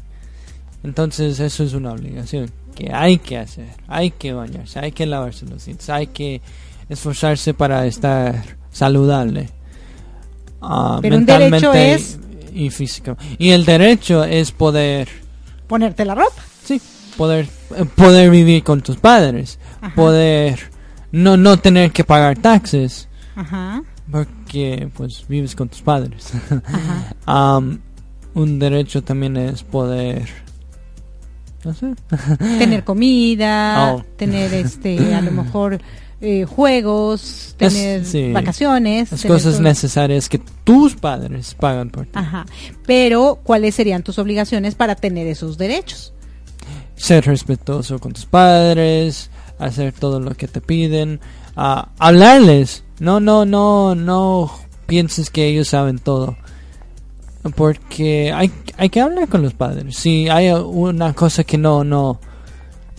Entonces 0.83 1.39
eso 1.39 1.63
es 1.63 1.73
una 1.73 1.91
obligación 1.91 2.51
que 2.75 2.93
hay 2.93 3.17
que 3.17 3.37
hacer. 3.37 3.69
Hay 3.87 4.11
que 4.11 4.33
bañarse, 4.33 4.79
hay 4.79 4.91
que 4.91 5.05
lavarse 5.05 5.45
los 5.45 5.65
dientes, 5.65 5.89
hay 5.89 6.07
que 6.07 6.41
esforzarse 6.89 7.53
para 7.53 7.85
estar 7.87 8.43
saludable. 8.71 9.49
Ah, 10.67 10.99
Pero 11.01 11.17
un 11.17 11.25
derecho 11.25 11.49
mentalmente 11.51 11.93
es- 11.93 12.19
y 12.53 12.69
físico. 12.69 13.17
Y 13.37 13.49
el 13.51 13.65
derecho 13.65 14.23
es 14.23 14.51
poder 14.51 15.07
Ponerte 15.67 16.05
la 16.05 16.15
ropa. 16.15 16.41
Sí, 16.63 16.79
poder 17.17 17.47
eh, 17.75 17.85
poder 17.95 18.29
vivir 18.29 18.63
con 18.63 18.81
tus 18.81 18.97
padres, 18.97 19.59
Ajá. 19.81 19.95
poder 19.95 20.59
no 21.11 21.37
no 21.37 21.57
tener 21.57 21.91
que 21.91 22.03
pagar 22.03 22.37
taxes 22.37 23.07
Ajá. 23.35 23.81
porque 24.11 24.89
pues 24.95 25.25
vives 25.27 25.55
con 25.55 25.69
tus 25.69 25.81
padres. 25.81 26.31
Am, 27.25 27.81
un 28.33 28.59
derecho 28.59 29.03
también 29.03 29.37
es 29.37 29.63
poder 29.63 30.27
no 31.63 31.73
sé. 31.73 31.95
Tener 32.59 32.83
comida, 32.83 33.93
Oh. 33.95 34.03
tener 34.17 34.53
este, 34.53 35.15
a 35.15 35.21
lo 35.21 35.31
mejor 35.31 35.79
eh, 36.27 36.45
juegos, 36.45 37.21
Es- 37.59 37.73
tener 37.73 38.03
sí. 38.05 38.31
vacaciones. 38.31 39.11
Las 39.11 39.21
tener 39.21 39.37
cosas 39.37 39.53
todo. 39.53 39.63
necesarias 39.63 40.27
que 40.27 40.39
tus 40.63 40.95
padres 40.95 41.55
pagan 41.59 41.89
por 41.91 42.05
ti. 42.05 42.11
Ajá. 42.15 42.45
Pero, 42.85 43.39
¿cuáles 43.43 43.75
serían 43.75 44.01
tus 44.03 44.17
obligaciones 44.19 44.73
para 44.75 44.95
tener 44.95 45.27
esos 45.27 45.57
derechos? 45.57 46.13
Ser 46.95 47.25
respetuoso 47.25 47.99
con 47.99 48.13
tus 48.13 48.25
padres, 48.25 49.29
hacer 49.59 49.93
todo 49.93 50.19
lo 50.19 50.33
que 50.33 50.47
te 50.47 50.61
piden, 50.61 51.19
ah, 51.55 51.89
hablarles. 51.99 52.83
No, 52.99 53.19
no, 53.19 53.45
no, 53.45 53.93
no 53.95 54.51
pienses 54.87 55.29
que 55.29 55.45
ellos 55.47 55.67
saben 55.67 55.99
todo. 55.99 56.37
Porque 57.55 58.31
hay, 58.33 58.51
hay 58.77 58.89
que 58.89 59.01
hablar 59.01 59.27
con 59.27 59.43
los 59.43 59.53
padres. 59.53 59.97
Si 59.97 60.27
hay 60.29 60.49
una 60.49 61.13
cosa 61.13 61.43
que 61.43 61.57
no, 61.59 61.83
no, 61.83 62.19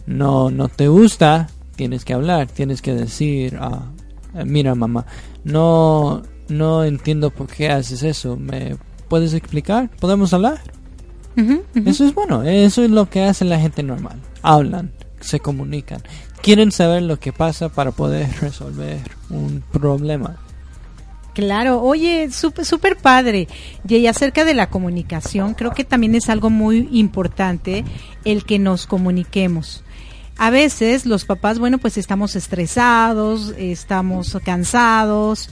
no, 0.06 0.50
no 0.50 0.68
te 0.68 0.86
gusta, 0.86 1.48
tienes 1.76 2.04
que 2.04 2.14
hablar, 2.14 2.48
tienes 2.48 2.82
que 2.82 2.94
decir, 2.94 3.58
ah, 3.60 3.92
eh, 4.34 4.44
mira 4.44 4.74
mamá, 4.74 5.06
no, 5.44 6.22
no 6.48 6.84
entiendo 6.84 7.30
por 7.30 7.46
qué 7.46 7.68
haces 7.68 8.02
eso. 8.02 8.36
¿Me 8.36 8.76
puedes 9.08 9.34
explicar? 9.34 9.90
¿Podemos 10.00 10.32
hablar? 10.32 10.60
Eso 11.84 12.06
es 12.06 12.14
bueno, 12.14 12.42
eso 12.44 12.82
es 12.82 12.90
lo 12.90 13.10
que 13.10 13.22
hace 13.22 13.44
la 13.44 13.60
gente 13.60 13.82
normal. 13.82 14.18
Hablan, 14.40 14.92
se 15.20 15.38
comunican, 15.38 16.02
quieren 16.40 16.72
saber 16.72 17.02
lo 17.02 17.20
que 17.20 17.32
pasa 17.32 17.68
para 17.68 17.90
poder 17.90 18.28
resolver 18.40 19.00
un 19.28 19.62
problema. 19.70 20.38
Claro, 21.34 21.82
oye, 21.82 22.30
súper 22.30 22.64
súper 22.64 22.96
padre. 22.96 23.46
Y 23.86 24.06
acerca 24.06 24.46
de 24.46 24.54
la 24.54 24.70
comunicación, 24.70 25.52
creo 25.52 25.72
que 25.72 25.84
también 25.84 26.14
es 26.14 26.30
algo 26.30 26.48
muy 26.48 26.88
importante 26.92 27.84
el 28.24 28.44
que 28.44 28.58
nos 28.58 28.86
comuniquemos. 28.86 29.84
A 30.38 30.50
veces 30.50 31.06
los 31.06 31.24
papás, 31.24 31.58
bueno, 31.58 31.78
pues 31.78 31.96
estamos 31.96 32.36
estresados, 32.36 33.54
estamos 33.56 34.36
cansados 34.44 35.48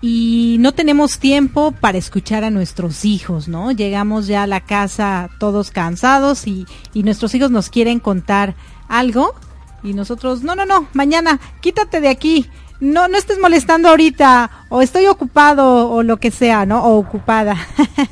y 0.00 0.56
no 0.60 0.72
tenemos 0.72 1.18
tiempo 1.18 1.72
para 1.72 1.98
escuchar 1.98 2.44
a 2.44 2.50
nuestros 2.50 3.04
hijos, 3.04 3.48
¿no? 3.48 3.72
Llegamos 3.72 4.28
ya 4.28 4.44
a 4.44 4.46
la 4.46 4.60
casa 4.60 5.30
todos 5.38 5.72
cansados 5.72 6.46
y, 6.46 6.66
nuestros 6.94 7.34
hijos 7.34 7.50
nos 7.50 7.70
quieren 7.70 7.98
contar 7.98 8.54
algo 8.88 9.34
y 9.82 9.94
nosotros, 9.94 10.42
no, 10.42 10.54
no, 10.54 10.64
no, 10.64 10.86
mañana, 10.92 11.40
quítate 11.60 12.00
de 12.00 12.08
aquí, 12.08 12.46
no, 12.78 13.08
no 13.08 13.18
estés 13.18 13.40
molestando 13.40 13.88
ahorita, 13.88 14.66
o 14.68 14.80
estoy 14.80 15.06
ocupado, 15.06 15.90
o 15.90 16.02
lo 16.02 16.18
que 16.18 16.30
sea, 16.30 16.66
¿no? 16.66 16.84
O 16.84 16.98
ocupada. 16.98 17.56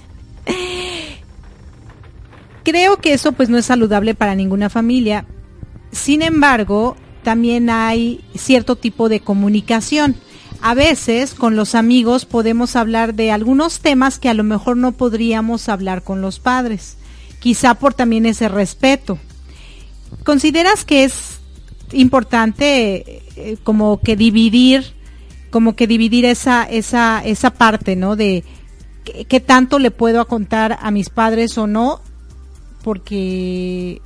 Creo 2.65 2.97
que 2.99 3.13
eso 3.15 3.33
pues 3.33 3.49
no 3.49 3.57
es 3.57 3.67
saludable 3.67 4.15
para 4.15 4.35
ninguna 4.35 4.69
familia. 4.69 5.25
Sin 5.93 6.23
embargo, 6.23 6.97
también 7.23 7.71
hay 7.71 8.25
cierto 8.35 8.77
tipo 8.77 9.09
de 9.09 9.21
comunicación. 9.21 10.17
A 10.61 10.75
veces 10.75 11.35
con 11.35 11.57
los 11.57 11.75
amigos 11.75 12.25
podemos 12.25 12.75
hablar 12.75 13.15
de 13.15 13.31
algunos 13.31 13.81
temas 13.81 14.19
que 14.19 14.29
a 14.29 14.35
lo 14.35 14.45
mejor 14.45 14.77
no 14.77 14.93
podríamos 14.93 15.69
hablar 15.69 16.03
con 16.03 16.21
los 16.21 16.41
padres, 16.41 16.97
quizá 17.39 17.75
por 17.75 17.95
también 17.95 18.27
ese 18.27 18.49
respeto. 18.49 19.19
¿Consideras 20.25 20.85
que 20.85 21.05
es 21.05 21.39
importante 21.93 23.23
eh, 23.37 23.57
como 23.63 24.01
que 24.01 24.17
dividir, 24.17 24.93
como 25.51 25.77
que 25.77 25.87
dividir 25.87 26.25
esa, 26.25 26.65
esa, 26.65 27.23
esa 27.25 27.51
parte, 27.51 27.97
¿no? 27.97 28.17
De 28.17 28.45
qué, 29.29 29.41
tanto 29.41 29.79
le 29.79 29.91
puedo 29.91 30.27
contar 30.27 30.79
a 30.81 30.91
mis 30.91 31.09
padres 31.09 31.57
o 31.57 31.67
no, 31.67 32.01
porque 32.83 34.03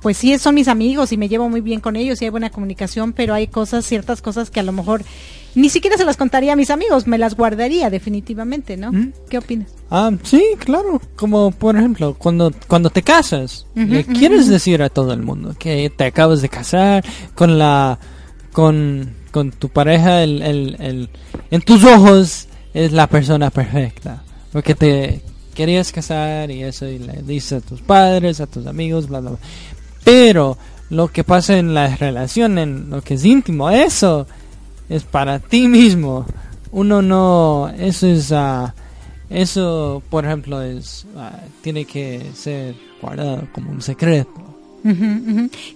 pues 0.00 0.16
sí 0.16 0.36
son 0.38 0.54
mis 0.54 0.68
amigos 0.68 1.12
y 1.12 1.16
me 1.16 1.28
llevo 1.28 1.48
muy 1.48 1.60
bien 1.60 1.80
con 1.80 1.96
ellos 1.96 2.20
y 2.20 2.24
hay 2.24 2.30
buena 2.30 2.50
comunicación, 2.50 3.12
pero 3.12 3.34
hay 3.34 3.46
cosas, 3.48 3.84
ciertas 3.84 4.22
cosas 4.22 4.50
que 4.50 4.60
a 4.60 4.62
lo 4.62 4.72
mejor 4.72 5.02
ni 5.54 5.68
siquiera 5.68 5.96
se 5.96 6.04
las 6.04 6.16
contaría 6.16 6.52
a 6.52 6.56
mis 6.56 6.70
amigos, 6.70 7.06
me 7.06 7.18
las 7.18 7.36
guardaría 7.36 7.90
definitivamente, 7.90 8.76
¿no? 8.76 8.92
¿Mm? 8.92 9.12
¿Qué 9.28 9.38
opinas? 9.38 9.68
Ah, 9.90 10.10
sí, 10.22 10.42
claro, 10.58 11.00
como 11.16 11.50
por 11.50 11.76
ejemplo, 11.76 12.14
cuando, 12.14 12.52
cuando 12.68 12.90
te 12.90 13.02
casas, 13.02 13.66
le 13.74 14.04
quieres 14.04 14.48
decir 14.48 14.82
a 14.82 14.88
todo 14.88 15.12
el 15.12 15.22
mundo 15.22 15.54
que 15.58 15.90
te 15.90 16.04
acabas 16.04 16.40
de 16.40 16.48
casar 16.48 17.04
con 17.34 17.58
la, 17.58 17.98
con, 18.52 19.12
con 19.32 19.50
tu 19.50 19.68
pareja, 19.68 20.22
el, 20.22 20.42
el, 20.42 20.76
el, 20.78 21.10
en 21.50 21.62
tus 21.62 21.84
ojos 21.84 22.46
es 22.72 22.92
la 22.92 23.08
persona 23.08 23.50
perfecta, 23.50 24.22
porque 24.52 24.76
te 24.76 25.20
querías 25.54 25.90
casar 25.90 26.50
y 26.52 26.62
eso, 26.62 26.86
y 26.86 27.00
le 27.00 27.22
dices 27.22 27.62
a 27.64 27.66
tus 27.66 27.80
padres, 27.80 28.40
a 28.40 28.46
tus 28.46 28.66
amigos, 28.66 29.08
bla, 29.08 29.20
bla, 29.20 29.30
bla. 29.30 29.40
Pero 30.04 30.56
lo 30.90 31.08
que 31.08 31.24
pasa 31.24 31.58
en 31.58 31.74
la 31.74 31.96
relación, 31.96 32.58
en 32.58 32.90
lo 32.90 33.02
que 33.02 33.14
es 33.14 33.24
íntimo, 33.24 33.70
eso 33.70 34.26
es 34.88 35.04
para 35.04 35.38
ti 35.38 35.68
mismo. 35.68 36.26
Uno 36.72 37.02
no, 37.02 37.72
eso 37.78 38.06
es, 38.06 38.32
ah, 38.32 38.74
eso, 39.28 40.02
por 40.10 40.24
ejemplo, 40.24 40.62
es, 40.62 41.06
ah, 41.16 41.40
tiene 41.62 41.84
que 41.84 42.30
ser 42.34 42.74
guardado 43.00 43.46
como 43.52 43.70
un 43.70 43.82
secreto. 43.82 44.49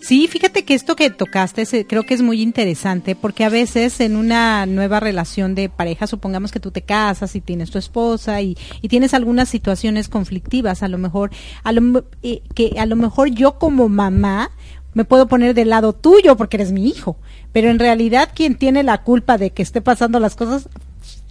Sí, 0.00 0.28
fíjate 0.28 0.64
que 0.64 0.74
esto 0.74 0.96
que 0.96 1.11
tocaste 1.11 1.86
creo 1.86 2.05
que 2.05 2.14
es 2.14 2.22
muy 2.22 2.40
interesante 2.40 3.14
porque 3.14 3.44
a 3.44 3.48
veces 3.48 4.00
en 4.00 4.16
una 4.16 4.66
nueva 4.66 5.00
relación 5.00 5.55
de 5.55 5.68
pareja, 5.68 6.07
supongamos 6.07 6.52
que 6.52 6.61
tú 6.61 6.70
te 6.70 6.82
casas 6.82 7.36
y 7.36 7.40
tienes 7.40 7.70
tu 7.70 7.78
esposa 7.78 8.40
y, 8.40 8.57
y 8.80 8.88
tienes 8.88 9.14
algunas 9.14 9.48
situaciones 9.48 10.09
conflictivas, 10.09 10.82
a 10.82 10.88
lo 10.88 10.98
mejor, 10.98 11.30
a 11.62 11.72
lo, 11.72 12.05
eh, 12.22 12.42
que 12.55 12.74
a 12.78 12.86
lo 12.86 12.96
mejor 12.96 13.28
yo 13.28 13.59
como 13.59 13.88
mamá 13.88 14.50
me 14.94 15.05
puedo 15.05 15.26
poner 15.26 15.55
del 15.55 15.70
lado 15.70 15.92
tuyo 15.92 16.36
porque 16.36 16.57
eres 16.57 16.72
mi 16.72 16.88
hijo, 16.88 17.16
pero 17.52 17.68
en 17.68 17.78
realidad 17.78 18.30
quien 18.34 18.55
tiene 18.57 18.82
la 18.82 19.02
culpa 19.02 19.38
de 19.38 19.50
que 19.50 19.62
esté 19.62 19.80
pasando 19.80 20.20
las 20.20 20.36
cosas 20.36 20.68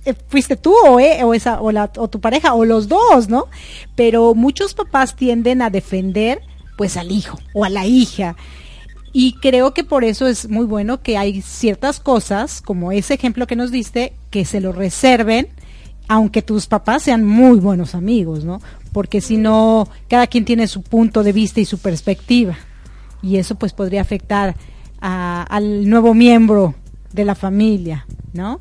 eh, 0.05 0.13
fuiste 0.27 0.57
tú 0.57 0.73
o, 0.85 0.99
eh, 0.99 1.23
o 1.23 1.33
esa 1.33 1.61
o, 1.61 1.71
la, 1.71 1.89
o 1.97 2.09
tu 2.09 2.19
pareja 2.19 2.53
o 2.53 2.65
los 2.65 2.87
dos, 2.89 3.29
¿no? 3.29 3.47
Pero 3.95 4.35
muchos 4.35 4.73
papás 4.73 5.15
tienden 5.15 5.61
a 5.61 5.69
defender 5.69 6.41
pues 6.77 6.97
al 6.97 7.11
hijo 7.11 7.39
o 7.53 7.65
a 7.65 7.69
la 7.69 7.85
hija. 7.85 8.35
Y 9.11 9.33
creo 9.33 9.73
que 9.73 9.83
por 9.83 10.03
eso 10.03 10.27
es 10.27 10.49
muy 10.49 10.65
bueno 10.65 11.01
que 11.01 11.17
hay 11.17 11.41
ciertas 11.41 11.99
cosas, 11.99 12.61
como 12.61 12.91
ese 12.91 13.13
ejemplo 13.13 13.45
que 13.45 13.55
nos 13.55 13.69
diste, 13.69 14.13
que 14.31 14.43
se 14.43 14.59
lo 14.59 14.71
reserven, 14.71 15.49
aunque 16.07 16.41
tus 16.41 16.65
papás 16.65 17.03
sean 17.03 17.23
muy 17.23 17.59
buenos 17.59 17.93
amigos, 17.93 18.43
¿no? 18.43 18.59
Porque 18.91 19.21
si 19.21 19.37
no, 19.37 19.87
cada 20.07 20.27
quien 20.27 20.45
tiene 20.45 20.67
su 20.67 20.81
punto 20.81 21.23
de 21.23 21.31
vista 21.31 21.59
y 21.59 21.65
su 21.65 21.77
perspectiva. 21.77 22.57
Y 23.21 23.37
eso 23.37 23.55
pues 23.55 23.71
podría 23.73 24.01
afectar 24.01 24.55
al 24.99 25.89
nuevo 25.89 26.13
miembro 26.13 26.75
de 27.11 27.25
la 27.25 27.35
familia, 27.35 28.05
¿no? 28.33 28.59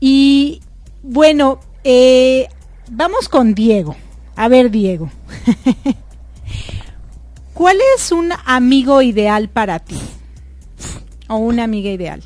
Y 0.00 0.60
bueno, 1.02 1.60
eh, 1.84 2.48
vamos 2.90 3.28
con 3.28 3.54
Diego. 3.54 3.94
A 4.36 4.48
ver, 4.48 4.70
Diego. 4.70 5.10
¿Cuál 7.54 7.78
es 7.96 8.10
un 8.10 8.30
amigo 8.44 9.00
ideal 9.00 9.48
para 9.48 9.78
ti? 9.78 9.98
O 11.28 11.36
una 11.36 11.64
amiga 11.64 11.90
ideal. 11.90 12.22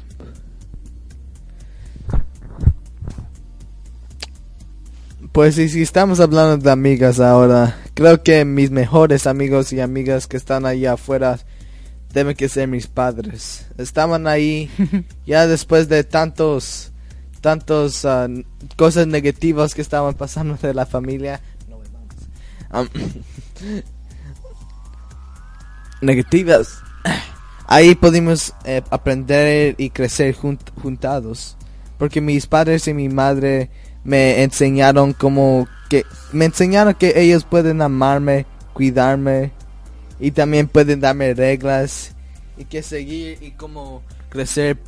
Pues 5.32 5.54
sí, 5.54 5.68
si 5.68 5.82
estamos 5.82 6.18
hablando 6.18 6.56
de 6.56 6.70
amigas 6.70 7.20
ahora, 7.20 7.78
creo 7.94 8.22
que 8.22 8.44
mis 8.44 8.70
mejores 8.70 9.26
amigos 9.26 9.72
y 9.72 9.80
amigas 9.80 10.26
que 10.26 10.38
están 10.38 10.64
ahí 10.64 10.86
afuera 10.86 11.38
deben 12.12 12.34
que 12.34 12.48
ser 12.48 12.66
mis 12.66 12.86
padres. 12.86 13.66
Estaban 13.76 14.26
ahí 14.26 14.70
ya 15.26 15.46
después 15.46 15.88
de 15.88 16.04
tantos, 16.04 16.90
tantos 17.42 18.06
ah, 18.06 18.28
cosas 18.76 19.06
negativas 19.06 19.74
que 19.74 19.82
estaban 19.82 20.14
pasando 20.14 20.56
de 20.56 20.72
la 20.72 20.86
familia. 20.86 21.40
Am, 22.70 22.88
negativas. 26.00 26.82
Ahí 27.66 27.94
pudimos 27.94 28.54
eh, 28.64 28.82
aprender 28.90 29.74
y 29.78 29.90
crecer 29.90 30.34
junt- 30.36 30.72
juntados. 30.82 31.56
Porque 31.98 32.20
mis 32.20 32.46
padres 32.46 32.86
y 32.88 32.94
mi 32.94 33.08
madre 33.08 33.70
me 34.04 34.42
enseñaron 34.42 35.12
como 35.12 35.66
que 35.90 36.04
me 36.32 36.44
enseñaron 36.46 36.94
que 36.94 37.12
ellos 37.16 37.44
pueden 37.44 37.82
amarme 37.82 38.46
cuidarme 38.72 39.50
y 40.20 40.30
también 40.30 40.68
pueden 40.68 41.00
darme 41.00 41.34
reglas 41.34 42.14
y 42.56 42.64
que 42.64 42.82
seguir 42.82 43.38
y 43.42 43.50
cómo 43.52 44.02
crecer 44.28 44.78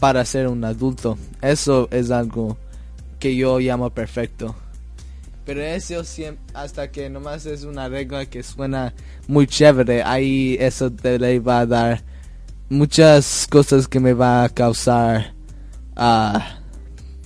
para 0.00 0.24
ser 0.24 0.48
un 0.48 0.64
adulto. 0.64 1.16
Eso 1.40 1.88
es 1.92 2.10
algo 2.10 2.56
que 3.20 3.36
yo 3.36 3.58
llamo 3.60 3.90
perfecto. 3.90 4.56
Pero 5.46 5.62
eso 5.62 6.02
siempre, 6.02 6.44
hasta 6.54 6.90
que 6.90 7.08
nomás 7.08 7.46
es 7.46 7.62
una 7.62 7.88
regla 7.88 8.26
que 8.26 8.42
suena 8.42 8.92
muy 9.28 9.46
chévere, 9.46 10.02
ahí 10.02 10.56
eso 10.58 10.90
te 10.90 11.20
le 11.20 11.38
va 11.38 11.60
a 11.60 11.66
dar 11.66 12.02
muchas 12.68 13.46
cosas 13.48 13.86
que 13.86 14.00
me 14.00 14.12
va 14.12 14.42
a 14.42 14.48
causar 14.48 15.34
a 15.94 16.58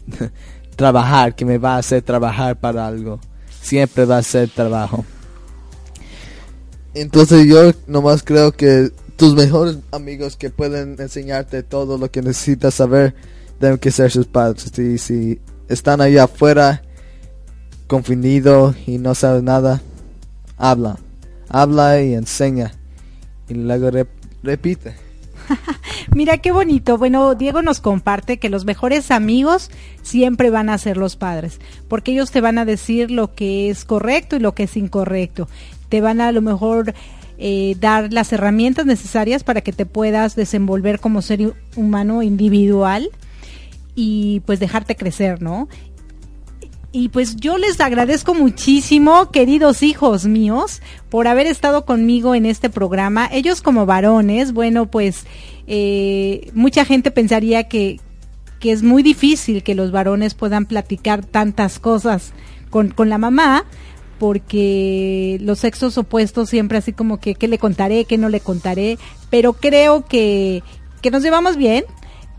trabajar, 0.76 1.34
que 1.34 1.46
me 1.46 1.56
va 1.56 1.76
a 1.76 1.78
hacer 1.78 2.02
trabajar 2.02 2.60
para 2.60 2.86
algo. 2.86 3.18
Siempre 3.62 4.04
va 4.04 4.18
a 4.18 4.22
ser 4.22 4.50
trabajo. 4.50 5.02
Entonces 6.92 7.46
yo 7.46 7.72
nomás 7.86 8.22
creo 8.22 8.52
que 8.52 8.90
tus 9.16 9.34
mejores 9.34 9.78
amigos 9.92 10.36
que 10.36 10.50
pueden 10.50 10.96
enseñarte 10.98 11.62
todo 11.62 11.96
lo 11.96 12.10
que 12.10 12.20
necesitas 12.20 12.74
saber 12.74 13.14
deben 13.60 13.78
que 13.78 13.90
ser 13.90 14.10
sus 14.10 14.26
padres. 14.26 14.78
Y 14.78 14.98
si 14.98 15.40
están 15.68 16.02
allá 16.02 16.24
afuera 16.24 16.82
confundidos 17.90 18.76
y 18.86 18.98
no 18.98 19.16
saben 19.16 19.46
nada, 19.46 19.82
habla. 20.56 20.96
Habla 21.48 22.00
y 22.00 22.14
enseña. 22.14 22.72
Y 23.48 23.54
luego 23.54 23.90
repite. 24.44 24.94
Mira 26.14 26.38
qué 26.38 26.52
bonito. 26.52 26.98
Bueno, 26.98 27.34
Diego 27.34 27.62
nos 27.62 27.80
comparte 27.80 28.38
que 28.38 28.48
los 28.48 28.64
mejores 28.64 29.10
amigos 29.10 29.72
siempre 30.02 30.50
van 30.50 30.68
a 30.68 30.78
ser 30.78 30.96
los 30.96 31.16
padres, 31.16 31.58
porque 31.88 32.12
ellos 32.12 32.30
te 32.30 32.40
van 32.40 32.58
a 32.58 32.64
decir 32.64 33.10
lo 33.10 33.34
que 33.34 33.70
es 33.70 33.84
correcto 33.84 34.36
y 34.36 34.38
lo 34.38 34.54
que 34.54 34.62
es 34.62 34.76
incorrecto. 34.76 35.48
Te 35.88 36.00
van 36.00 36.20
a, 36.20 36.28
a 36.28 36.32
lo 36.32 36.42
mejor 36.42 36.94
eh, 37.38 37.74
dar 37.80 38.12
las 38.12 38.32
herramientas 38.32 38.86
necesarias 38.86 39.42
para 39.42 39.62
que 39.62 39.72
te 39.72 39.84
puedas 39.84 40.36
desenvolver 40.36 41.00
como 41.00 41.22
ser 41.22 41.54
humano 41.74 42.22
individual 42.22 43.10
y 43.96 44.40
pues 44.46 44.60
dejarte 44.60 44.96
crecer, 44.96 45.42
¿no? 45.42 45.68
Y 46.92 47.10
pues 47.10 47.36
yo 47.36 47.56
les 47.56 47.80
agradezco 47.80 48.34
muchísimo, 48.34 49.30
queridos 49.30 49.84
hijos 49.84 50.26
míos, 50.26 50.82
por 51.08 51.28
haber 51.28 51.46
estado 51.46 51.84
conmigo 51.84 52.34
en 52.34 52.46
este 52.46 52.68
programa. 52.68 53.28
Ellos 53.30 53.62
como 53.62 53.86
varones, 53.86 54.52
bueno, 54.52 54.90
pues 54.90 55.24
eh, 55.68 56.50
mucha 56.52 56.84
gente 56.84 57.12
pensaría 57.12 57.68
que, 57.68 58.00
que 58.58 58.72
es 58.72 58.82
muy 58.82 59.04
difícil 59.04 59.62
que 59.62 59.76
los 59.76 59.92
varones 59.92 60.34
puedan 60.34 60.66
platicar 60.66 61.24
tantas 61.24 61.78
cosas 61.78 62.32
con, 62.70 62.88
con 62.90 63.08
la 63.08 63.18
mamá, 63.18 63.64
porque 64.18 65.38
los 65.40 65.60
sexos 65.60 65.96
opuestos 65.96 66.50
siempre 66.50 66.78
así 66.78 66.92
como 66.92 67.20
que, 67.20 67.36
¿qué 67.36 67.46
le 67.46 67.58
contaré, 67.58 68.04
qué 68.04 68.18
no 68.18 68.28
le 68.28 68.40
contaré? 68.40 68.98
Pero 69.30 69.52
creo 69.52 70.04
que, 70.06 70.64
que 71.02 71.12
nos 71.12 71.22
llevamos 71.22 71.56
bien, 71.56 71.84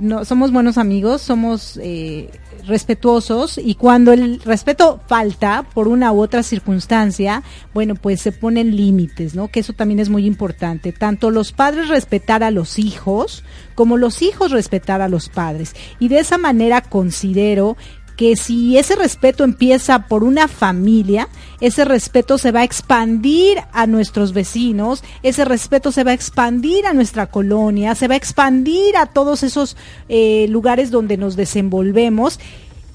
no, 0.01 0.25
somos 0.25 0.51
buenos 0.51 0.77
amigos, 0.79 1.21
somos 1.21 1.79
eh, 1.81 2.29
respetuosos 2.65 3.57
y 3.57 3.75
cuando 3.75 4.11
el 4.11 4.41
respeto 4.41 4.99
falta 5.07 5.63
por 5.73 5.87
una 5.87 6.11
u 6.11 6.21
otra 6.21 6.41
circunstancia, 6.41 7.43
bueno, 7.73 7.93
pues 7.95 8.19
se 8.19 8.31
ponen 8.31 8.75
límites, 8.75 9.35
¿no? 9.35 9.47
Que 9.47 9.59
eso 9.59 9.73
también 9.73 9.99
es 9.99 10.09
muy 10.09 10.25
importante. 10.25 10.91
Tanto 10.91 11.29
los 11.29 11.51
padres 11.51 11.87
respetar 11.87 12.43
a 12.43 12.49
los 12.49 12.79
hijos 12.79 13.43
como 13.75 13.97
los 13.97 14.21
hijos 14.21 14.51
respetar 14.51 15.01
a 15.01 15.07
los 15.07 15.29
padres. 15.29 15.75
Y 15.99 16.07
de 16.07 16.19
esa 16.19 16.37
manera 16.37 16.81
considero 16.81 17.77
que 18.15 18.35
si 18.35 18.77
ese 18.77 18.95
respeto 18.95 19.43
empieza 19.43 20.07
por 20.07 20.23
una 20.23 20.47
familia, 20.47 21.27
ese 21.59 21.85
respeto 21.85 22.37
se 22.37 22.51
va 22.51 22.61
a 22.61 22.63
expandir 22.63 23.57
a 23.73 23.87
nuestros 23.87 24.33
vecinos, 24.33 25.03
ese 25.23 25.45
respeto 25.45 25.91
se 25.91 26.03
va 26.03 26.11
a 26.11 26.15
expandir 26.15 26.85
a 26.85 26.93
nuestra 26.93 27.27
colonia, 27.27 27.95
se 27.95 28.07
va 28.07 28.13
a 28.13 28.17
expandir 28.17 28.97
a 28.97 29.07
todos 29.07 29.43
esos 29.43 29.77
eh, 30.09 30.45
lugares 30.49 30.91
donde 30.91 31.17
nos 31.17 31.35
desenvolvemos 31.35 32.39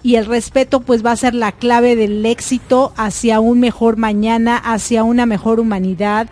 y 0.07 0.15
el 0.15 0.27
respeto 0.27 0.81
pues 0.81 1.05
va 1.05 1.11
a 1.11 1.17
ser 1.17 1.35
la 1.35 1.51
clave 1.51 1.97
del 1.97 2.25
éxito 2.25 2.93
hacia 2.97 3.41
un 3.41 3.59
mejor 3.59 3.97
mañana, 3.97 4.57
hacia 4.57 5.03
una 5.03 5.27
mejor 5.27 5.59
humanidad. 5.59 6.29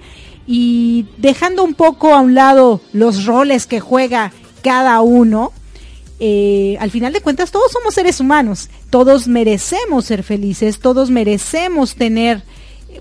Y 0.47 1.07
dejando 1.17 1.65
un 1.65 1.75
poco 1.75 2.15
a 2.15 2.21
un 2.21 2.35
lado 2.35 2.81
los 2.93 3.25
roles 3.25 3.67
que 3.67 3.81
juega 3.81 4.31
cada 4.63 5.01
uno, 5.01 5.53
eh, 6.21 6.77
al 6.81 6.91
final 6.91 7.13
de 7.13 7.21
cuentas 7.21 7.51
todos 7.51 7.73
somos 7.73 7.95
seres 7.95 8.21
humanos, 8.21 8.69
todos 8.91 9.27
merecemos 9.27 10.05
ser 10.05 10.23
felices, 10.23 10.79
todos 10.79 11.11
merecemos 11.11 11.97
tener 11.97 12.43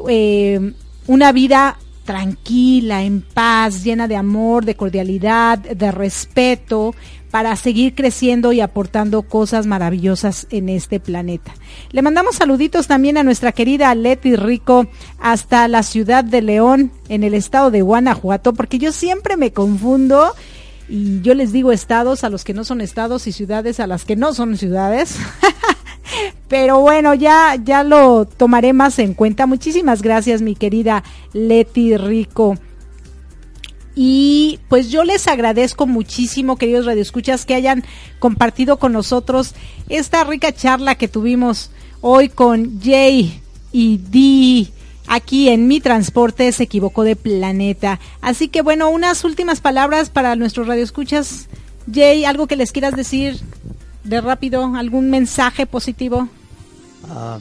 eh, 0.09 0.73
una 1.07 1.31
vida 1.31 1.77
tranquila, 2.05 3.03
en 3.03 3.21
paz, 3.21 3.83
llena 3.83 4.07
de 4.07 4.15
amor, 4.15 4.65
de 4.65 4.75
cordialidad, 4.75 5.57
de 5.59 5.91
respeto, 5.91 6.93
para 7.31 7.55
seguir 7.55 7.95
creciendo 7.95 8.51
y 8.53 8.61
aportando 8.61 9.23
cosas 9.23 9.65
maravillosas 9.65 10.45
en 10.51 10.69
este 10.69 10.99
planeta. 10.99 11.53
Le 11.91 12.03
mandamos 12.03 12.35
saluditos 12.35 12.85
también 12.85 13.17
a 13.17 13.23
nuestra 13.23 13.51
querida 13.51 13.95
Leti 13.95 14.35
Rico 14.35 14.85
hasta 15.19 15.67
la 15.67 15.81
ciudad 15.81 16.23
de 16.23 16.43
León, 16.43 16.91
en 17.09 17.23
el 17.23 17.33
estado 17.33 17.71
de 17.71 17.81
Guanajuato, 17.81 18.53
porque 18.53 18.77
yo 18.77 18.91
siempre 18.91 19.35
me 19.35 19.51
confundo 19.51 20.35
y 20.89 21.21
yo 21.21 21.33
les 21.33 21.51
digo 21.51 21.71
estados 21.71 22.23
a 22.23 22.29
los 22.29 22.43
que 22.43 22.53
no 22.53 22.63
son 22.63 22.81
estados 22.81 23.27
y 23.27 23.31
ciudades 23.31 23.79
a 23.79 23.87
las 23.87 24.05
que 24.05 24.15
no 24.15 24.33
son 24.33 24.57
ciudades. 24.57 25.17
Pero 26.47 26.79
bueno, 26.81 27.13
ya, 27.13 27.55
ya 27.55 27.83
lo 27.83 28.25
tomaré 28.25 28.73
más 28.73 28.99
en 28.99 29.13
cuenta. 29.13 29.47
Muchísimas 29.47 30.01
gracias, 30.01 30.41
mi 30.41 30.55
querida 30.55 31.03
Leti 31.33 31.97
Rico. 31.97 32.57
Y 33.95 34.59
pues 34.69 34.89
yo 34.89 35.03
les 35.03 35.27
agradezco 35.27 35.87
muchísimo, 35.87 36.57
queridos 36.57 36.85
radioescuchas, 36.85 37.45
que 37.45 37.55
hayan 37.55 37.83
compartido 38.19 38.77
con 38.77 38.91
nosotros 38.91 39.53
esta 39.89 40.23
rica 40.23 40.51
charla 40.51 40.95
que 40.95 41.07
tuvimos 41.07 41.69
hoy 42.01 42.29
con 42.29 42.81
Jay 42.81 43.41
y 43.71 43.97
Dee 43.97 44.73
aquí 45.07 45.49
en 45.49 45.67
mi 45.67 45.79
transporte 45.79 46.51
se 46.51 46.63
equivocó 46.63 47.03
de 47.03 47.15
planeta. 47.15 47.99
Así 48.21 48.47
que 48.47 48.61
bueno, 48.61 48.89
unas 48.89 49.23
últimas 49.23 49.61
palabras 49.61 50.09
para 50.09 50.35
nuestros 50.35 50.67
radioescuchas. 50.67 51.47
Jay, 51.91 52.25
algo 52.25 52.47
que 52.47 52.55
les 52.55 52.71
quieras 52.71 52.95
decir 52.95 53.39
de 54.03 54.21
rápido, 54.21 54.75
algún 54.75 55.09
mensaje 55.09 55.65
positivo. 55.65 56.27
Ah, 57.09 57.39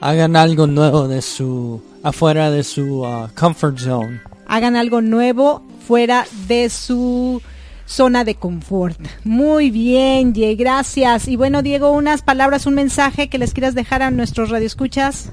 hagan 0.00 0.36
algo 0.36 0.66
nuevo 0.66 1.08
de 1.08 1.22
su 1.22 1.82
afuera 2.02 2.50
de 2.50 2.64
su 2.64 3.04
ah, 3.06 3.30
comfort 3.38 3.78
zone. 3.78 4.20
Hagan 4.46 4.76
algo 4.76 5.00
nuevo 5.00 5.62
fuera 5.86 6.26
de 6.48 6.68
su 6.70 7.40
zona 7.86 8.24
de 8.24 8.34
confort. 8.34 9.00
Muy 9.24 9.70
bien, 9.70 10.34
Jay, 10.34 10.56
gracias. 10.56 11.28
Y 11.28 11.36
bueno, 11.36 11.62
Diego, 11.62 11.90
unas 11.90 12.22
palabras, 12.22 12.66
un 12.66 12.74
mensaje 12.74 13.28
que 13.28 13.38
les 13.38 13.52
quieras 13.52 13.74
dejar 13.74 14.02
a 14.02 14.10
nuestros 14.10 14.50
radioescuchas 14.50 15.30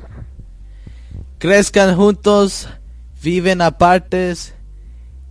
crezcan 1.38 1.96
juntos, 1.96 2.68
viven 3.22 3.62
apartes 3.62 4.54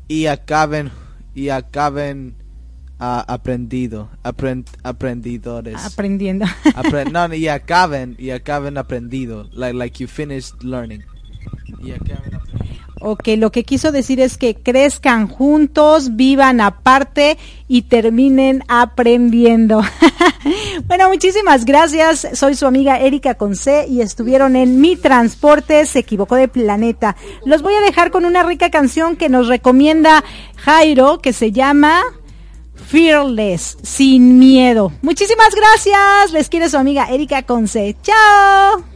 y 0.09 0.27
acaben 0.27 0.91
y 1.35 1.51
acaben 1.51 2.35
uh, 2.99 3.23
aprendido, 3.27 4.09
aprend, 4.23 4.69
aprendidores. 4.83 5.85
Aprendiendo. 5.85 6.47
Apre 6.75 7.05
no, 7.07 7.33
y 7.35 7.49
acaben 7.49 8.17
y 8.19 8.31
acaben 8.31 8.79
aprendido, 8.79 9.49
like 9.53 9.75
like 9.75 10.03
you 10.03 10.09
finished 10.09 10.63
learning. 10.63 11.05
Y 11.83 11.93
acaben 11.93 12.35
aprendido. 12.35 12.56
Ok, 13.01 13.28
lo 13.36 13.53
que 13.53 13.64
quiso 13.64 13.92
decir 13.92 14.20
es 14.20 14.38
que 14.38 14.55
crezcan 14.55 15.28
juntos, 15.28 16.16
vivan 16.16 16.62
aparte 16.62 17.36
y 17.68 17.82
terminen 17.82 18.64
aprendiendo. 18.68 19.82
bueno, 20.86 21.09
muchísimas 21.11 21.66
gracias. 21.66 22.26
Soy 22.32 22.55
su 22.55 22.66
amiga 22.66 22.99
Erika 22.99 23.34
Conce 23.34 23.86
y 23.86 24.01
estuvieron 24.01 24.57
en 24.57 24.80
Mi 24.80 24.97
Transporte 24.97 25.84
se 25.84 25.99
equivocó 25.99 26.36
de 26.36 26.49
planeta. 26.49 27.16
Los 27.44 27.61
voy 27.61 27.74
a 27.74 27.82
dejar 27.82 28.11
con 28.11 28.24
una 28.24 28.42
rica 28.42 28.70
canción 28.70 29.16
que 29.16 29.28
nos 29.28 29.49
recomienda 29.49 30.24
Jairo 30.57 31.18
que 31.18 31.34
se 31.34 31.53
llama 31.53 32.01
Fearless, 32.86 33.76
sin 33.82 34.38
miedo. 34.38 34.90
Muchísimas 35.03 35.55
gracias. 35.55 36.32
Les 36.32 36.49
quiere 36.49 36.70
su 36.70 36.78
amiga 36.78 37.09
Erika 37.11 37.42
Conce. 37.42 37.94
Chao. 38.03 38.95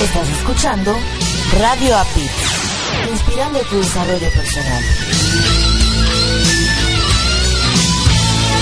Estás 0.00 0.28
escuchando 0.28 0.96
Radio 1.58 1.98
API, 1.98 2.30
inspirando 3.10 3.58
tu 3.62 3.78
desarrollo 3.78 4.30
personal. 4.30 4.84